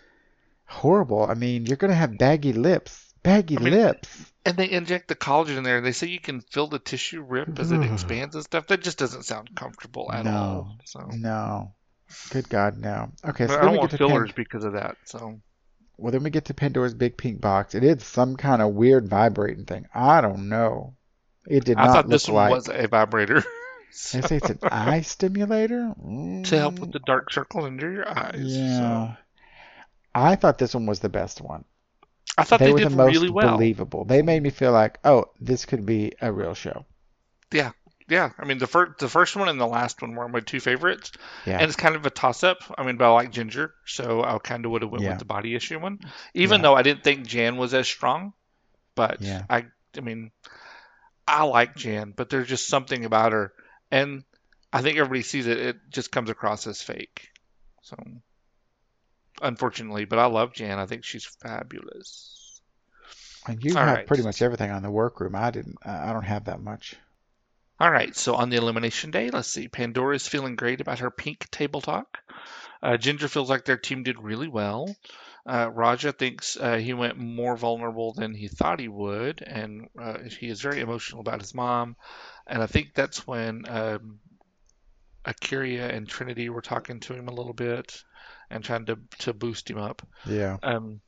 horrible. 0.67 1.25
I 1.29 1.35
mean, 1.35 1.67
you're 1.67 1.77
going 1.77 1.91
to 1.91 1.95
have 1.97 2.17
baggy 2.19 2.53
lips. 2.53 3.12
Baggy 3.23 3.57
I 3.57 3.61
mean, 3.61 3.75
lips. 3.75 4.33
And 4.45 4.57
they 4.57 4.71
inject 4.71 5.07
the 5.09 5.15
collagen 5.15 5.57
in 5.59 5.63
there. 5.63 5.81
They 5.81 5.93
say 5.93 6.09
you 6.09 6.19
can 6.21 6.41
feel 6.41 6.67
the 6.67 6.79
tissue 6.81 7.23
rip 7.23 7.59
as 7.61 7.71
it 7.71 7.83
expands 7.83 8.35
and 8.35 8.43
stuff. 8.45 8.67
That 8.67 8.83
just 8.83 8.99
doesn't 8.99 9.23
sound 9.25 9.51
comfortable 9.55 10.11
at 10.13 10.25
No. 10.25 10.31
all. 10.33 10.77
So 10.85 11.09
No. 11.13 11.75
Good 12.31 12.49
God, 12.49 12.77
no. 12.79 13.11
Okay, 13.25 13.47
so 13.47 13.55
but 13.55 13.61
I 13.61 13.63
don't 13.63 13.73
we 13.73 13.79
want 13.79 13.91
get 13.93 13.97
to 13.99 14.05
Pan- 14.05 14.09
fillers 14.15 14.33
because 14.33 14.65
of 14.65 14.73
that. 14.73 14.97
So 15.05 15.41
well, 15.97 16.11
then 16.11 16.25
we 16.25 16.31
get 16.31 16.47
to 16.47 16.55
Pandora's 16.55 16.95
big 16.95 17.17
pink 17.17 17.41
box. 17.41 17.75
It 17.77 17.85
is 17.85 18.03
some 18.05 18.37
kind 18.37 18.61
of 18.61 18.75
weird 18.75 19.09
vibrating 19.09 19.65
thing. 19.67 19.87
I 19.95 20.21
don't 20.21 20.49
know. 20.49 20.95
It 21.47 21.65
did 21.65 21.77
I 21.79 21.85
not 21.87 21.91
I 21.91 21.93
thought 21.95 22.09
this 22.09 22.27
one 22.29 22.35
like. 22.35 22.51
was 22.51 22.69
a 22.69 22.89
vibrator. 22.89 23.45
They 24.13 24.23
say 24.23 24.37
it's 24.37 24.49
an 24.49 24.59
eye 24.63 25.03
stimulator 25.03 25.93
to 26.45 26.59
help 26.59 26.79
with 26.79 26.89
Mm, 26.89 26.93
the 26.95 26.99
dark 27.01 27.31
circles 27.31 27.67
under 27.67 27.93
your 27.93 28.09
eyes. 28.09 28.41
Yeah. 28.41 29.17
I 30.15 30.35
thought 30.37 30.57
this 30.57 30.73
one 30.75 30.87
was 30.87 31.01
the 31.01 31.11
best 31.11 31.43
one. 31.43 31.67
I 32.39 32.45
thought 32.45 32.61
they, 32.61 32.67
they, 32.67 32.73
were 32.73 32.79
did 32.79 32.91
the 32.91 32.97
most 32.97 33.15
really 33.15 33.31
well. 33.31 33.57
believable. 33.57 34.05
They 34.05 34.23
made 34.23 34.43
me 34.43 34.51
feel 34.51 34.73
like, 34.73 34.99
oh, 35.05 35.27
this 35.41 35.67
could 35.67 35.85
be 35.85 36.13
a 36.21 36.33
real 36.33 36.55
show. 36.55 36.87
Yeah, 37.53 37.73
yeah, 38.09 38.31
I 38.39 38.45
mean 38.47 38.59
the 38.59 38.67
first 38.67 38.99
the 38.99 39.09
first 39.09 39.37
one 39.37 39.49
and 39.49 39.61
the 39.61 39.67
last 39.67 40.01
one 40.01 40.15
were 40.15 40.29
my 40.29 40.41
two 40.41 40.61
favorites, 40.61 41.13
Yeah. 41.47 41.55
and 41.59 41.63
it's 41.63 41.77
kind 41.77 41.95
of 41.95 42.07
a 42.07 42.11
toss 42.11 42.43
up. 42.43 42.59
I 42.77 42.85
mean, 42.85 42.97
but 42.97 43.05
I 43.05 43.11
like 43.11 43.33
Ginger, 43.33 43.75
so 43.85 44.23
I 44.23 44.39
kind 44.39 44.65
of 44.65 44.71
would 44.73 44.83
have 44.83 44.91
went 44.91 45.05
Yeah. 45.05 45.11
with 45.11 45.19
the 45.19 45.25
body 45.27 45.55
issue 45.55 45.79
one, 45.79 46.01
even 46.35 46.61
Yeah. 46.61 46.63
though 46.63 46.75
I 46.75 46.83
didn't 46.83 47.05
think 47.05 47.27
Jan 47.27 47.57
was 47.57 47.75
as 47.75 47.87
strong. 47.87 48.33
But 48.95 49.21
Yeah. 49.23 49.45
I, 49.49 49.67
I 49.97 50.01
mean, 50.01 50.31
I 51.27 51.45
like 51.45 51.77
Jan, 51.77 52.13
but 52.15 52.29
there's 52.29 52.49
just 52.49 52.69
something 52.69 53.05
about 53.05 53.33
her, 53.33 53.53
and 53.91 54.25
I 54.73 54.83
think 54.83 54.99
everybody 54.99 55.23
sees 55.23 55.47
it. 55.47 55.59
It 55.59 55.77
just 55.91 56.11
comes 56.11 56.31
across 56.31 56.67
as 56.67 56.83
fake. 56.83 57.31
So, 57.83 57.97
unfortunately, 59.43 60.05
but 60.05 60.19
I 60.19 60.27
love 60.27 60.53
Jan. 60.53 60.79
I 60.79 60.87
think 60.87 61.05
she's 61.05 61.25
fabulous. 61.25 62.61
And 63.47 63.63
you 63.63 63.77
All 63.77 63.85
have 63.85 63.97
right. 63.97 64.07
pretty 64.07 64.23
much 64.23 64.41
everything 64.43 64.71
on 64.71 64.83
the 64.83 64.91
workroom. 64.91 65.35
I 65.35 65.51
didn't. 65.51 65.77
I 65.85 66.13
don't 66.13 66.23
have 66.23 66.45
that 66.45 66.63
much. 66.63 66.97
All 67.81 67.91
right, 67.91 68.15
so 68.15 68.37
on 68.37 68.49
the 68.49 68.59
elimination 68.59 69.11
day, 69.11 69.31
let's 69.31 69.49
see. 69.49 69.67
Pandora's 69.67 70.29
feeling 70.29 70.55
great 70.55 70.81
about 70.81 71.01
her 71.01 71.11
pink 71.11 71.51
table 71.51 71.81
talk. 71.81 72.19
Uh, 72.81 72.97
Ginger 72.97 73.27
feels 73.27 73.51
like 73.51 73.65
their 73.65 73.77
team 73.77 74.05
did 74.05 74.23
really 74.23 74.47
well. 74.47 74.95
Uh, 75.45 75.69
Raja 75.69 76.13
thinks 76.13 76.57
uh, 76.57 76.77
he 76.77 76.95
went 76.95 77.19
more 77.19 77.57
vulnerable 77.57 78.13
than 78.13 78.35
he 78.35 78.47
thought 78.47 78.79
he 78.79 78.87
would, 78.87 79.43
and 79.43 79.89
uh, 80.01 80.19
he 80.39 80.49
is 80.49 80.61
very 80.61 80.81
emotional 80.81 81.21
about 81.21 81.41
his 81.41 81.55
mom. 81.55 81.97
And 82.47 82.63
I 82.63 82.67
think 82.67 82.95
that's 82.95 83.27
when 83.27 83.65
um, 83.69 84.21
Akira 85.25 85.89
and 85.89 86.09
Trinity 86.09 86.49
were 86.49 86.63
talking 86.63 87.01
to 87.01 87.15
him 87.15 87.27
a 87.27 87.35
little 87.35 87.55
bit 87.55 88.05
and 88.53 88.63
trying 88.63 88.87
to 88.87 88.99
to 89.21 89.33
boost 89.33 89.69
him 89.71 89.79
up. 89.79 90.03
Yeah. 90.27 90.59
Um, 90.63 91.01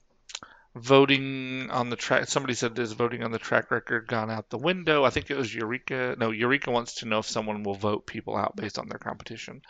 voting 0.74 1.70
on 1.70 1.90
the 1.90 1.96
track. 1.96 2.28
Somebody 2.28 2.54
said 2.54 2.74
there's 2.74 2.92
voting 2.92 3.22
on 3.22 3.30
the 3.30 3.38
track 3.38 3.70
record 3.70 4.08
gone 4.08 4.30
out 4.30 4.50
the 4.50 4.58
window. 4.58 5.04
I 5.04 5.10
think 5.10 5.30
it 5.30 5.36
was 5.36 5.54
Eureka. 5.54 6.16
No, 6.18 6.30
Eureka 6.30 6.70
wants 6.70 6.96
to 6.96 7.06
know 7.06 7.20
if 7.20 7.26
someone 7.26 7.62
will 7.62 7.74
vote 7.74 8.06
people 8.06 8.36
out 8.36 8.56
based 8.56 8.78
on 8.78 8.88
their 8.88 8.98
competition. 8.98 9.62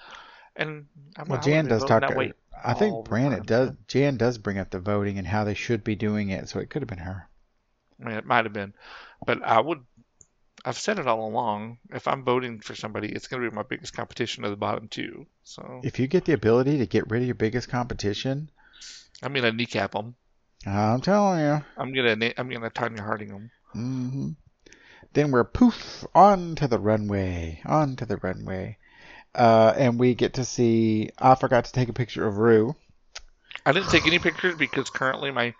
And 0.57 0.87
I'm 1.17 1.29
Well, 1.29 1.41
Jan 1.41 1.67
does 1.67 1.85
talk. 1.85 2.01
that 2.03 2.17
way 2.17 2.33
I 2.65 2.75
think 2.75 3.05
Brandon 3.05 3.45
does. 3.45 3.73
Jan 3.89 4.17
does 4.17 4.39
bring 4.39 4.59
up 4.59 4.71
the 4.71 4.79
voting 4.79 5.19
and 5.19 5.27
how 5.27 5.45
they 5.45 5.55
should 5.55 5.85
be 5.85 5.97
doing 5.97 6.31
it, 6.31 6.49
so 6.49 6.61
it 6.61 6.71
could 6.71 6.83
have 6.83 6.89
been 6.89 6.99
her. 6.99 7.29
I 8.01 8.09
mean, 8.09 8.17
it 8.17 8.25
might 8.27 8.45
have 8.45 8.53
been, 8.53 8.75
but 9.27 9.43
I 9.43 9.61
would. 9.61 9.85
I've 10.65 10.79
said 10.79 10.99
it 10.99 11.07
all 11.07 11.29
along. 11.29 11.79
If 11.93 12.09
I'm 12.09 12.25
voting 12.25 12.61
for 12.61 12.75
somebody, 12.75 13.09
it's 13.09 13.29
going 13.29 13.43
to 13.43 13.51
be 13.51 13.55
my 13.55 13.63
biggest 13.63 13.95
competition 13.95 14.45
of 14.45 14.51
the 14.51 14.57
bottom 14.57 14.89
two. 14.89 15.27
So 15.45 15.81
If 15.85 15.99
you 15.99 16.07
get 16.07 16.25
the 16.25 16.33
ability 16.33 16.79
to 16.79 16.87
get 16.87 17.11
rid 17.11 17.23
of 17.23 17.29
your 17.29 17.35
biggest 17.35 17.69
competition, 17.69 18.51
I'm 19.23 19.33
going 19.33 19.45
to 19.45 19.53
kneecap 19.53 19.93
them. 19.93 20.15
I'm 20.67 21.03
telling 21.03 21.41
you. 21.41 21.63
I'm 21.77 21.93
going 21.93 22.19
to 22.19 22.41
I'm 22.41 22.49
going 22.49 22.63
to 22.63 22.71
Tonya 22.71 23.01
Harding 23.01 23.29
them. 23.29 23.51
Mm-hmm. 23.75 24.29
Then 25.13 25.31
we're 25.31 25.45
poof 25.45 26.05
on 26.15 26.57
to 26.57 26.67
the 26.67 26.79
runway, 26.79 27.61
on 27.65 27.97
to 27.97 28.07
the 28.07 28.17
runway, 28.17 28.79
uh, 29.35 29.75
and 29.77 30.01
we 30.01 30.15
get 30.15 30.35
to 30.35 30.45
see. 30.45 31.11
I 31.19 31.35
forgot 31.35 31.67
to 31.67 31.73
take 31.73 31.89
a 31.89 31.93
picture 31.93 32.27
of 32.27 32.39
Ru. 32.39 32.75
I 33.67 33.73
didn't 33.73 33.91
take 33.91 34.07
any 34.07 34.19
pictures 34.19 34.57
because 34.57 34.91
currently 34.91 35.31
my 35.31 35.55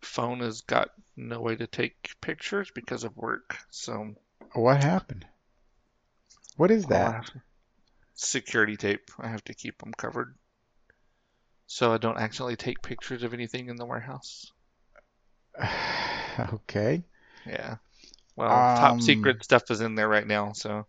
phone 0.00 0.40
has 0.40 0.62
got 0.62 0.90
no 1.16 1.40
way 1.40 1.56
to 1.56 1.66
take 1.66 2.14
pictures 2.20 2.70
because 2.74 3.04
of 3.04 3.16
work. 3.16 3.58
So 3.70 4.14
What 4.54 4.82
happened? 4.82 5.26
What 6.56 6.70
is 6.70 6.86
that? 6.86 7.14
have 7.14 7.26
to- 7.26 7.42
security 8.14 8.76
tape. 8.76 9.10
I 9.18 9.28
have 9.28 9.44
to 9.44 9.54
keep 9.54 9.78
them 9.78 9.92
covered 9.92 10.34
so 11.66 11.92
I 11.92 11.98
don't 11.98 12.18
accidentally 12.18 12.56
take 12.56 12.82
pictures 12.82 13.22
of 13.22 13.34
anything 13.34 13.68
in 13.68 13.76
the 13.76 13.86
warehouse. 13.86 14.52
okay. 16.52 17.04
Yeah. 17.46 17.76
Well, 18.36 18.48
top 18.48 18.92
Um, 18.92 19.00
secret 19.00 19.42
stuff 19.44 19.70
is 19.70 19.80
in 19.80 19.94
there 19.94 20.08
right 20.08 20.26
now. 20.26 20.52
So, 20.52 20.86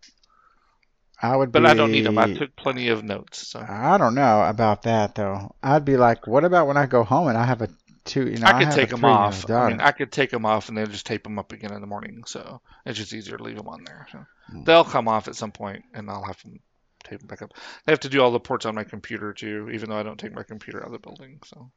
I 1.20 1.36
would 1.36 1.52
but 1.52 1.60
be. 1.62 1.66
I 1.66 1.74
don't 1.74 1.92
need 1.92 2.04
them. 2.06 2.18
I 2.18 2.34
took 2.34 2.54
plenty 2.56 2.88
of 2.88 3.04
notes. 3.04 3.48
So 3.48 3.64
I 3.66 3.96
don't 3.98 4.14
know 4.14 4.42
about 4.42 4.82
that 4.82 5.14
though. 5.14 5.54
I'd 5.62 5.84
be 5.84 5.96
like, 5.96 6.26
what 6.26 6.44
about 6.44 6.66
when 6.66 6.76
I 6.76 6.86
go 6.86 7.04
home 7.04 7.28
and 7.28 7.38
I 7.38 7.44
have 7.44 7.62
a 7.62 7.68
two? 8.06 8.28
You 8.28 8.38
know, 8.38 8.46
I 8.46 8.52
could 8.52 8.66
have 8.66 8.74
take 8.74 8.90
them 8.90 9.04
off. 9.04 9.44
I 9.50 9.68
mean, 9.68 9.80
I 9.80 9.92
could 9.92 10.12
take 10.12 10.30
them 10.30 10.46
off 10.46 10.68
and 10.68 10.76
then 10.78 10.90
just 10.90 11.06
tape 11.06 11.24
them 11.24 11.38
up 11.38 11.52
again 11.52 11.72
in 11.72 11.80
the 11.80 11.86
morning. 11.86 12.22
So 12.26 12.60
it's 12.84 12.98
just 12.98 13.12
easier 13.12 13.36
to 13.36 13.42
leave 13.42 13.56
them 13.56 13.68
on 13.68 13.84
there. 13.84 14.06
So 14.12 14.24
Hmm. 14.50 14.62
they'll 14.64 14.84
come 14.84 15.08
off 15.08 15.28
at 15.28 15.36
some 15.36 15.52
point, 15.52 15.84
and 15.94 16.08
I'll 16.10 16.24
have 16.24 16.40
them 16.42 16.60
tape 17.04 17.18
them 17.20 17.28
back 17.28 17.42
up. 17.42 17.52
I 17.86 17.90
have 17.90 18.00
to 18.00 18.08
do 18.08 18.22
all 18.22 18.30
the 18.30 18.40
ports 18.40 18.66
on 18.66 18.74
my 18.74 18.84
computer 18.84 19.32
too, 19.32 19.70
even 19.72 19.90
though 19.90 19.98
I 19.98 20.02
don't 20.02 20.18
take 20.18 20.34
my 20.34 20.42
computer 20.42 20.80
out 20.80 20.86
of 20.86 20.92
the 20.92 20.98
building. 20.98 21.40
So 21.44 21.70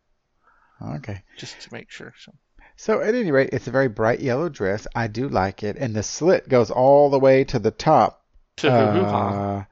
Okay. 0.81 1.21
just 1.37 1.59
to 1.61 1.73
make 1.73 1.91
sure. 1.91 2.13
So 2.19 2.31
So 2.77 3.01
at 3.01 3.13
any 3.15 3.31
rate, 3.31 3.49
it's 3.51 3.67
a 3.67 3.71
very 3.71 3.89
bright 3.89 4.21
yellow 4.21 4.49
dress. 4.49 4.87
I 4.95 5.07
do 5.07 5.27
like 5.27 5.63
it, 5.63 5.77
and 5.77 5.95
the 5.95 6.03
slit 6.03 6.47
goes 6.47 6.71
all 6.71 7.09
the 7.09 7.19
way 7.19 7.43
to 7.45 7.59
the 7.59 7.71
top. 7.71 8.23
to 8.57 8.73
uh, 8.73 9.63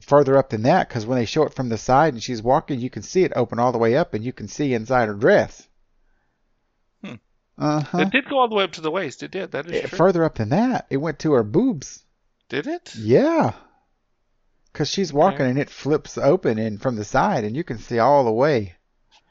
further 0.00 0.36
up 0.36 0.50
than 0.50 0.62
that, 0.62 0.88
because 0.88 1.06
when 1.06 1.18
they 1.18 1.24
show 1.24 1.44
it 1.44 1.54
from 1.54 1.68
the 1.68 1.78
side 1.78 2.14
and 2.14 2.22
she's 2.22 2.42
walking, 2.42 2.80
you 2.80 2.90
can 2.90 3.02
see 3.02 3.22
it 3.24 3.32
open 3.36 3.58
all 3.58 3.72
the 3.72 3.78
way 3.78 3.96
up, 3.96 4.14
and 4.14 4.24
you 4.24 4.32
can 4.32 4.48
see 4.48 4.74
inside 4.74 5.08
her 5.08 5.14
dress. 5.14 5.68
Hmm. 7.58 7.64
Uh 7.64 7.80
huh. 7.80 7.98
It 7.98 8.10
did 8.10 8.28
go 8.28 8.38
all 8.38 8.48
the 8.48 8.54
way 8.54 8.64
up 8.64 8.72
to 8.72 8.80
the 8.80 8.90
waist. 8.90 9.22
It 9.22 9.30
did. 9.30 9.52
That 9.52 9.66
is 9.70 9.88
true. 9.88 9.96
Further 9.98 10.24
up 10.24 10.34
than 10.36 10.48
that, 10.50 10.86
it 10.90 10.96
went 10.96 11.18
to 11.20 11.32
her 11.32 11.42
boobs. 11.42 12.02
Did 12.48 12.66
it? 12.66 12.94
Yeah. 12.96 13.52
Because 14.72 14.88
she's 14.90 15.12
walking 15.12 15.46
and 15.46 15.58
it 15.58 15.70
flips 15.70 16.18
open 16.18 16.58
and 16.58 16.82
from 16.82 16.96
the 16.96 17.04
side, 17.04 17.44
and 17.44 17.54
you 17.56 17.62
can 17.62 17.78
see 17.78 17.98
all 18.00 18.24
the 18.24 18.32
way. 18.32 18.74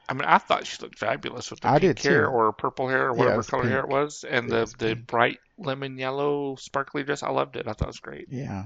I 0.08 0.14
mean, 0.14 0.24
I 0.26 0.38
thought 0.38 0.66
she 0.68 0.82
looked 0.82 1.00
fabulous 1.00 1.50
with 1.52 1.62
the 1.62 1.70
I 1.70 1.80
pink 1.80 2.00
hair 2.00 2.26
too. 2.26 2.30
or 2.30 2.52
purple 2.54 2.88
hair 2.88 3.08
or 3.08 3.14
whatever 3.14 3.38
was 3.38 3.50
color 3.50 3.68
hair 3.68 3.80
it 3.82 3.90
was, 3.90 4.24
and 4.30 4.48
It 4.48 4.50
the 4.50 4.66
the 4.78 4.96
pink. 4.96 5.08
bright 5.08 5.40
lemon 5.58 5.98
yellow 5.98 6.56
sparkly 6.56 7.04
dress. 7.04 7.24
I 7.24 7.30
loved 7.30 7.56
it. 7.56 7.68
I 7.68 7.74
thought 7.74 7.84
it 7.84 7.88
was 7.88 8.00
great. 8.00 8.28
Yeah. 8.30 8.66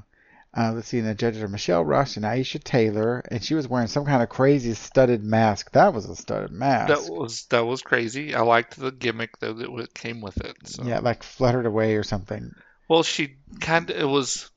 Uh, 0.57 0.73
let's 0.73 0.87
see, 0.87 0.97
and 0.97 1.07
the 1.07 1.13
judges 1.13 1.43
are 1.43 1.47
Michelle 1.47 1.85
Rush 1.85 2.17
and 2.17 2.25
Aisha 2.25 2.59
Tyler, 2.63 3.21
and 3.29 3.43
she 3.43 3.53
was 3.53 3.67
wearing 3.67 3.87
some 3.87 4.05
kind 4.05 4.23
of 4.23 4.29
crazy 4.29 4.73
studded 4.73 5.23
mask. 5.23 5.71
That 5.73 5.93
was 5.93 6.09
a 6.09 6.15
studded 6.15 6.51
mask. 6.51 6.87
That 6.87 7.13
was 7.13 7.45
that 7.51 7.63
was 7.63 7.83
crazy. 7.83 8.33
I 8.33 8.41
liked 8.41 8.75
the 8.75 8.89
gimmick 8.91 9.37
though 9.37 9.53
that 9.53 9.93
came 9.93 10.19
with 10.19 10.37
it. 10.43 10.57
So. 10.65 10.83
Yeah, 10.83 10.99
like 10.99 11.21
fluttered 11.21 11.67
away 11.67 11.95
or 11.95 12.01
something. 12.01 12.51
Well, 12.89 13.03
she 13.03 13.35
kind 13.59 13.87
of 13.91 13.97
it 13.97 14.05
was. 14.05 14.49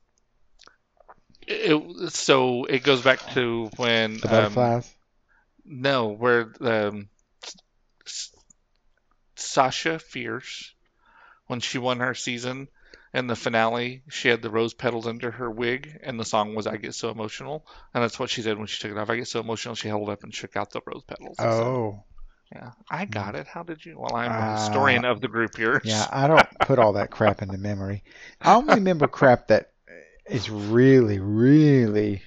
It, 1.47 2.11
so 2.13 2.65
it 2.65 2.81
goes 2.81 3.03
back 3.03 3.19
to 3.33 3.69
when 3.75 4.17
The 4.17 4.27
um, 4.27 4.53
butterflies. 4.53 4.95
no, 5.65 6.07
where 6.07 6.51
um, 6.61 7.09
S- 8.07 8.31
Sasha 9.35 9.99
Fierce, 9.99 10.73
when 11.45 11.59
she 11.59 11.77
won 11.77 11.99
her 11.99 12.15
season 12.15 12.69
in 13.13 13.27
the 13.27 13.35
finale, 13.35 14.03
she 14.09 14.29
had 14.29 14.41
the 14.41 14.49
rose 14.49 14.73
petals 14.73 15.05
under 15.07 15.31
her 15.31 15.49
wig, 15.51 15.99
and 16.03 16.19
the 16.19 16.25
song 16.25 16.55
was 16.55 16.67
"I 16.67 16.77
Get 16.77 16.95
So 16.95 17.09
Emotional," 17.09 17.65
and 17.93 18.03
that's 18.03 18.17
what 18.19 18.29
she 18.29 18.41
said 18.41 18.57
when 18.57 18.67
she 18.67 18.81
took 18.81 18.91
it 18.91 18.97
off. 18.97 19.09
I 19.09 19.17
get 19.17 19.27
so 19.27 19.39
emotional. 19.41 19.75
She 19.75 19.87
held 19.89 20.07
it 20.07 20.11
up 20.11 20.23
and 20.23 20.33
shook 20.33 20.55
out 20.55 20.71
the 20.71 20.81
rose 20.85 21.03
petals. 21.03 21.37
So, 21.37 21.43
oh, 21.45 22.03
yeah, 22.53 22.71
I 22.89 23.05
got 23.05 23.35
it. 23.35 23.47
How 23.47 23.63
did 23.63 23.85
you? 23.85 23.99
Well, 23.99 24.15
I'm 24.15 24.31
a 24.31 24.53
Uh, 24.53 24.57
historian 24.63 25.05
of 25.05 25.19
the 25.21 25.27
group 25.27 25.57
here. 25.57 25.81
yeah. 25.83 26.05
I 26.11 26.27
don't 26.27 26.47
put 26.61 26.79
all 26.79 26.93
that 26.93 27.11
crap 27.11 27.41
into 27.41 27.57
memory. 27.57 28.03
I 28.41 28.55
only 28.55 28.75
remember 28.75 29.07
crap 29.07 29.47
that 29.47 29.71
is 30.29 30.49
really, 30.49 31.19
really, 31.19 32.21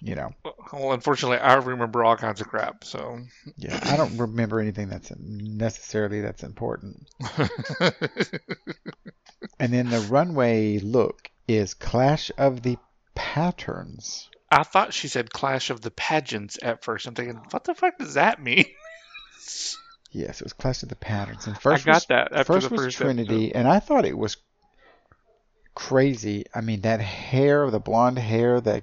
you 0.00 0.14
know. 0.14 0.32
Well, 0.72 0.92
unfortunately, 0.92 1.38
I 1.38 1.54
remember 1.54 2.04
all 2.04 2.16
kinds 2.16 2.40
of 2.40 2.48
crap. 2.48 2.84
So. 2.84 3.20
Yeah, 3.56 3.78
I 3.82 3.96
don't 3.96 4.18
remember 4.18 4.60
anything 4.60 4.88
that's 4.88 5.12
necessarily 5.18 6.20
that's 6.20 6.42
important. 6.42 7.08
And 9.58 9.72
then 9.72 9.90
the 9.90 10.00
runway 10.00 10.78
look 10.78 11.30
is 11.48 11.74
Clash 11.74 12.30
of 12.36 12.62
the 12.62 12.78
Patterns. 13.14 14.28
I 14.50 14.62
thought 14.62 14.92
she 14.92 15.08
said 15.08 15.32
Clash 15.32 15.70
of 15.70 15.80
the 15.80 15.90
Pageants 15.90 16.58
at 16.62 16.84
first. 16.84 17.06
I'm 17.06 17.14
thinking, 17.14 17.40
what 17.50 17.64
the 17.64 17.74
fuck 17.74 17.98
does 17.98 18.14
that 18.14 18.42
mean? 18.42 18.66
Yes, 20.12 20.40
it 20.40 20.44
was 20.44 20.52
Clash 20.52 20.82
of 20.82 20.88
the 20.88 20.96
Patterns. 20.96 21.46
And 21.46 21.58
first 21.58 21.86
I 21.86 21.92
got 21.92 21.94
was, 21.94 22.06
that 22.06 22.32
after 22.32 22.52
first 22.52 22.68
the 22.68 22.74
was 22.74 22.84
first 22.84 22.96
Trinity, 22.98 23.54
and 23.54 23.66
I 23.66 23.80
thought 23.80 24.04
it 24.04 24.16
was 24.16 24.36
crazy. 25.74 26.44
I 26.54 26.60
mean, 26.60 26.82
that 26.82 27.00
hair, 27.00 27.70
the 27.70 27.80
blonde 27.80 28.18
hair, 28.18 28.60
the 28.60 28.82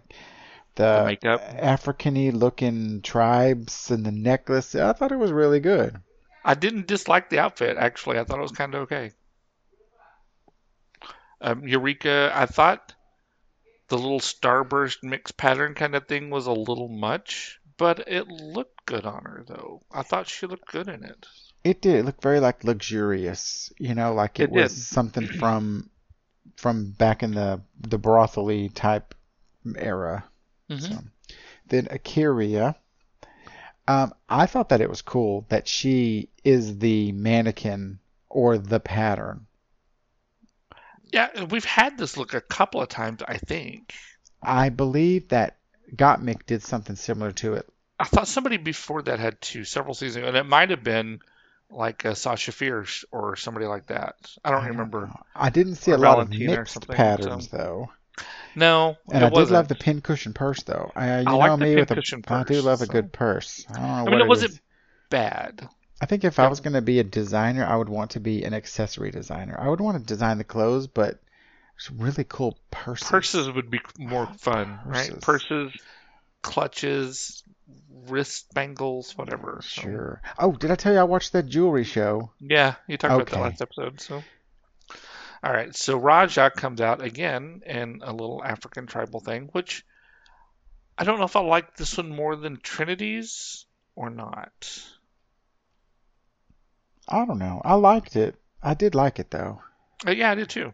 the, 0.76 1.18
The. 1.22 1.64
African-y 1.64 2.30
looking 2.32 3.02
tribes, 3.02 3.92
and 3.92 4.06
the 4.06 4.12
necklace. 4.12 4.76
I 4.76 4.94
thought 4.94 5.12
it 5.12 5.20
was 5.20 5.32
really 5.32 5.60
good. 5.60 5.98
I 6.44 6.56
didn't 6.56 6.88
dislike 6.88 7.30
the 7.30 7.40
outfit, 7.40 7.78
actually. 7.78 8.20
I 8.20 8.24
thought 8.24 8.40
it 8.40 8.44
was 8.44 8.52
kind 8.52 8.76
of 8.76 8.82
okay. 8.84 9.12
Um, 11.42 11.68
Eureka, 11.68 12.32
I 12.34 12.46
thought 12.46 12.94
the 13.90 13.98
little 13.98 14.20
starburst 14.20 15.04
mixed 15.04 15.38
pattern 15.38 15.74
kind 15.74 15.96
of 15.96 16.08
thing 16.08 16.30
was 16.30 16.48
a 16.48 16.52
little 16.54 16.88
much, 16.88 17.60
but 17.78 18.08
it 18.08 18.28
looked 18.28 18.86
good 18.86 19.06
on 19.06 19.24
her, 19.24 19.44
though. 19.48 19.82
I 19.92 20.04
thought 20.04 20.28
she 20.30 20.46
looked 20.48 20.72
good 20.72 20.88
in 20.88 21.04
it. 21.04 21.26
It 21.64 21.82
did. 21.82 21.96
It 21.96 22.06
looked 22.06 22.22
very 22.22 22.40
like 22.40 22.64
luxurious. 22.64 23.72
You 23.78 23.96
know, 23.96 24.14
like 24.14 24.40
it, 24.40 24.44
It 24.44 24.52
was 24.52 24.74
did. 24.74 24.82
something 24.82 25.28
from 25.28 25.90
from 26.58 26.92
back 26.92 27.24
in 27.24 27.32
the 27.32 27.62
the 27.80 27.98
brothely 27.98 28.70
type 28.70 29.14
era. 29.78 30.26
Mhm. 30.70 30.82
So, 30.82 31.00
then 31.68 31.88
Akira. 31.90 32.76
Um, 33.88 34.14
I 34.30 34.46
thought 34.46 34.70
that 34.70 34.82
it 34.82 34.90
was 34.90 35.02
cool 35.02 35.46
that 35.50 35.68
she 35.68 36.30
is 36.44 36.78
the 36.80 37.12
mannequin 37.12 38.00
or 38.30 38.58
the 38.58 38.80
pattern. 38.80 39.46
Yeah, 41.12 41.44
we've 41.44 41.66
had 41.66 41.98
this 41.98 42.18
look 42.18 42.34
a 42.34 42.42
couple 42.42 42.82
of 42.82 42.88
times, 42.90 43.22
I 43.28 43.38
think. 43.38 43.94
I 44.42 44.70
believe 44.70 45.30
that 45.30 45.58
Gottmik 45.96 46.46
did 46.46 46.64
something 46.64 46.96
similar 46.96 47.32
to 47.34 47.54
it. 47.56 47.70
I 48.00 48.06
thought 48.06 48.28
somebody 48.28 48.58
before 48.58 49.04
that 49.04 49.20
had 49.20 49.40
two 49.40 49.64
several 49.64 49.94
seasons 49.94 50.18
ago, 50.18 50.28
and 50.30 50.38
it 50.38 50.46
might 50.46 50.72
have 50.72 50.84
been 50.84 51.20
like 51.70 52.06
uh, 52.06 52.14
Sasha 52.16 52.52
Fierce 52.52 53.06
or 53.12 53.36
somebody 53.36 53.66
like 53.68 53.88
that. 53.88 54.16
I 54.44 54.52
don't 54.52 54.66
remember. 54.66 55.08
know. 55.08 55.20
I 55.36 55.50
didn't 55.50 55.76
see 55.76 55.92
Or 55.92 55.96
a 55.96 55.98
lot 55.98 56.16
Valentina 56.16 56.54
of 56.54 56.58
mixed 56.60 56.88
patterns 56.88 57.50
so- 57.50 57.58
though. 57.58 57.90
No, 58.56 58.98
And 59.12 59.24
I 59.24 59.30
did 59.30 59.32
wasn't. 59.32 59.50
love 59.50 59.68
the 59.70 59.76
pincushion 59.76 60.34
purse 60.34 60.64
though. 60.64 60.92
I, 60.96 61.22
you 61.22 61.26
I 61.26 61.38
know 61.38 61.58
like 61.58 61.58
me 61.58 61.76
with 61.78 61.92
a, 61.92 61.96
pincushion 61.96 62.22
I 62.28 62.44
do 62.44 62.62
purse, 62.62 62.64
love 62.64 62.82
a 62.82 62.86
good 62.88 63.12
purse. 63.14 63.66
I 63.70 63.80
don't 63.80 63.98
know 63.98 64.06
I 64.06 64.10
what 64.10 64.12
mean, 64.12 64.22
it 64.22 64.28
it 64.28 64.28
wasn't 64.28 64.60
bad. 65.10 65.68
I 66.02 66.06
think 66.06 66.24
if 66.24 66.40
I 66.40 66.48
was 66.48 66.60
going 66.60 66.74
to 66.74 66.82
be 66.82 67.00
a 67.00 67.04
designer, 67.04 67.66
I 67.66 67.76
would 67.76 67.90
want 67.90 68.12
to 68.12 68.20
be 68.20 68.44
an 68.44 68.54
accessory 68.54 69.12
designer. 69.12 69.58
I 69.60 69.70
would 69.70 69.82
want 69.82 69.98
to 69.98 70.04
design 70.04 70.38
the 70.38 70.44
clothes, 70.44 70.88
but 70.88 71.20
it's 71.78 71.90
really 71.92 72.26
cool 72.26 72.58
purses. 72.72 73.08
Purses 73.10 73.50
would 73.52 73.70
be 73.72 73.80
more 73.98 74.28
fun, 74.28 74.80
right? 74.86 75.18
Purses. 75.22 75.24
Purses, 75.24 75.74
clutches, 76.42 77.44
wrist 78.08 78.54
bangles, 78.54 79.18
whatever. 79.18 79.62
So, 79.64 79.82
Sure. 79.82 80.22
Oh, 80.38 80.52
did 80.54 80.72
I 80.72 80.76
tell 80.76 80.94
you 80.94 81.00
I 81.00 81.04
watched 81.04 81.32
that 81.34 81.48
jewelry 81.48 81.84
show? 81.84 82.32
Yeah, 82.40 82.76
you 82.88 82.98
talked 82.98 83.16
about 83.16 83.30
that 83.30 83.40
last 83.40 83.62
episode. 83.62 84.02
So, 84.02 84.26
all 85.44 85.52
right. 85.52 85.76
So 85.76 85.98
Raja 85.98 86.50
comes 86.50 86.80
out 86.80 87.02
again 87.02 87.62
in 87.66 88.02
a 88.04 88.12
little 88.12 88.42
African 88.44 88.88
tribal 88.88 89.20
thing, 89.20 89.50
which 89.52 89.86
I 90.98 91.04
don't 91.04 91.20
know 91.20 91.26
if 91.26 91.36
I 91.36 91.42
like 91.42 91.76
this 91.76 91.98
one 91.98 92.10
more 92.10 92.36
than 92.36 92.62
Trinity's 92.62 93.66
or 93.96 94.10
not. 94.10 94.82
I 97.10 97.26
don't 97.26 97.40
know. 97.40 97.62
I 97.66 97.74
liked 97.74 98.16
it. 98.16 98.36
I 98.62 98.74
did 98.74 98.96
like 98.96 99.20
it 99.20 99.30
though. 99.32 99.62
Uh, 100.08 100.12
yeah, 100.12 100.32
I 100.32 100.36
did 100.36 100.50
too. 100.50 100.74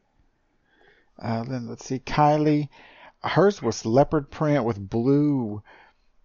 Uh, 1.18 1.44
then 1.44 1.68
let's 1.68 1.86
see, 1.86 2.00
Kylie. 2.00 2.70
Hers 3.24 3.62
was 3.62 3.86
leopard 3.86 4.30
print 4.30 4.64
with 4.64 4.90
blue 4.90 5.62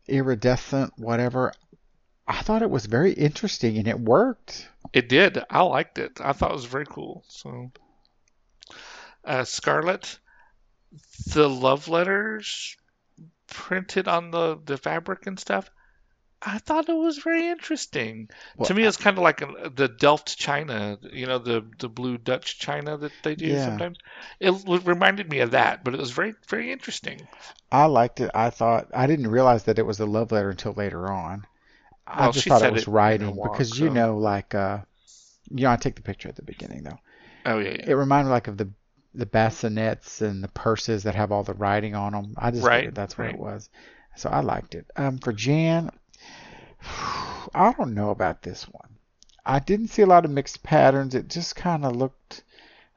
iridescent 0.07 0.93
whatever. 0.97 1.53
I 2.27 2.43
thought 2.43 2.63
it 2.63 2.71
was 2.71 2.87
very 2.87 3.13
interesting 3.13 3.79
and 3.79 3.89
it 3.89 3.99
worked. 3.99 4.69
It 4.93 5.09
did. 5.09 5.43
I 5.51 5.63
liked 5.63 5.99
it. 5.99 6.21
I 6.21 6.33
thought 6.33 6.51
it 6.51 6.55
was 6.55 6.65
very 6.65 6.87
cool. 6.87 7.25
So, 7.29 7.71
uh, 9.27 9.45
Scarlet, 9.45 10.19
the 11.33 11.49
love 11.49 11.89
letters 11.89 12.77
printed 13.49 14.09
on 14.09 14.31
the 14.31 14.59
the 14.65 14.77
fabric 14.79 15.27
and 15.27 15.39
stuff. 15.39 15.71
I 16.43 16.59
thought 16.59 16.89
it 16.89 16.95
was 16.97 17.19
very 17.19 17.49
interesting. 17.49 18.29
Well, 18.57 18.69
to 18.69 18.75
me, 18.75 18.85
it's 18.85 18.97
kind 18.99 19.17
of 19.19 19.23
like 19.25 19.43
a, 19.43 19.71
the 19.75 19.89
Delft 19.89 20.37
china, 20.39 20.99
you 21.03 21.27
know, 21.27 21.39
the 21.39 21.65
the 21.79 21.89
blue 21.89 22.19
Dutch 22.19 22.59
china 22.59 22.97
that 22.99 23.23
they 23.23 23.35
do 23.35 23.57
Yeah. 23.57 23.59
sometimes. 23.59 23.99
It 24.41 24.55
reminded 24.87 25.31
me 25.31 25.41
of 25.41 25.53
that, 25.53 25.85
but 25.85 25.95
it 25.95 26.01
was 26.01 26.11
very 26.13 26.35
very 26.49 26.71
interesting. 26.73 27.27
I 27.71 27.85
liked 27.87 28.21
it. 28.21 28.31
I 28.35 28.49
thought 28.51 28.89
I 28.95 29.07
didn't 29.07 29.27
realize 29.31 29.65
that 29.65 29.79
it 29.79 29.87
was 29.87 30.01
a 30.01 30.07
love 30.07 30.33
letter 30.33 30.51
until 30.51 30.73
later 30.73 31.11
on. 31.11 31.47
I 32.07 32.29
just 32.29 32.47
thought 32.49 32.63
it 32.63 32.71
was 32.71 32.83
it 32.83 32.89
writing 32.89 33.35
walk, 33.35 33.53
because 33.53 33.79
you 33.79 33.91
know, 33.91 34.17
like, 34.19 34.55
uh, 34.55 34.79
you 35.51 35.65
know, 35.65 35.71
I 35.73 35.77
take 35.77 35.97
the 35.97 36.03
picture 36.03 36.29
at 36.29 36.37
the 36.37 36.43
beginning 36.43 36.85
though. 36.85 36.99
Oh 37.47 37.59
yeah, 37.59 37.77
yeah. 37.79 37.91
It 37.91 37.95
reminded 37.95 38.29
me 38.29 38.33
like 38.33 38.49
of 38.49 38.57
the 38.57 38.69
the 39.15 39.27
bassinets 39.27 40.21
and 40.23 40.43
the 40.43 40.49
purses 40.49 41.03
that 41.05 41.15
have 41.15 41.33
all 41.33 41.43
the 41.45 41.55
writing 41.55 41.95
on 41.95 42.13
them. 42.13 42.35
I 42.37 42.51
just 42.51 42.65
Right, 42.65 42.95
that's 42.95 43.17
what 43.19 43.25
right. 43.25 43.35
it 43.35 43.39
was. 43.41 43.71
So 44.17 44.29
I 44.31 44.41
liked 44.41 44.75
it. 44.75 44.87
Um, 44.97 45.19
for 45.19 45.33
Jan, 45.33 45.91
I 47.55 47.75
don't 47.77 47.95
know 47.95 48.11
about 48.11 48.43
this 48.43 48.65
one. 48.65 48.97
I 49.47 49.59
didn't 49.59 49.89
see 49.89 50.03
a 50.03 50.07
lot 50.07 50.25
of 50.25 50.31
mixed 50.31 50.63
patterns. 50.63 51.15
It 51.15 51.29
just 51.29 51.57
kind 51.57 51.85
of 51.85 51.97
looked, 51.97 52.43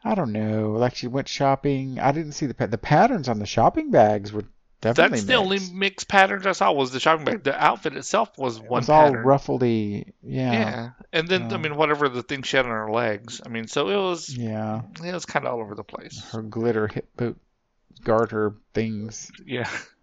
I 0.04 0.16
don't 0.16 0.32
know, 0.32 0.72
like 0.72 0.96
she 0.96 1.08
went 1.08 1.28
shopping. 1.28 2.00
I 2.00 2.12
didn't 2.12 2.34
see 2.34 2.46
the 2.46 2.54
pa- 2.54 2.68
the 2.68 2.78
patterns 2.78 3.30
on 3.30 3.40
the 3.40 3.46
shopping 3.46 3.92
bags 3.92 4.32
were 4.34 4.46
definitely 4.96 5.18
That's 5.20 5.28
the 5.28 5.34
only 5.36 5.58
mixed. 5.58 5.74
mixed 5.74 6.08
patterns 6.08 6.46
I 6.46 6.52
saw 6.54 6.72
was 6.72 6.92
the 6.92 7.00
shopping 7.00 7.26
bag. 7.26 7.44
The 7.44 7.56
outfit 7.62 7.96
itself 7.98 8.38
was 8.38 8.58
It 8.58 8.64
one 8.64 8.80
was 8.82 8.90
all 8.90 9.08
pattern. 9.08 9.26
ruffledy. 9.26 10.12
Yeah. 10.24 10.52
Yeah, 10.52 10.90
and 11.14 11.28
then 11.28 11.52
I 11.52 11.56
Um, 11.56 11.62
mean 11.64 11.76
whatever 11.76 12.10
the 12.10 12.24
thing 12.24 12.44
she 12.44 12.58
had 12.58 12.66
on 12.66 12.72
her 12.72 12.92
legs. 12.92 13.42
I 13.46 13.50
mean, 13.50 13.68
so 13.68 13.90
it 13.90 13.96
was 13.98 14.30
Yeah. 14.36 14.82
it 15.04 15.14
was 15.14 15.26
kind 15.26 15.46
of 15.46 15.54
all 15.54 15.60
over 15.62 15.76
the 15.76 15.84
place. 15.84 16.24
Her 16.32 16.42
glitter 16.42 16.88
hip 16.88 17.10
boot 17.18 17.38
garter 18.04 18.56
things. 18.74 19.32
Yeah. 19.46 19.70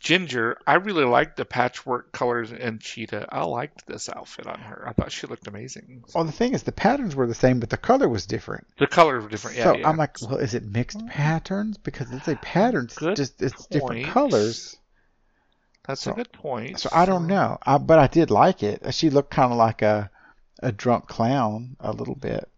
Ginger, 0.00 0.58
I 0.66 0.74
really 0.74 1.04
liked 1.04 1.36
the 1.36 1.44
patchwork 1.44 2.12
colors 2.12 2.52
in 2.52 2.78
Cheetah. 2.78 3.26
I 3.30 3.44
liked 3.44 3.86
this 3.86 4.08
outfit 4.08 4.46
on 4.46 4.60
her. 4.60 4.84
I 4.86 4.92
thought 4.92 5.10
she 5.10 5.26
looked 5.26 5.48
amazing. 5.48 6.04
Well, 6.14 6.24
the 6.24 6.32
thing 6.32 6.54
is, 6.54 6.62
the 6.62 6.72
patterns 6.72 7.16
were 7.16 7.26
the 7.26 7.34
same, 7.34 7.58
but 7.58 7.68
the 7.68 7.76
color 7.76 8.08
was 8.08 8.24
different. 8.24 8.66
The 8.78 8.86
colors 8.86 9.24
were 9.24 9.28
different. 9.28 9.56
Yeah, 9.56 9.64
so 9.64 9.76
yeah. 9.76 9.88
I'm 9.88 9.96
like, 9.96 10.16
well, 10.22 10.38
is 10.38 10.54
it 10.54 10.64
mixed 10.64 11.04
patterns? 11.08 11.78
Because 11.78 12.12
it's 12.12 12.28
a 12.28 12.36
patterns, 12.36 12.94
Good 12.94 13.16
just 13.16 13.42
it's 13.42 13.66
different 13.66 14.06
colors. 14.06 14.76
That's 15.86 16.02
so- 16.02 16.12
a 16.12 16.14
good 16.14 16.32
point. 16.32 16.78
So 16.78 16.90
I 16.92 17.04
don't 17.04 17.26
know. 17.26 17.58
I, 17.62 17.78
but 17.78 17.98
I 17.98 18.06
did 18.06 18.30
like 18.30 18.62
it. 18.62 18.94
She 18.94 19.10
looked 19.10 19.30
kind 19.30 19.50
of 19.50 19.58
like 19.58 19.82
a 19.82 20.10
a 20.60 20.70
drunk 20.70 21.06
clown 21.08 21.76
a 21.80 21.92
little 21.92 22.14
bit. 22.16 22.48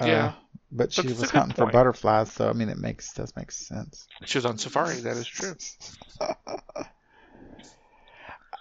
Uh, 0.00 0.06
Yeah. 0.06 0.32
But 0.76 0.92
she 0.92 1.08
That's 1.08 1.20
was 1.20 1.30
hunting 1.30 1.54
for 1.54 1.66
butterflies, 1.66 2.30
so 2.32 2.48
I 2.48 2.52
mean, 2.52 2.68
it 2.68 2.78
makes 2.78 3.12
does 3.14 3.34
make 3.34 3.50
sense. 3.50 4.06
She 4.24 4.38
was 4.38 4.46
on 4.46 4.58
safari. 4.58 5.00
That 5.00 5.16
is 5.16 5.26
true. 5.26 5.54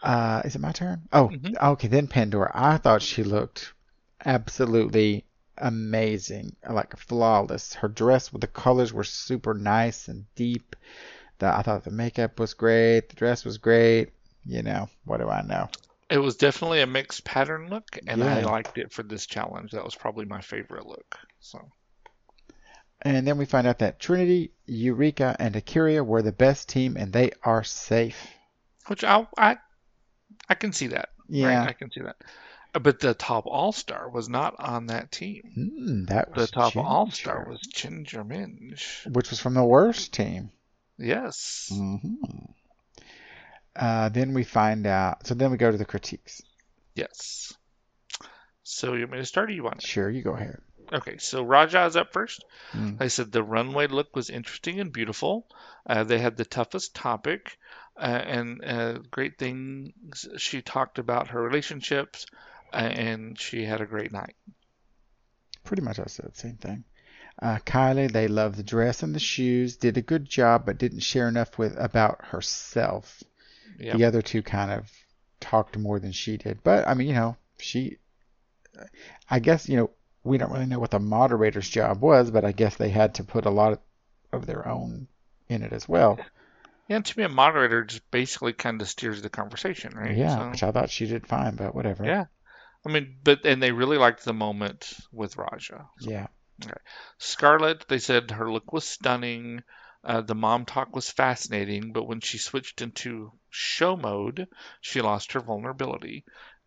Uh, 0.04 0.42
is 0.46 0.56
it 0.56 0.62
my 0.62 0.72
turn? 0.72 1.02
Oh, 1.12 1.30
Mhm. 1.30 1.56
okay. 1.62 1.88
Then 1.88 2.08
Pandora. 2.08 2.52
I 2.54 2.78
thought 2.78 3.02
she 3.02 3.24
looked 3.24 3.74
absolutely 4.26 5.26
amazing, 5.58 6.56
like 6.70 6.96
flawless. 6.98 7.74
Her 7.74 7.88
dress 7.88 8.32
with 8.32 8.42
the 8.42 8.48
colors 8.48 8.94
were 8.94 9.04
super 9.04 9.54
nice 9.54 10.08
and 10.08 10.26
deep. 10.36 10.76
The, 11.40 11.48
I 11.48 11.62
thought 11.64 11.84
the 11.84 11.92
makeup 11.92 12.40
was 12.40 12.54
great. 12.54 13.10
The 13.10 13.16
dress 13.16 13.46
was 13.46 13.58
great. 13.58 14.12
You 14.46 14.64
know, 14.64 14.90
what 15.06 15.18
do 15.18 15.30
I 15.30 15.42
know? 15.42 15.70
It 16.10 16.20
was 16.20 16.36
definitely 16.38 16.82
a 16.82 16.88
mixed 16.88 17.24
pattern 17.26 17.70
look, 17.70 17.98
and 18.08 18.24
I 18.24 18.42
liked 18.44 18.78
it 18.78 18.94
for 18.94 19.04
this 19.04 19.26
challenge. 19.26 19.72
That 19.72 19.84
was 19.84 19.96
probably 19.96 20.26
my 20.26 20.42
favorite 20.42 20.86
look. 20.86 21.18
So 21.40 21.60
And 23.02 23.28
then 23.28 23.38
we 23.38 23.46
find 23.46 23.68
out 23.68 23.80
that 23.80 24.00
Trinity, 24.00 24.52
Eureka, 24.66 25.36
and 25.40 25.56
Akira 25.56 26.04
were 26.04 26.22
the 26.22 26.32
best 26.32 26.70
team, 26.70 26.98
and 26.98 27.14
they 27.14 27.32
are 27.44 27.64
safe. 27.64 28.28
which 28.88 29.04
I 29.04 29.28
I 29.38 29.58
I 30.50 30.56
can 30.56 30.72
see 30.74 30.88
that. 30.88 31.10
Yeah, 31.28 31.60
Right? 31.60 31.70
I 31.70 31.74
can 31.74 31.92
see 31.92 32.02
that. 32.02 32.16
Uh, 32.74 32.80
But 32.80 33.00
the 33.00 33.14
top 33.14 33.46
all 33.48 33.72
star 33.72 34.10
was 34.10 34.28
not 34.30 34.56
on 34.60 34.88
that 34.88 35.12
team. 35.12 35.52
Hmm, 35.56 36.04
that 36.06 36.34
The 36.34 36.48
top 36.48 36.76
all 36.78 37.10
star 37.12 37.46
was 37.48 37.60
Ginger 37.62 38.24
Minge. 38.24 39.06
which 39.12 39.30
was 39.30 39.40
from 39.40 39.54
the 39.54 39.64
worst 39.64 40.14
team. 40.14 40.52
Yes. 40.98 41.70
hmm 41.72 42.16
Uh, 43.76 44.10
then 44.10 44.34
we 44.34 44.44
find 44.44 44.88
out. 44.88 45.28
So 45.28 45.34
then 45.36 45.52
we 45.52 45.58
go 45.58 45.70
to 45.72 45.78
the 45.78 45.86
critiques. 45.86 46.42
Yes. 46.96 47.54
So 48.64 48.94
you 48.94 49.02
want 49.02 49.12
me 49.12 49.18
to 49.20 49.26
start 49.26 49.50
or 49.50 49.54
you 49.54 49.64
want 49.64 49.82
Sure, 49.82 50.10
you 50.10 50.22
go 50.24 50.32
ahead. 50.34 50.60
Okay, 50.92 51.18
so 51.18 51.44
Raja 51.44 51.86
is 51.86 51.96
up 51.96 52.14
first. 52.14 52.44
Mm. 52.74 53.02
I 53.02 53.08
said 53.08 53.32
the 53.32 53.44
runway 53.44 53.88
look 53.88 54.16
was 54.16 54.30
interesting 54.30 54.80
and 54.80 54.92
beautiful. 54.92 55.48
Uh, 55.86 56.04
they 56.04 56.20
had 56.20 56.38
the 56.38 56.46
toughest 56.46 56.96
topic, 56.96 57.58
uh, 57.98 58.22
and 58.26 58.64
uh, 58.64 58.94
great 59.12 59.38
things. 59.38 60.28
She 60.38 60.62
talked 60.62 61.00
about 61.00 61.30
her 61.30 61.42
relationships, 61.42 62.26
uh, 62.74 62.78
and 62.78 63.40
she 63.40 63.64
had 63.66 63.82
a 63.82 63.86
great 63.86 64.12
night. 64.12 64.36
Pretty 65.64 65.82
much 65.82 66.00
I 66.00 66.06
said 66.06 66.32
the 66.32 66.40
same 66.40 66.58
thing. 66.58 66.84
Uh, 67.42 67.58
Kylie, 67.66 68.12
they 68.12 68.28
loved 68.28 68.58
the 68.58 68.64
dress 68.64 69.04
and 69.04 69.14
the 69.14 69.20
shoes, 69.20 69.76
did 69.76 69.98
a 69.98 70.02
good 70.02 70.26
job, 70.26 70.66
but 70.66 70.78
didn't 70.78 71.02
share 71.02 71.28
enough 71.28 71.58
with 71.58 71.76
about 71.78 72.24
herself. 72.24 73.24
Yeah, 73.78 73.98
The 73.98 74.06
other 74.06 74.22
two 74.22 74.42
kind 74.42 74.72
of 74.72 74.90
talked 75.42 75.78
more 75.78 76.00
than 76.00 76.14
she 76.14 76.38
did. 76.38 76.64
But 76.64 76.88
I 76.88 76.94
mean, 76.94 77.08
you 77.08 77.14
know, 77.14 77.38
she. 77.58 77.98
I 79.30 79.40
guess 79.40 79.70
you 79.70 79.78
know 79.78 79.90
we 80.26 80.38
don't 80.38 80.52
really 80.52 80.66
know 80.66 80.80
what 80.80 80.92
the 80.92 81.00
moderator's 81.00 81.70
job 81.70 82.02
was, 82.02 82.32
but 82.32 82.44
I 82.44 82.52
guess 82.52 82.76
they 82.76 82.90
had 82.90 83.16
to 83.16 83.24
put 83.24 83.46
a 83.46 83.50
lot 83.52 83.82
of 84.32 84.46
their 84.46 84.68
own 84.68 85.08
in 85.48 85.62
it 85.64 85.72
as 85.72 85.88
well. 85.88 86.16
yeah. 86.18 86.26
And 86.88 87.06
to 87.06 87.18
me, 87.18 87.24
a 87.26 87.30
moderator 87.30 87.84
just 87.84 88.10
basically 88.12 88.54
kind 88.54 88.82
of 88.82 88.88
steers 88.90 89.22
the 89.22 89.30
conversation, 89.30 89.94
right? 89.96 90.16
Yeah, 90.16 90.38
So, 90.38 90.50
which 90.50 90.64
I 90.64 90.72
thought 90.72 90.90
she 90.90 91.08
did 91.08 91.26
fine, 91.26 91.56
but 91.56 91.74
whatever. 91.74 92.06
yeah. 92.06 92.26
I 92.86 92.92
mean, 92.92 93.16
but 93.24 93.46
and 93.46 93.62
they 93.64 93.72
really 93.72 93.98
liked 93.98 94.24
the 94.26 94.34
moment 94.34 94.94
with 95.12 95.38
Raja. 95.38 95.88
Yeah. 96.02 96.28
Okay. 96.64 96.74
Scarlett, 97.18 97.86
they 97.88 97.98
said 97.98 98.32
her 98.32 98.52
look 98.52 98.72
was 98.72 98.88
stunning. 98.88 99.64
Uh, 100.04 100.22
the 100.22 100.36
mom 100.36 100.66
talk 100.66 100.96
was 100.96 101.10
fascinating, 101.10 101.92
but 101.92 102.08
when 102.08 102.20
she 102.22 102.38
switched 102.38 102.82
into 102.84 103.32
show 103.50 103.96
mode, 103.98 104.48
she 104.82 105.02
lost 105.02 105.32
her 105.34 105.40
vulnerability. 105.40 106.24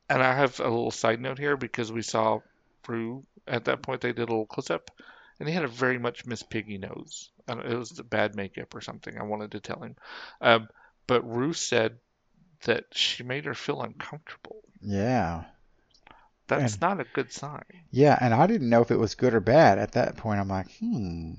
And 0.08 0.20
I 0.22 0.34
have 0.34 0.58
a 0.58 0.64
little 0.64 0.90
side 0.90 1.20
note 1.20 1.38
here 1.38 1.56
because 1.56 1.92
we 1.92 2.02
saw 2.02 2.40
At 3.46 3.64
that 3.66 3.82
point. 3.82 4.00
They 4.02 4.12
did 4.12 4.28
a 4.28 4.32
little 4.32 4.46
close 4.46 4.70
up, 4.70 4.90
and 5.40 5.48
he 5.48 5.54
had 5.54 5.64
a 5.64 5.68
very 5.68 5.98
much 5.98 6.26
Miss 6.26 6.42
Piggy 6.42 6.78
nose. 6.78 7.30
I 7.48 7.52
It 7.54 7.78
was 7.78 7.90
the 7.90 8.02
bad 8.04 8.34
makeup 8.34 8.74
or 8.74 8.80
something. 8.80 9.16
I 9.18 9.22
wanted 9.22 9.52
to 9.52 9.60
tell 9.60 9.82
him, 9.82 9.96
um, 10.40 10.68
but 11.06 11.22
Ru 11.26 11.52
said 11.54 11.98
that 12.64 12.84
she 12.92 13.22
made 13.22 13.46
her 13.46 13.54
feel 13.54 13.80
uncomfortable. 13.82 14.62
Yeah. 14.82 15.44
That's 16.46 16.74
And- 16.74 16.80
not 16.82 17.00
a 17.00 17.06
good 17.14 17.32
sign. 17.32 17.64
Yeah, 17.90 18.18
and 18.20 18.34
I 18.34 18.46
didn't 18.46 18.68
know 18.70 18.82
if 18.82 18.90
it 18.90 18.98
was 18.98 19.14
good 19.14 19.34
or 19.34 19.40
bad. 19.40 19.78
At 19.78 19.92
that 19.92 20.16
point, 20.16 20.40
I'm 20.40 20.48
like, 20.48 20.70
hmm, 20.78 21.34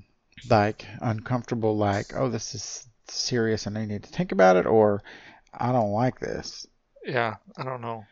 like 0.49 0.85
uncomfortable, 1.01 1.75
like, 1.77 2.15
oh, 2.15 2.29
this 2.29 2.55
is 2.55 2.87
serious 3.07 3.65
and 3.67 3.77
I 3.77 3.85
need 3.85 4.03
to 4.03 4.09
think 4.09 4.31
about 4.31 4.55
it, 4.55 4.65
or 4.65 5.03
I 5.53 5.71
don't 5.71 5.91
like 5.91 6.19
this. 6.19 6.65
Yeah, 7.03 7.35
I 7.57 7.63
don't 7.63 7.81
know. 7.81 8.05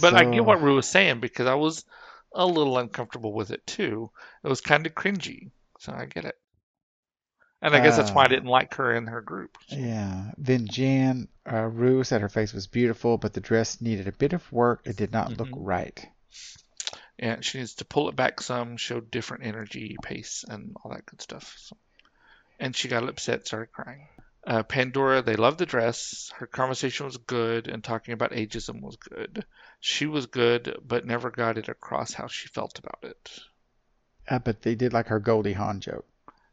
But 0.00 0.14
I 0.14 0.24
So- 0.24 0.32
get 0.32 0.44
what 0.44 0.60
Ru 0.62 0.74
was 0.76 0.88
saying 0.88 1.20
because 1.20 1.46
I 1.46 1.54
was 1.54 1.84
a 2.36 2.46
little 2.46 2.78
uncomfortable 2.78 3.32
with 3.32 3.50
it 3.50 3.66
too. 3.66 4.10
It 4.44 4.48
was 4.48 4.60
kind 4.60 4.86
of 4.86 4.94
cringy, 4.94 5.50
so 5.80 5.92
I 5.92 6.04
get 6.06 6.24
it. 6.24 6.36
And 7.62 7.74
I 7.74 7.80
guess 7.80 7.96
that's 7.96 8.12
why 8.12 8.22
I 8.22 8.26
Uh, 8.26 8.28
didn't 8.28 8.48
like 8.50 8.74
her 8.74 8.94
in 8.94 9.06
her 9.06 9.22
group. 9.22 9.56
Yeah. 9.68 10.30
Then 10.36 10.68
Jan, 10.68 11.28
uh, 11.50 11.62
Ru 11.64 12.04
said 12.04 12.20
her 12.20 12.28
face 12.28 12.52
was 12.52 12.66
beautiful, 12.66 13.16
but 13.18 13.32
the 13.32 13.40
dress 13.40 13.80
needed 13.80 14.06
a 14.06 14.12
bit 14.12 14.34
of 14.34 14.52
work. 14.52 14.82
It 14.84 14.96
did 14.96 15.10
not 15.12 15.36
look 15.36 15.48
Mhm. 15.48 15.66
right. 15.66 16.08
and 17.18 17.42
she 17.42 17.56
needs 17.56 17.76
to 17.76 17.84
pull 17.86 18.10
it 18.10 18.14
back 18.14 18.42
some, 18.42 18.76
show 18.76 19.00
different 19.00 19.44
energy, 19.46 19.96
pace, 20.02 20.44
and 20.46 20.76
all 20.84 20.90
that 20.92 21.06
good 21.06 21.22
stuff. 21.22 21.54
So, 21.56 21.74
and 22.60 22.76
she 22.76 22.88
got 22.88 23.08
upset, 23.08 23.46
started 23.46 23.72
crying. 23.72 24.06
Uh, 24.46 24.62
Pandora, 24.62 25.22
they 25.22 25.34
loved 25.34 25.58
the 25.58 25.66
dress. 25.66 26.30
Her 26.36 26.46
conversation 26.46 27.06
was 27.06 27.16
good, 27.16 27.66
and 27.66 27.82
talking 27.82 28.14
about 28.14 28.30
ageism 28.30 28.80
was 28.80 28.94
good. 28.96 29.44
She 29.80 30.06
was 30.06 30.26
good, 30.26 30.78
but 30.86 31.04
never 31.04 31.32
got 31.32 31.58
it 31.58 31.68
across 31.68 32.12
how 32.12 32.28
she 32.28 32.46
felt 32.46 32.78
about 32.78 33.00
it. 33.02 33.40
Uh, 34.28 34.38
but 34.38 34.62
they 34.62 34.76
did 34.76 34.92
like 34.92 35.08
her 35.08 35.18
Goldie 35.18 35.52
Hawn 35.52 35.80
joke. 35.80 36.06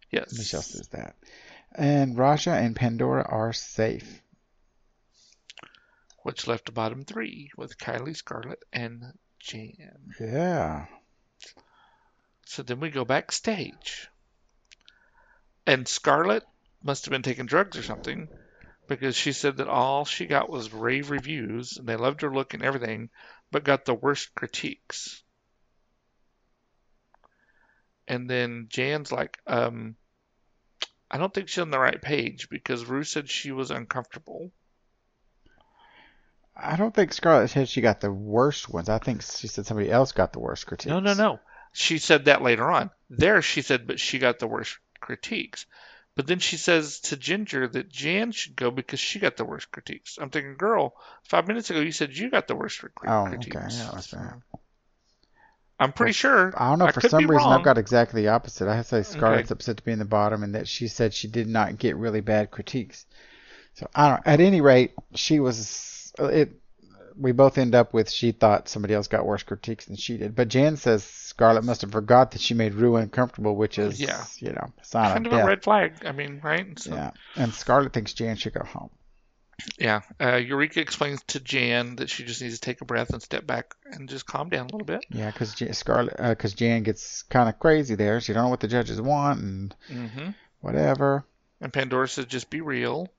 Yes. 0.10 0.36
Michelle 0.36 0.64
says 0.64 0.88
that. 0.90 1.16
And 1.76 2.18
Raja 2.18 2.52
and 2.52 2.76
Pandora 2.76 3.26
are 3.28 3.54
safe. 3.54 4.22
Which 6.24 6.48
left 6.48 6.66
the 6.66 6.72
bottom 6.72 7.04
three 7.04 7.52
with 7.58 7.78
Kylie, 7.78 8.16
Scarlett, 8.16 8.64
and 8.72 9.04
Jan. 9.40 10.14
Yeah. 10.20 10.86
So 12.46 12.64
then 12.64 12.80
we 12.80 12.90
go 12.90 13.06
backstage. 13.06 14.08
And 15.66 15.88
Scarlett 15.88 16.44
must 16.84 17.06
have 17.06 17.12
been 17.12 17.22
taking 17.22 17.46
drugs 17.46 17.78
or 17.78 17.84
something 17.84 18.28
because 18.88 19.16
she 19.16 19.32
said 19.32 19.58
that 19.58 19.68
all 19.68 20.06
she 20.06 20.26
got 20.26 20.50
was 20.50 20.74
rave 20.74 21.10
reviews 21.10 21.78
and 21.78 21.88
they 21.88 21.96
loved 21.96 22.22
her 22.22 22.34
look 22.34 22.54
and 22.54 22.64
everything, 22.64 23.10
but 23.52 23.64
got 23.64 23.86
the 23.86 23.94
worst 23.94 24.36
critiques. 24.36 25.24
And 28.08 28.30
then 28.30 28.68
Jan's 28.70 29.12
like, 29.12 29.40
um, 29.48 29.96
I 31.10 31.18
don't 31.18 31.34
think 31.34 31.48
she's 31.48 31.62
on 31.62 31.72
the 31.72 31.80
right 31.80 32.02
page 32.02 32.50
because 32.50 32.86
Ru 32.86 33.04
said 33.04 33.30
she 33.30 33.52
was 33.52 33.72
uncomfortable. 33.72 34.52
I 36.56 36.76
don't 36.76 36.94
think 36.94 37.14
Scarlett 37.14 37.50
said 37.50 37.70
she 37.70 37.82
got 37.82 38.02
the 38.02 38.12
worst 38.12 38.70
ones. 38.70 38.90
I 38.90 39.00
think 39.00 39.22
she 39.24 39.48
said 39.48 39.66
somebody 39.66 39.90
else 39.90 40.12
got 40.12 40.34
the 40.34 40.40
worst 40.40 40.68
critiques. 40.68 40.90
No, 40.90 41.00
no, 41.00 41.14
no. 41.14 41.40
She 41.72 41.98
said 41.98 42.26
that 42.26 42.44
later 42.44 42.70
on. 42.70 42.92
There, 43.10 43.42
she 43.42 43.62
said, 43.64 43.88
but 43.88 44.00
she 44.00 44.20
got 44.20 44.40
the 44.40 44.48
worst 44.48 44.78
critiques. 45.00 45.66
But 46.16 46.28
then 46.28 46.40
she 46.40 46.58
says 46.58 47.00
to 47.02 47.18
Ginger 47.18 47.68
that 47.68 47.90
Jan 47.90 48.32
should 48.32 48.56
go 48.56 48.70
because 48.70 49.00
she 49.00 49.20
got 49.20 49.36
the 49.36 49.46
worst 49.46 49.72
critiques. 49.72 50.20
I'm 50.22 50.30
thinking, 50.30 50.56
girl, 50.58 50.94
five 51.24 51.48
minutes 51.48 51.70
ago 51.72 51.80
you 51.80 51.92
said 51.92 52.16
you 52.16 52.30
got 52.30 52.48
the 52.48 52.56
worst 52.56 52.80
cri- 52.80 52.90
Oh, 53.08 53.26
critiques. 53.28 53.56
okay. 53.56 53.66
Yeah, 53.68 53.92
that's. 53.94 54.14
I'm 55.80 55.92
pretty 55.92 56.14
sure. 56.14 56.54
I 56.56 56.70
don't 56.70 56.80
know. 56.80 56.86
I 56.86 56.92
for 56.92 57.02
some 57.02 57.28
reason, 57.28 57.36
wrong. 57.36 57.60
I've 57.60 57.66
got 57.66 57.80
exactly 57.80 58.22
the 58.22 58.28
opposite. 58.30 58.68
I 58.70 58.84
say 58.84 59.02
Scarlett's 59.02 59.52
upset 59.52 59.78
to 59.78 59.84
be 59.84 59.92
in 59.92 60.00
the 60.00 60.06
bottom, 60.06 60.44
and 60.44 60.54
that 60.56 60.68
she 60.68 60.88
said 60.88 61.14
she 61.14 61.28
did 61.28 61.48
not 61.48 61.78
get 61.80 61.96
really 61.96 62.22
bad 62.22 62.52
critiques. 62.52 63.06
So 63.74 63.90
I 63.96 64.10
don't. 64.10 64.22
At 64.28 64.40
any 64.40 64.62
rate, 64.62 64.94
she 65.16 65.40
was. 65.40 66.14
It. 66.20 66.52
We 67.18 67.32
both 67.32 67.58
end 67.58 67.76
up 67.76 67.94
with 67.94 68.10
she 68.10 68.32
thought 68.32 68.68
somebody 68.70 68.94
else 68.94 69.08
got 69.08 69.26
worse 69.26 69.44
critiques 69.44 69.86
than 69.86 69.96
she 69.96 70.18
did. 70.18 70.36
But 70.36 70.48
Jan 70.48 70.78
says 70.78 71.04
Scarlett 71.04 71.64
must 71.64 71.82
have 71.82 71.92
forgot 71.92 72.32
that 72.32 72.42
she 72.42 72.54
made 72.54 72.74
Ru 72.74 72.96
uncomfortable, 72.96 73.56
which 73.56 73.78
is, 73.80 74.00
Yeah. 74.00 74.24
you 74.40 74.52
know, 74.52 74.72
sign 74.82 75.14
kind 75.14 75.28
of 75.28 75.34
of 75.34 75.40
a 75.40 75.46
red 75.46 75.64
flag. 75.64 76.06
I 76.06 76.12
mean, 76.12 76.42
right? 76.44 76.78
So, 76.80 76.94
Yeah. 76.94 77.12
And 77.36 77.54
Scarlett 77.54 77.94
thinks 77.94 78.14
Jan 78.14 78.36
should 78.36 78.54
go 78.54 78.64
home. 78.64 78.90
yeah. 79.78 80.02
Uh, 80.20 80.36
Eureka 80.36 80.80
explains 80.82 81.22
to 81.28 81.40
Jan 81.40 81.96
that 81.98 82.10
she 82.10 82.24
just 82.24 82.42
needs 82.42 82.56
to 82.56 82.62
take 82.62 82.82
a 82.82 82.86
breath 82.86 83.12
and 83.12 83.22
step 83.22 83.46
back 83.46 83.76
and 83.86 84.10
just 84.10 84.26
calm 84.26 84.50
down 84.50 84.62
a 84.68 84.72
little 84.72 84.86
bit. 84.86 85.06
Yeah, 85.10 85.32
because 85.32 85.56
Scarlett, 85.78 86.18
because 86.18 86.54
Jan 86.54 86.84
gets 86.84 87.24
kind 87.24 87.48
of 87.50 87.60
crazy 87.60 87.96
there. 87.96 88.20
She 88.22 88.34
don't 88.34 88.44
know 88.44 88.50
what 88.50 88.60
the 88.60 88.68
judges 88.68 89.00
want 89.02 89.40
and 89.40 89.76
hmm 89.88 90.30
whatever. 90.62 91.26
And 91.62 91.72
Pandora 91.72 92.08
says, 92.08 92.26
just 92.26 92.50
be 92.50 92.62
real. 92.62 93.10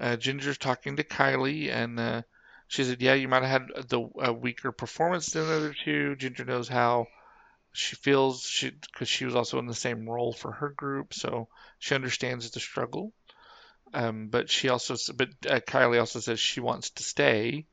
Uh, 0.00 0.16
Ginger's 0.16 0.56
talking 0.58 0.96
to 0.96 1.04
Kylie, 1.04 1.70
and 1.70 2.00
uh, 2.00 2.22
she 2.70 2.84
said, 2.84 3.02
yeah, 3.02 3.14
you 3.14 3.26
might 3.26 3.42
have 3.42 3.62
had 3.62 3.88
the 3.88 4.08
a 4.20 4.32
weaker 4.32 4.70
performance 4.70 5.26
than 5.26 5.44
the 5.44 5.56
other 5.56 5.74
two. 5.84 6.14
Ginger 6.14 6.44
knows 6.44 6.68
how 6.68 7.08
she 7.72 7.96
feels 7.96 8.42
she 8.42 8.70
because 8.70 9.08
she 9.08 9.24
was 9.24 9.34
also 9.34 9.58
in 9.58 9.66
the 9.66 9.74
same 9.74 10.08
role 10.08 10.32
for 10.32 10.52
her 10.52 10.68
group, 10.68 11.12
so 11.12 11.48
she 11.80 11.96
understands 11.96 12.48
the 12.48 12.60
struggle. 12.60 13.12
Um, 13.92 14.28
but 14.28 14.48
she 14.50 14.68
also, 14.68 14.94
but 15.12 15.30
uh, 15.48 15.58
Kylie 15.58 15.98
also 15.98 16.20
says 16.20 16.38
she 16.38 16.60
wants 16.60 16.90
to 16.90 17.02
stay, 17.02 17.66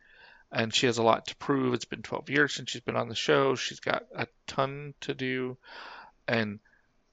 and 0.52 0.74
she 0.74 0.88
has 0.88 0.98
a 0.98 1.04
lot 1.04 1.28
to 1.28 1.36
prove. 1.36 1.76
It's 1.76 1.86
been 1.86 2.02
12 2.02 2.32
years 2.32 2.56
since 2.56 2.72
she's 2.72 2.82
been 2.82 2.95
on 2.95 3.08
the 3.08 3.14
show. 3.14 3.54
She's 3.54 3.80
got 3.80 4.02
a 4.16 4.26
ton 4.48 4.95
to 5.02 5.14
do, 5.14 5.58
and 6.28 6.58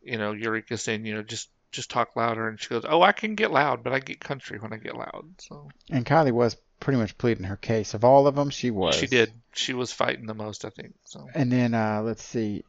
you 0.03 0.17
know, 0.17 0.33
Eureka's 0.33 0.81
saying, 0.81 1.05
you 1.05 1.17
know, 1.17 1.23
just 1.23 1.51
just 1.71 1.91
talk 1.91 2.17
louder, 2.17 2.49
and 2.49 2.59
she 2.59 2.71
goes, 2.71 2.87
oh, 2.89 3.03
I 3.03 3.13
can 3.13 3.35
get 3.35 3.51
loud, 3.51 3.85
but 3.85 3.93
I 3.93 3.99
get 3.99 4.21
country 4.21 4.59
when 4.59 4.73
I 4.73 4.79
get 4.79 4.97
loud. 4.97 5.27
So 5.41 5.69
And 5.91 6.07
Kylie 6.07 6.33
was 6.33 6.57
pretty 6.81 6.99
much 6.99 7.17
pleading 7.19 7.45
her 7.45 7.57
case. 7.57 7.95
Of 7.95 8.05
all 8.05 8.27
of 8.27 8.35
them, 8.35 8.51
she 8.51 8.71
was. 8.71 8.95
she 8.97 9.07
did. 9.07 9.33
She 9.53 9.73
was 9.73 9.93
fighting 9.93 10.27
the 10.27 10.35
most, 10.35 10.65
I 10.65 10.71
think. 10.71 10.95
So 11.05 11.29
And 11.35 11.51
then 11.51 11.75
uh, 11.75 12.03
let's 12.03 12.23
see, 12.23 12.65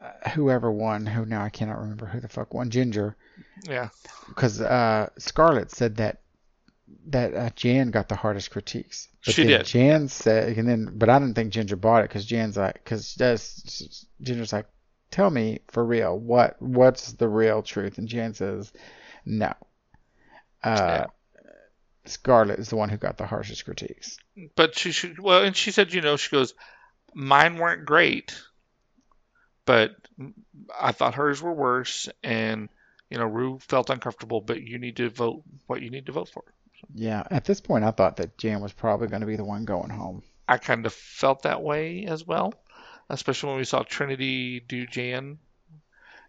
uh, 0.00 0.30
whoever 0.30 0.70
won, 0.70 1.06
who 1.06 1.26
now 1.26 1.42
I 1.42 1.50
cannot 1.50 1.78
remember 1.80 2.06
who 2.06 2.20
the 2.20 2.28
fuck 2.28 2.54
won, 2.54 2.70
Ginger, 2.70 3.16
yeah, 3.68 3.88
because 4.28 4.60
uh, 4.60 5.08
Scarlett 5.18 5.70
said 5.70 5.96
that 5.96 6.22
that 7.06 7.34
uh, 7.34 7.50
Jan 7.56 7.90
got 7.90 8.08
the 8.08 8.16
hardest 8.16 8.50
critiques. 8.50 9.08
But 9.24 9.34
She 9.34 9.44
did. 9.44 9.66
Jan 9.66 10.08
said, 10.08 10.56
and 10.56 10.68
then, 10.68 10.90
but 10.94 11.08
I 11.08 11.18
didn't 11.18 11.34
think 11.34 11.52
Ginger 11.52 11.76
bought 11.76 12.04
it 12.04 12.08
because 12.08 12.24
Jan's 12.24 12.56
like, 12.56 12.74
because 12.74 13.14
Ginger's 14.22 14.52
like, 14.52 14.66
tell 15.10 15.30
me 15.30 15.60
for 15.68 15.84
real, 15.84 16.18
what 16.18 16.60
what's 16.60 17.12
the 17.12 17.28
real 17.28 17.62
truth? 17.62 17.98
And 17.98 18.08
Jan 18.08 18.34
says, 18.34 18.72
no. 19.24 19.52
Uh, 20.62 20.76
Yeah. 20.76 21.06
Scarlett 22.06 22.58
is 22.58 22.70
the 22.70 22.76
one 22.76 22.88
who 22.88 22.96
got 22.96 23.18
the 23.18 23.26
harshest 23.26 23.64
critiques. 23.64 24.18
but 24.56 24.78
she 24.78 24.92
should. 24.92 25.18
Well, 25.18 25.42
and 25.42 25.54
she 25.54 25.70
said, 25.70 25.92
you 25.92 26.00
know, 26.00 26.16
she 26.16 26.30
goes, 26.30 26.54
mine 27.14 27.56
weren't 27.56 27.84
great, 27.84 28.40
but 29.64 29.94
I 30.80 30.92
thought 30.92 31.14
hers 31.14 31.42
were 31.42 31.52
worse, 31.52 32.08
and 32.22 32.68
you 33.10 33.18
know, 33.18 33.26
Ru 33.26 33.58
felt 33.58 33.90
uncomfortable, 33.90 34.40
but 34.40 34.62
you 34.62 34.78
need 34.78 34.96
to 34.96 35.10
vote 35.10 35.42
what 35.66 35.82
you 35.82 35.90
need 35.90 36.06
to 36.06 36.12
vote 36.12 36.28
for. 36.28 36.44
Yeah, 36.94 37.24
at 37.30 37.44
this 37.44 37.60
point, 37.60 37.84
I 37.84 37.90
thought 37.90 38.16
that 38.16 38.38
Jan 38.38 38.60
was 38.60 38.72
probably 38.72 39.08
going 39.08 39.20
to 39.20 39.26
be 39.26 39.36
the 39.36 39.44
one 39.44 39.64
going 39.64 39.90
home. 39.90 40.22
I 40.48 40.56
kind 40.56 40.86
of 40.86 40.92
felt 40.92 41.42
that 41.42 41.62
way 41.62 42.06
as 42.06 42.26
well, 42.26 42.54
especially 43.08 43.50
when 43.50 43.58
we 43.58 43.64
saw 43.64 43.82
Trinity 43.82 44.60
do 44.60 44.86
Jan, 44.86 45.38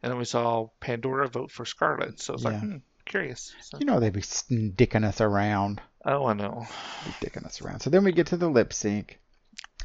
and 0.03 0.11
then 0.11 0.17
we 0.17 0.25
saw 0.25 0.67
Pandora 0.79 1.27
vote 1.27 1.51
for 1.51 1.65
Scarlet. 1.65 2.19
So 2.19 2.33
it's 2.33 2.43
like, 2.43 2.59
hmm, 2.59 2.77
curious. 3.11 3.53
So, 3.61 3.77
You 3.79 3.85
know, 3.85 3.99
they'd 3.99 4.11
be 4.13 4.21
dicking 4.21 5.03
us 5.05 5.21
around. 5.21 5.81
oh, 6.05 6.25
I 6.25 6.33
know. 6.33 6.65
Be 7.05 7.27
dicking 7.27 7.45
us 7.45 7.61
around. 7.61 7.81
So 7.81 7.89
then 7.89 8.03
we 8.03 8.11
get 8.11 8.27
to 8.27 8.37
the 8.37 8.47
lip 8.49 8.73
sync. 8.73 9.19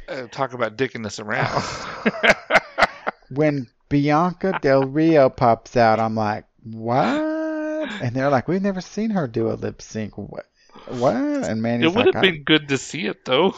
Uh, 0.08 0.26
talk 0.30 0.52
about 0.54 0.76
dicking 0.76 1.04
us 1.04 1.18
around. 1.20 1.62
When 3.28 3.66
Bianca 3.88 4.58
Del 4.62 4.84
Rio 4.84 5.28
pops 5.28 5.76
out, 5.76 5.98
I'm 5.98 6.14
like, 6.14 6.44
what? 6.62 7.04
And 8.00 8.14
they're 8.14 8.30
like, 8.30 8.46
we've 8.46 8.62
never 8.62 8.80
seen 8.80 9.10
her 9.10 9.26
do 9.26 9.50
a 9.50 9.54
lip 9.54 9.82
sync. 9.82 10.16
What? 10.16 10.46
What? 10.86 11.14
And 11.16 11.60
Manny's 11.60 11.86
it 11.86 11.96
would 11.96 12.06
like, 12.06 12.14
have 12.14 12.22
been 12.22 12.44
good 12.44 12.68
to 12.68 12.78
see 12.78 13.06
it 13.06 13.24
though. 13.24 13.56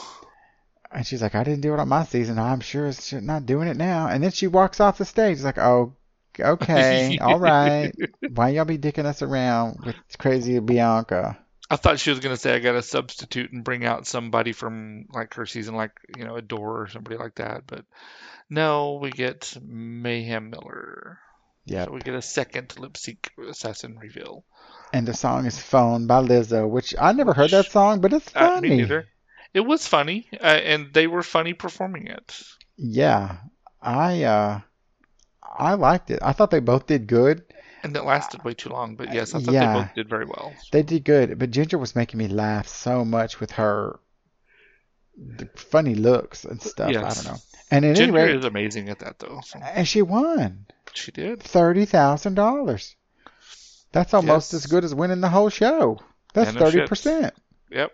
and 0.91 1.07
she's 1.07 1.21
like, 1.21 1.35
I 1.35 1.45
didn't 1.45 1.61
do 1.61 1.75
it 1.75 1.81
on 1.81 1.89
my 1.89 2.05
season. 2.05 2.39
I'm 2.39 2.61
sure 2.61 2.91
she's 2.93 3.21
not 3.21 3.45
doing 3.45 3.69
it 3.69 3.77
now. 3.77 4.09
And 4.09 4.25
then 4.25 4.31
she 4.31 4.47
walks 4.47 4.81
off 4.81 4.97
the 4.99 5.05
stage. 5.05 5.35
It's 5.37 5.45
like, 5.45 5.59
oh, 5.59 5.95
okay, 6.41 7.17
all 7.21 7.39
right. 7.39 7.93
Why 8.27 8.51
y'all 8.51 8.65
be 8.65 8.79
dicking 8.79 9.05
us 9.07 9.23
around 9.23 9.81
with 9.85 9.97
crazy 10.19 10.59
Bianca? 10.61 11.39
I 11.71 11.77
thought 11.77 11.99
she 12.01 12.11
was 12.11 12.21
gonna 12.21 12.37
say 12.37 12.55
I 12.55 12.59
got 12.61 12.73
to 12.73 12.83
substitute 12.83 13.53
and 13.53 13.65
bring 13.65 13.85
out 13.85 14.07
somebody 14.07 14.53
from 14.53 15.07
like 15.13 15.35
her 15.35 15.47
season, 15.47 15.75
like 15.75 15.93
you 16.09 16.25
know 16.25 16.37
Adore 16.37 16.83
or 16.83 16.89
somebody 16.89 17.17
like 17.17 17.37
that. 17.37 17.67
But 17.67 17.85
no, 18.51 18.95
we 18.95 19.13
get 19.13 19.57
Mayhem 19.63 20.51
Miller. 20.51 21.21
Yeah. 21.65 21.87
So 21.87 21.93
we 21.93 22.01
get 22.03 22.15
a 22.15 22.23
second 22.23 22.79
lip 22.79 22.97
sync 22.97 23.31
assassin 23.49 23.99
reveal. 23.99 24.45
And 24.93 25.07
the 25.07 25.15
song 25.15 25.47
is 25.47 25.59
Phone 25.61 26.07
by 26.07 26.23
Lizzo, 26.23 26.69
which 26.69 26.95
I 26.99 27.13
never 27.13 27.33
heard 27.35 27.51
that 27.53 27.71
song, 27.71 28.01
but 28.01 28.13
it's 28.13 28.31
Uh, 28.35 28.51
funny. 28.51 28.69
me 28.69 28.71
neither. 28.71 29.09
It 29.55 29.61
was 29.61 29.87
funny, 29.87 30.29
uh, 30.35 30.45
and 30.45 30.93
they 30.95 31.07
were 31.07 31.23
funny 31.23 31.53
performing 31.55 32.07
it. 32.09 32.41
Yeah, 32.79 33.39
I 33.83 34.23
uh, 34.25 34.61
I 35.57 35.75
liked 35.75 36.11
it. 36.11 36.21
I 36.23 36.33
thought 36.33 36.51
they 36.51 36.61
both 36.61 36.87
did 36.87 37.07
good. 37.07 37.45
And 37.83 37.97
it 37.97 38.03
lasted 38.05 38.43
way 38.45 38.55
too 38.55 38.71
long, 38.71 38.97
but 38.97 39.13
yes, 39.15 39.35
I 39.35 39.41
thought 39.41 39.55
Yeah. 39.55 39.73
they 39.75 39.81
both 39.83 39.95
did 39.95 40.09
very 40.09 40.25
well. 40.25 40.53
They 40.73 40.83
did 40.83 41.05
good, 41.05 41.39
but 41.39 41.51
Ginger 41.51 41.79
was 41.79 41.95
making 41.95 42.19
me 42.19 42.27
laugh 42.29 42.67
so 42.69 43.05
much 43.05 43.39
with 43.41 43.53
her 43.53 43.99
funny 45.57 45.95
looks 45.95 46.45
and 46.45 46.61
stuff. 46.63 46.89
I 46.89 46.93
don't 46.93 47.25
know. 47.25 47.37
And 47.71 47.85
at 47.85 47.89
any 47.91 47.95
Ginger 47.99 48.13
rate, 48.13 48.37
is 48.37 48.45
amazing 48.45 48.89
at 48.89 49.01
that, 49.01 49.19
though. 49.19 49.41
So 49.45 49.59
and 49.61 49.87
she 49.87 50.03
won 50.03 50.67
she 50.95 51.13
did. 51.13 51.43
thirty 51.43 51.85
thousand 51.85 52.35
dollars. 52.35 52.95
That's 53.93 54.13
almost 54.15 54.53
Yes. 54.53 54.65
as 54.65 54.71
good 54.71 54.85
as 54.85 54.95
winning 54.95 55.21
the 55.21 55.29
whole 55.29 55.49
show. 55.51 55.99
That's 56.35 56.53
thirty 56.53 56.87
percent. 56.87 57.35
Yep. 57.71 57.93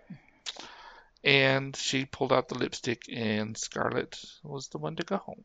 And 1.23 1.75
she 1.75 2.05
pulled 2.05 2.31
out 2.31 2.47
the 2.49 2.57
lipstick, 2.57 3.03
and 3.11 3.57
Scarlett 3.57 4.19
was 4.43 4.67
the 4.67 4.77
one 4.77 4.95
to 4.97 5.03
go 5.03 5.17
home. 5.17 5.43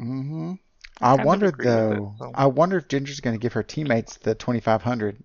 Mm-hmm. 0.00 0.52
I 1.00 1.24
wonder 1.24 1.48
it, 1.48 1.54
though. 1.58 2.14
so. 2.18 2.32
I 2.34 2.46
wonder 2.46 2.76
if 2.78 2.88
Ginger's 2.88 3.20
going 3.20 3.34
to 3.34 3.40
give 3.40 3.54
her 3.54 3.62
teammates 3.62 4.16
the 4.18 4.34
twenty 4.34 4.60
five 4.60 4.82
hundred. 4.82 5.22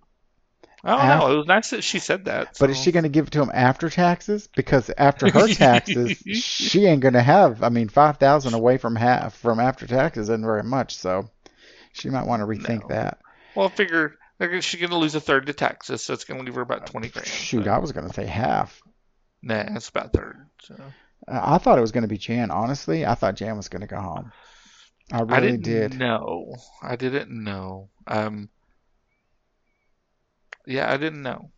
I 0.84 1.09
don't 1.09 1.19
know. 1.19 1.34
It 1.34 1.38
was 1.38 1.47
nice 1.47 1.71
that 1.71 1.84
she 1.84 1.97
said 1.97 2.26
that. 2.26 2.57
But 2.59 2.69
is 2.69 2.78
she 2.80 2.91
going 2.91 3.03
to 3.03 3.09
give 3.09 3.28
it 3.28 3.32
to 3.32 3.41
him 3.41 3.49
after 3.51 3.89
taxes? 3.89 4.47
Because 4.55 4.91
after 4.95 5.28
her 5.32 5.47
taxes, 5.53 6.19
she 6.19 6.86
ain't 6.86 7.01
going 7.01 7.15
to 7.15 7.23
have. 7.23 7.63
I 7.63 7.69
mean, 7.69 7.89
five 7.89 8.17
thousand 8.17 8.53
away 8.53 8.78
from 8.78 8.95
half 8.95 9.36
from 9.36 9.59
after 9.59 9.88
taxes 9.88 10.30
isn't 10.30 10.45
very 10.45 10.63
much. 10.63 10.95
So 10.97 11.30
she 11.93 12.09
might 12.09 12.28
want 12.28 12.41
to 12.41 12.45
rethink 12.45 12.82
No. 12.82 12.88
that. 12.89 13.17
Well, 13.55 13.67
I 13.67 13.69
figure 13.69 14.15
she's 14.61 14.80
going 14.80 14.91
to 14.91 14.97
lose 14.97 15.15
a 15.15 15.21
third 15.21 15.47
to 15.47 15.53
taxes, 15.53 16.03
so 16.03 16.13
it's 16.13 16.26
going 16.26 16.39
to 16.39 16.45
leave 16.45 16.55
her 16.55 16.61
about 16.61 16.86
20 16.86 17.07
grand. 17.09 17.28
Shoot, 17.28 17.67
I 17.67 17.80
was 17.80 17.91
going 17.91 18.07
to 18.07 18.13
say 18.13 18.26
half. 18.26 18.82
Nah, 19.41 19.63
it's 19.76 19.89
about 19.89 20.11
third. 20.13 20.45
So. 20.61 20.76
I 21.28 21.57
thought 21.57 21.78
it 21.78 21.82
was 21.82 21.93
going 21.93 22.03
to 22.03 22.07
be 22.07 22.17
Jan. 22.17 22.51
Honestly, 22.51 23.05
I 23.05 23.15
thought 23.15 23.36
Jan 23.36 23.57
was 23.57 23.69
going 23.69 23.82
to 23.82 23.88
go 23.88 23.99
home. 23.99 24.32
I 25.11 25.23
I 25.29 25.39
didn't 25.39 25.61
did. 25.61 25.93
know. 25.93 26.55
I 26.81 26.95
didn't 26.95 27.31
know. 27.31 27.89
Um, 28.07 28.49
yeah, 30.65 30.91
I 30.91 30.97
didn't 30.97 31.21
know. 31.21 31.51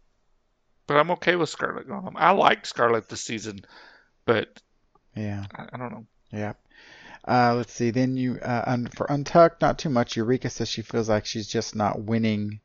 But 0.87 0.97
I'm 0.97 1.11
okay 1.11 1.35
with 1.35 1.49
Scarlett 1.49 1.87
going 1.87 2.01
home. 2.03 2.15
I 2.17 2.31
like 2.31 2.65
Scarlett 2.65 3.09
this 3.09 3.21
season, 3.21 3.59
but 4.25 4.61
Yeah. 5.15 5.45
I, 5.55 5.67
I 5.73 5.77
don't 5.77 5.91
know. 5.91 6.05
Yeah. 6.31 6.53
Uh, 7.27 7.55
let's 7.55 7.73
see. 7.73 7.91
Then 7.91 8.15
you 8.15 8.39
uh, 8.41 8.63
un- 8.67 8.87
for 8.95 9.05
Untucked, 9.09 9.61
not 9.61 9.77
too 9.79 9.89
much. 9.89 10.15
Eureka 10.15 10.49
says 10.49 10.69
she 10.69 10.81
feels 10.81 11.09
like 11.09 11.25
she's 11.25 11.47
just 11.47 11.75
not 11.75 12.01
winning, 12.01 12.61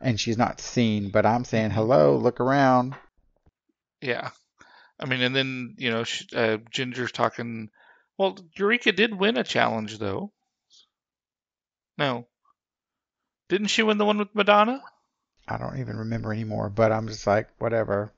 and 0.00 0.20
she's 0.20 0.38
not 0.38 0.60
seen. 0.60 1.10
But 1.10 1.26
I'm 1.26 1.44
saying, 1.44 1.70
hello, 1.70 2.16
look 2.16 2.40
around. 2.40 2.94
Yeah. 4.00 4.30
I 5.00 5.06
mean, 5.06 5.22
and 5.22 5.34
then, 5.34 5.74
you 5.78 5.90
know, 5.90 6.04
sh 6.04 6.24
uh, 6.34 6.58
Ginger's 6.70 7.12
talking. 7.12 7.70
Well, 8.20 8.36
Eureka 8.54 8.92
did 8.92 9.18
win 9.18 9.38
a 9.38 9.44
challenge, 9.44 9.96
though. 9.96 10.30
No. 11.96 12.26
Didn't 13.48 13.68
she 13.68 13.82
win 13.82 13.96
the 13.96 14.04
one 14.04 14.18
with 14.18 14.34
Madonna? 14.34 14.82
I 15.48 15.56
don't 15.56 15.78
even 15.78 15.96
remember 15.96 16.30
anymore. 16.30 16.68
But 16.68 16.92
I'm 16.92 17.08
just 17.08 17.26
like, 17.26 17.48
whatever. 17.56 18.12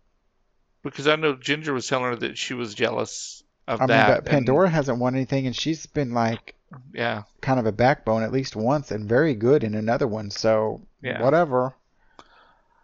Because 0.82 1.06
I 1.06 1.14
know 1.14 1.36
Ginger 1.36 1.72
was 1.72 1.86
telling 1.86 2.06
her 2.06 2.16
that 2.16 2.36
she 2.36 2.52
was 2.52 2.74
jealous 2.74 3.44
of 3.68 3.80
I 3.80 3.82
mean, 3.84 3.88
that. 3.90 4.08
but 4.08 4.16
and- 4.18 4.26
Pandora 4.44 4.68
hasn't 4.68 4.98
won 4.98 5.14
anything, 5.14 5.46
and 5.46 5.54
she's 5.54 5.86
been 5.86 6.10
like 6.14 6.56
yeah. 6.92 7.22
kind 7.40 7.60
of 7.60 7.66
a 7.66 7.72
backbone 7.72 8.24
at 8.24 8.32
least 8.32 8.56
once, 8.56 8.90
and 8.90 9.08
very 9.08 9.36
good 9.36 9.62
in 9.62 9.76
another 9.76 10.08
one. 10.08 10.32
So 10.32 10.80
Yeah. 11.00 11.22
whatever. 11.22 11.76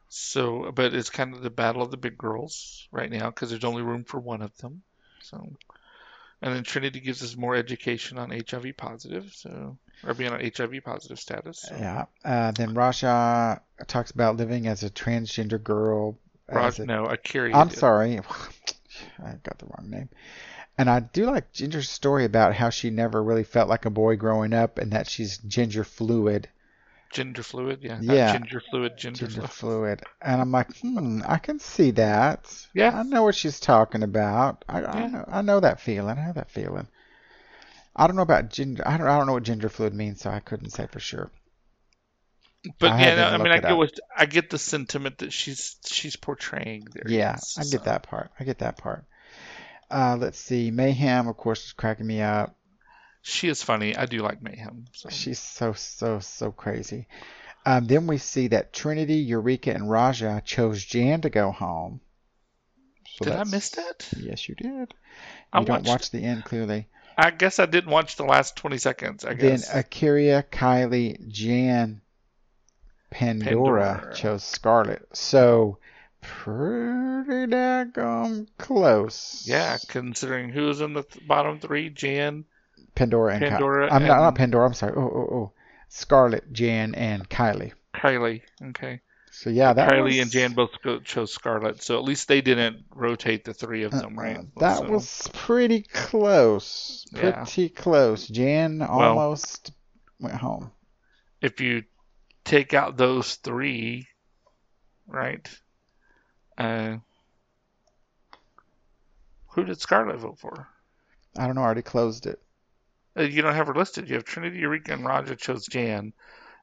So, 0.08 0.70
but 0.70 0.94
it's 0.94 1.10
kind 1.10 1.34
of 1.34 1.42
the 1.42 1.50
battle 1.50 1.82
of 1.82 1.90
the 1.90 1.96
big 1.96 2.16
girls 2.16 2.86
right 2.92 3.10
now 3.10 3.30
because 3.30 3.50
there's 3.50 3.64
only 3.64 3.82
room 3.82 4.04
for 4.04 4.20
one 4.20 4.40
of 4.40 4.56
them. 4.58 4.82
So, 5.20 5.56
and 6.42 6.54
then 6.54 6.62
Trinity 6.62 7.00
gives 7.00 7.22
us 7.22 7.36
more 7.36 7.54
education 7.54 8.18
on 8.18 8.30
HIV 8.30 8.76
positive, 8.76 9.32
so 9.34 9.76
or 10.04 10.14
being 10.14 10.32
on 10.32 10.40
HIV 10.40 10.84
positive 10.84 11.18
status. 11.18 11.62
So. 11.68 11.76
Yeah. 11.76 12.04
Uh, 12.24 12.52
then 12.52 12.74
Raja 12.74 13.60
talks 13.86 14.10
about 14.10 14.36
living 14.36 14.66
as 14.66 14.82
a 14.82 14.90
transgender 14.90 15.62
girl. 15.62 16.16
Raj, 16.48 16.78
a- 16.78 16.86
no, 16.86 17.06
Akira. 17.06 17.56
I'm 17.56 17.68
did. 17.68 17.78
sorry. 17.78 18.20
I 19.18 19.32
got 19.42 19.58
the 19.58 19.66
wrong 19.66 19.90
name. 19.90 20.08
And 20.76 20.88
I 20.88 21.00
do 21.00 21.26
like 21.26 21.52
Ginger's 21.52 21.90
story 21.90 22.24
about 22.24 22.54
how 22.54 22.70
she 22.70 22.90
never 22.90 23.22
really 23.22 23.42
felt 23.42 23.68
like 23.68 23.84
a 23.84 23.90
boy 23.90 24.16
growing 24.16 24.52
up 24.52 24.78
and 24.78 24.92
that 24.92 25.08
she's 25.08 25.38
ginger 25.38 25.82
fluid. 25.82 26.48
Gender 27.10 27.42
fluid, 27.42 27.80
yeah. 27.82 27.98
Yeah. 28.00 28.32
Ginger 28.32 28.60
fluid, 28.70 28.98
ginger, 28.98 29.26
Ginger 29.26 29.46
fluid. 29.48 30.00
fluid. 30.00 30.02
And 30.20 30.40
I'm 30.40 30.52
like, 30.52 30.76
hmm, 30.78 31.22
I 31.26 31.38
can 31.38 31.58
see 31.58 31.92
that. 31.92 32.44
Yeah. 32.74 32.98
I 32.98 33.02
know 33.02 33.22
what 33.22 33.34
she's 33.34 33.60
talking 33.60 34.02
about. 34.02 34.64
I, 34.68 34.84
I, 34.84 35.06
know, 35.06 35.24
I 35.26 35.42
know 35.42 35.60
that 35.60 35.80
feeling. 35.80 36.18
I 36.18 36.22
have 36.22 36.34
that 36.34 36.50
feeling. 36.50 36.86
I 37.96 38.06
don't 38.06 38.16
know 38.16 38.22
about 38.22 38.50
ginger. 38.50 38.86
I 38.86 38.96
don't, 38.96 39.06
I 39.06 39.16
don't 39.16 39.26
know 39.26 39.32
what 39.32 39.42
ginger 39.42 39.68
fluid 39.68 39.94
means, 39.94 40.20
so 40.20 40.30
I 40.30 40.40
couldn't 40.40 40.70
say 40.70 40.86
for 40.86 41.00
sure. 41.00 41.30
But 42.78 42.92
I 42.92 43.00
yeah, 43.00 43.14
no, 43.14 43.24
I 43.24 43.36
mean, 43.38 43.52
I 43.52 43.58
get 43.58 43.76
what 43.76 43.98
I 44.16 44.26
get 44.26 44.50
the 44.50 44.58
sentiment 44.58 45.18
that 45.18 45.32
she's 45.32 45.76
she's 45.86 46.16
portraying 46.16 46.86
there. 46.92 47.04
Yeah, 47.06 47.32
yes, 47.32 47.56
I 47.58 47.62
so. 47.62 47.78
get 47.78 47.84
that 47.84 48.02
part. 48.02 48.30
I 48.38 48.44
get 48.44 48.58
that 48.58 48.76
part. 48.76 49.04
Uh, 49.90 50.16
let's 50.20 50.38
see. 50.38 50.70
Mayhem, 50.70 51.28
of 51.28 51.36
course, 51.36 51.64
is 51.66 51.72
cracking 51.72 52.06
me 52.06 52.20
up. 52.20 52.57
She 53.28 53.48
is 53.48 53.62
funny. 53.62 53.94
I 53.94 54.06
do 54.06 54.22
like 54.22 54.42
Mayhem. 54.42 54.86
So. 54.92 55.10
She's 55.10 55.38
so 55.38 55.74
so 55.74 56.18
so 56.20 56.50
crazy. 56.50 57.06
Um, 57.66 57.84
then 57.86 58.06
we 58.06 58.16
see 58.16 58.48
that 58.48 58.72
Trinity, 58.72 59.16
Eureka, 59.16 59.74
and 59.74 59.90
Raja 59.90 60.40
chose 60.44 60.82
Jan 60.82 61.20
to 61.20 61.30
go 61.30 61.52
home. 61.52 62.00
So 63.16 63.26
Did 63.26 63.34
I 63.34 63.44
miss 63.44 63.70
that? 63.70 64.08
Yes, 64.16 64.48
you 64.48 64.54
did. 64.54 64.94
I 65.52 65.60
You 65.60 65.66
don't 65.66 65.86
watch 65.86 66.10
the 66.10 66.24
end 66.24 66.44
clearly. 66.44 66.88
I 67.18 67.30
guess 67.30 67.58
I 67.58 67.66
didn't 67.66 67.90
watch 67.90 68.16
the 68.16 68.24
last 68.24 68.56
20 68.56 68.78
seconds. 68.78 69.24
I 69.26 69.34
Then 69.34 69.56
guess. 69.56 69.74
Akira, 69.74 70.44
Kylie, 70.50 71.28
Jan, 71.28 72.00
Pandora, 73.10 73.96
Pandora. 73.96 74.14
chose 74.14 74.44
Scarlet. 74.44 75.06
So 75.12 75.78
pretty 76.22 77.52
daggone 77.52 78.46
close. 78.56 79.44
Yeah, 79.46 79.76
considering 79.88 80.48
who's 80.48 80.80
in 80.80 80.94
the 80.94 81.02
th- 81.02 81.26
bottom 81.26 81.58
three, 81.58 81.90
Jan. 81.90 82.46
Pandora 82.98 83.34
and 83.34 83.44
Ky- 83.44 83.50
Pandora 83.50 83.92
I'm 83.92 84.06
not, 84.06 84.20
not 84.20 84.34
Pandora. 84.34 84.66
I'm 84.66 84.74
sorry. 84.74 84.94
Oh, 84.96 85.00
oh, 85.00 85.34
oh. 85.34 85.52
Scarlet, 85.88 86.52
Jan, 86.52 86.94
and 86.94 87.28
Kylie. 87.28 87.72
Kylie. 87.94 88.42
Okay. 88.62 89.00
So 89.30 89.50
yeah, 89.50 89.72
that 89.72 89.90
Kylie 89.90 90.04
was, 90.04 90.18
and 90.18 90.30
Jan 90.30 90.52
both 90.52 90.70
chose 91.04 91.32
Scarlet, 91.32 91.80
so 91.82 91.96
at 91.96 92.04
least 92.04 92.26
they 92.26 92.40
didn't 92.40 92.84
rotate 92.92 93.44
the 93.44 93.54
three 93.54 93.84
of 93.84 93.92
them, 93.92 94.18
uh, 94.18 94.22
right? 94.22 94.54
That 94.58 94.78
So, 94.78 94.88
was 94.90 95.30
pretty 95.32 95.82
close. 95.82 97.06
Yeah. 97.12 97.44
Pretty 97.44 97.68
close. 97.68 98.26
Jan 98.26 98.82
almost 98.82 99.70
went 100.18 100.34
home. 100.34 100.72
if 101.40 101.60
you 101.60 101.84
take 102.44 102.74
out 102.74 102.96
those 102.96 103.36
three, 103.36 104.08
right? 105.06 105.48
Uh, 106.56 106.96
who 109.50 109.64
did 109.64 109.80
Scarlet 109.80 110.18
vote 110.18 110.38
for? 110.38 110.66
I 111.36 111.46
don't 111.46 111.54
know. 111.54 111.60
I 111.62 111.64
already 111.64 111.82
closed 111.82 112.26
it. 112.26 112.42
Uh, 113.18 113.22
you 113.22 113.42
don't 113.42 113.54
have 113.54 113.66
her 113.66 113.74
listed. 113.74 114.08
You 114.08 114.14
have 114.14 114.24
Trinity, 114.24 114.58
Eureka, 114.58 114.92
and 114.92 115.04
Raja 115.04 115.34
chose 115.36 115.66
Jan, 115.66 116.12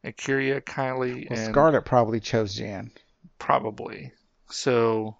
and 0.04 0.16
Kyria, 0.16 0.62
Kylie, 0.62 1.30
Well, 1.30 1.40
and 1.40 1.52
Scarlet 1.54 1.82
probably 1.84 2.20
chose 2.20 2.56
Jan. 2.56 2.92
probably. 3.40 4.12
So, 4.50 5.18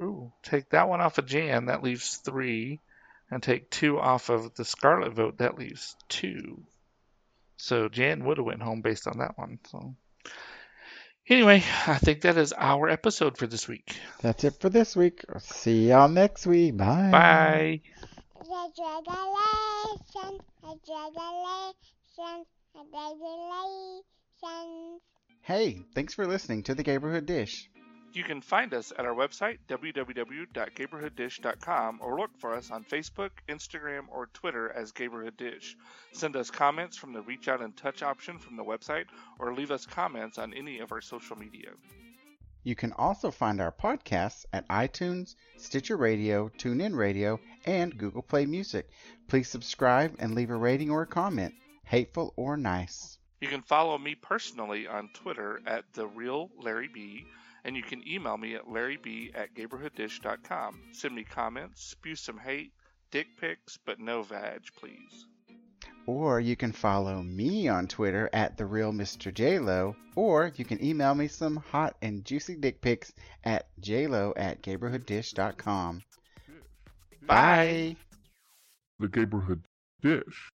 ooh, 0.00 0.32
take 0.42 0.70
that 0.70 0.88
one 0.88 1.00
off 1.00 1.18
of 1.18 1.26
Jan. 1.26 1.66
That 1.66 1.82
leaves 1.82 2.16
three, 2.16 2.80
and 3.30 3.42
take 3.42 3.70
two 3.70 3.98
off 3.98 4.28
of 4.28 4.54
the 4.54 4.64
Scarlet 4.64 5.12
vote. 5.14 5.38
That 5.38 5.58
leaves 5.58 5.96
two. 6.08 6.62
So 7.56 7.88
Jan 7.88 8.24
would 8.24 8.36
have 8.38 8.46
went 8.46 8.62
home 8.62 8.82
based 8.82 9.08
on 9.08 9.18
that 9.18 9.36
one. 9.36 9.58
So, 9.70 9.94
anyway, 11.28 11.64
I 11.86 11.98
think 11.98 12.20
that 12.20 12.36
is 12.36 12.52
our 12.56 12.88
episode 12.88 13.36
for 13.36 13.46
this 13.48 13.66
week. 13.66 13.96
That's 14.20 14.44
it 14.44 14.60
for 14.60 14.68
this 14.68 14.94
week. 14.94 15.24
See 15.40 15.88
y'all 15.88 16.08
next 16.08 16.46
week. 16.46 16.76
Bye. 16.76 17.08
Bye. 17.10 17.80
Hey, 25.42 25.82
thanks 25.94 26.14
for 26.14 26.26
listening 26.26 26.62
to 26.64 26.74
the 26.74 26.82
Gayborhood 26.84 27.26
Dish. 27.26 27.70
You 28.12 28.24
can 28.24 28.40
find 28.40 28.74
us 28.74 28.92
at 28.98 29.04
our 29.04 29.14
website, 29.14 29.58
www.gayborhooddish.com, 29.68 32.00
or 32.02 32.18
look 32.18 32.30
for 32.38 32.54
us 32.54 32.70
on 32.70 32.84
Facebook, 32.84 33.30
Instagram, 33.48 34.04
or 34.10 34.28
Twitter 34.32 34.70
as 34.70 34.92
Gayborhood 34.92 35.36
Dish. 35.36 35.76
Send 36.12 36.34
us 36.36 36.50
comments 36.50 36.96
from 36.96 37.12
the 37.12 37.20
Reach 37.22 37.48
Out 37.48 37.60
and 37.60 37.76
Touch 37.76 38.02
option 38.02 38.38
from 38.38 38.56
the 38.56 38.64
website, 38.64 39.04
or 39.38 39.54
leave 39.54 39.70
us 39.70 39.84
comments 39.84 40.38
on 40.38 40.54
any 40.54 40.78
of 40.78 40.92
our 40.92 41.02
social 41.02 41.36
media. 41.36 41.68
You 42.68 42.74
can 42.74 42.92
also 42.92 43.30
find 43.30 43.62
our 43.62 43.72
podcasts 43.72 44.44
at 44.52 44.68
iTunes, 44.68 45.36
Stitcher 45.56 45.96
Radio, 45.96 46.50
TuneIn 46.50 46.94
Radio, 46.94 47.40
and 47.64 47.96
Google 47.96 48.20
Play 48.20 48.44
Music. 48.44 48.90
Please 49.26 49.48
subscribe 49.48 50.16
and 50.18 50.34
leave 50.34 50.50
a 50.50 50.54
rating 50.54 50.90
or 50.90 51.00
a 51.00 51.06
comment, 51.06 51.54
hateful 51.84 52.34
or 52.36 52.58
nice. 52.58 53.16
You 53.40 53.48
can 53.48 53.62
follow 53.62 53.96
me 53.96 54.16
personally 54.16 54.86
on 54.86 55.08
Twitter 55.14 55.62
at 55.64 55.90
the 55.94 56.06
real 56.06 56.50
Larry 56.58 56.88
B, 56.88 57.24
and 57.64 57.74
you 57.74 57.82
can 57.82 58.06
email 58.06 58.36
me 58.36 58.54
at 58.54 58.66
larryb 58.66 59.34
at 59.34 59.54
gayborhooddish.com. 59.54 60.90
Send 60.92 61.14
me 61.14 61.24
comments, 61.24 61.82
spew 61.82 62.16
some 62.16 62.36
hate, 62.36 62.74
dick 63.10 63.28
pics, 63.40 63.78
but 63.86 63.98
no 63.98 64.22
vag, 64.22 64.60
please. 64.78 65.24
Or 66.06 66.40
you 66.40 66.56
can 66.56 66.72
follow 66.72 67.22
me 67.22 67.68
on 67.68 67.86
Twitter 67.86 68.30
at 68.32 68.56
the 68.56 68.66
real 68.66 68.92
Mr. 68.92 69.32
JLo, 69.32 69.94
or 70.16 70.52
you 70.56 70.64
can 70.64 70.82
email 70.82 71.14
me 71.14 71.28
some 71.28 71.56
hot 71.56 71.96
and 72.00 72.24
juicy 72.24 72.56
dick 72.56 72.80
pics 72.80 73.12
at 73.44 73.68
jlo 73.80 74.32
at. 74.36 74.62
Bye. 77.26 77.96
The 78.98 79.08
Gayborhood 79.08 79.62
Dish. 80.00 80.50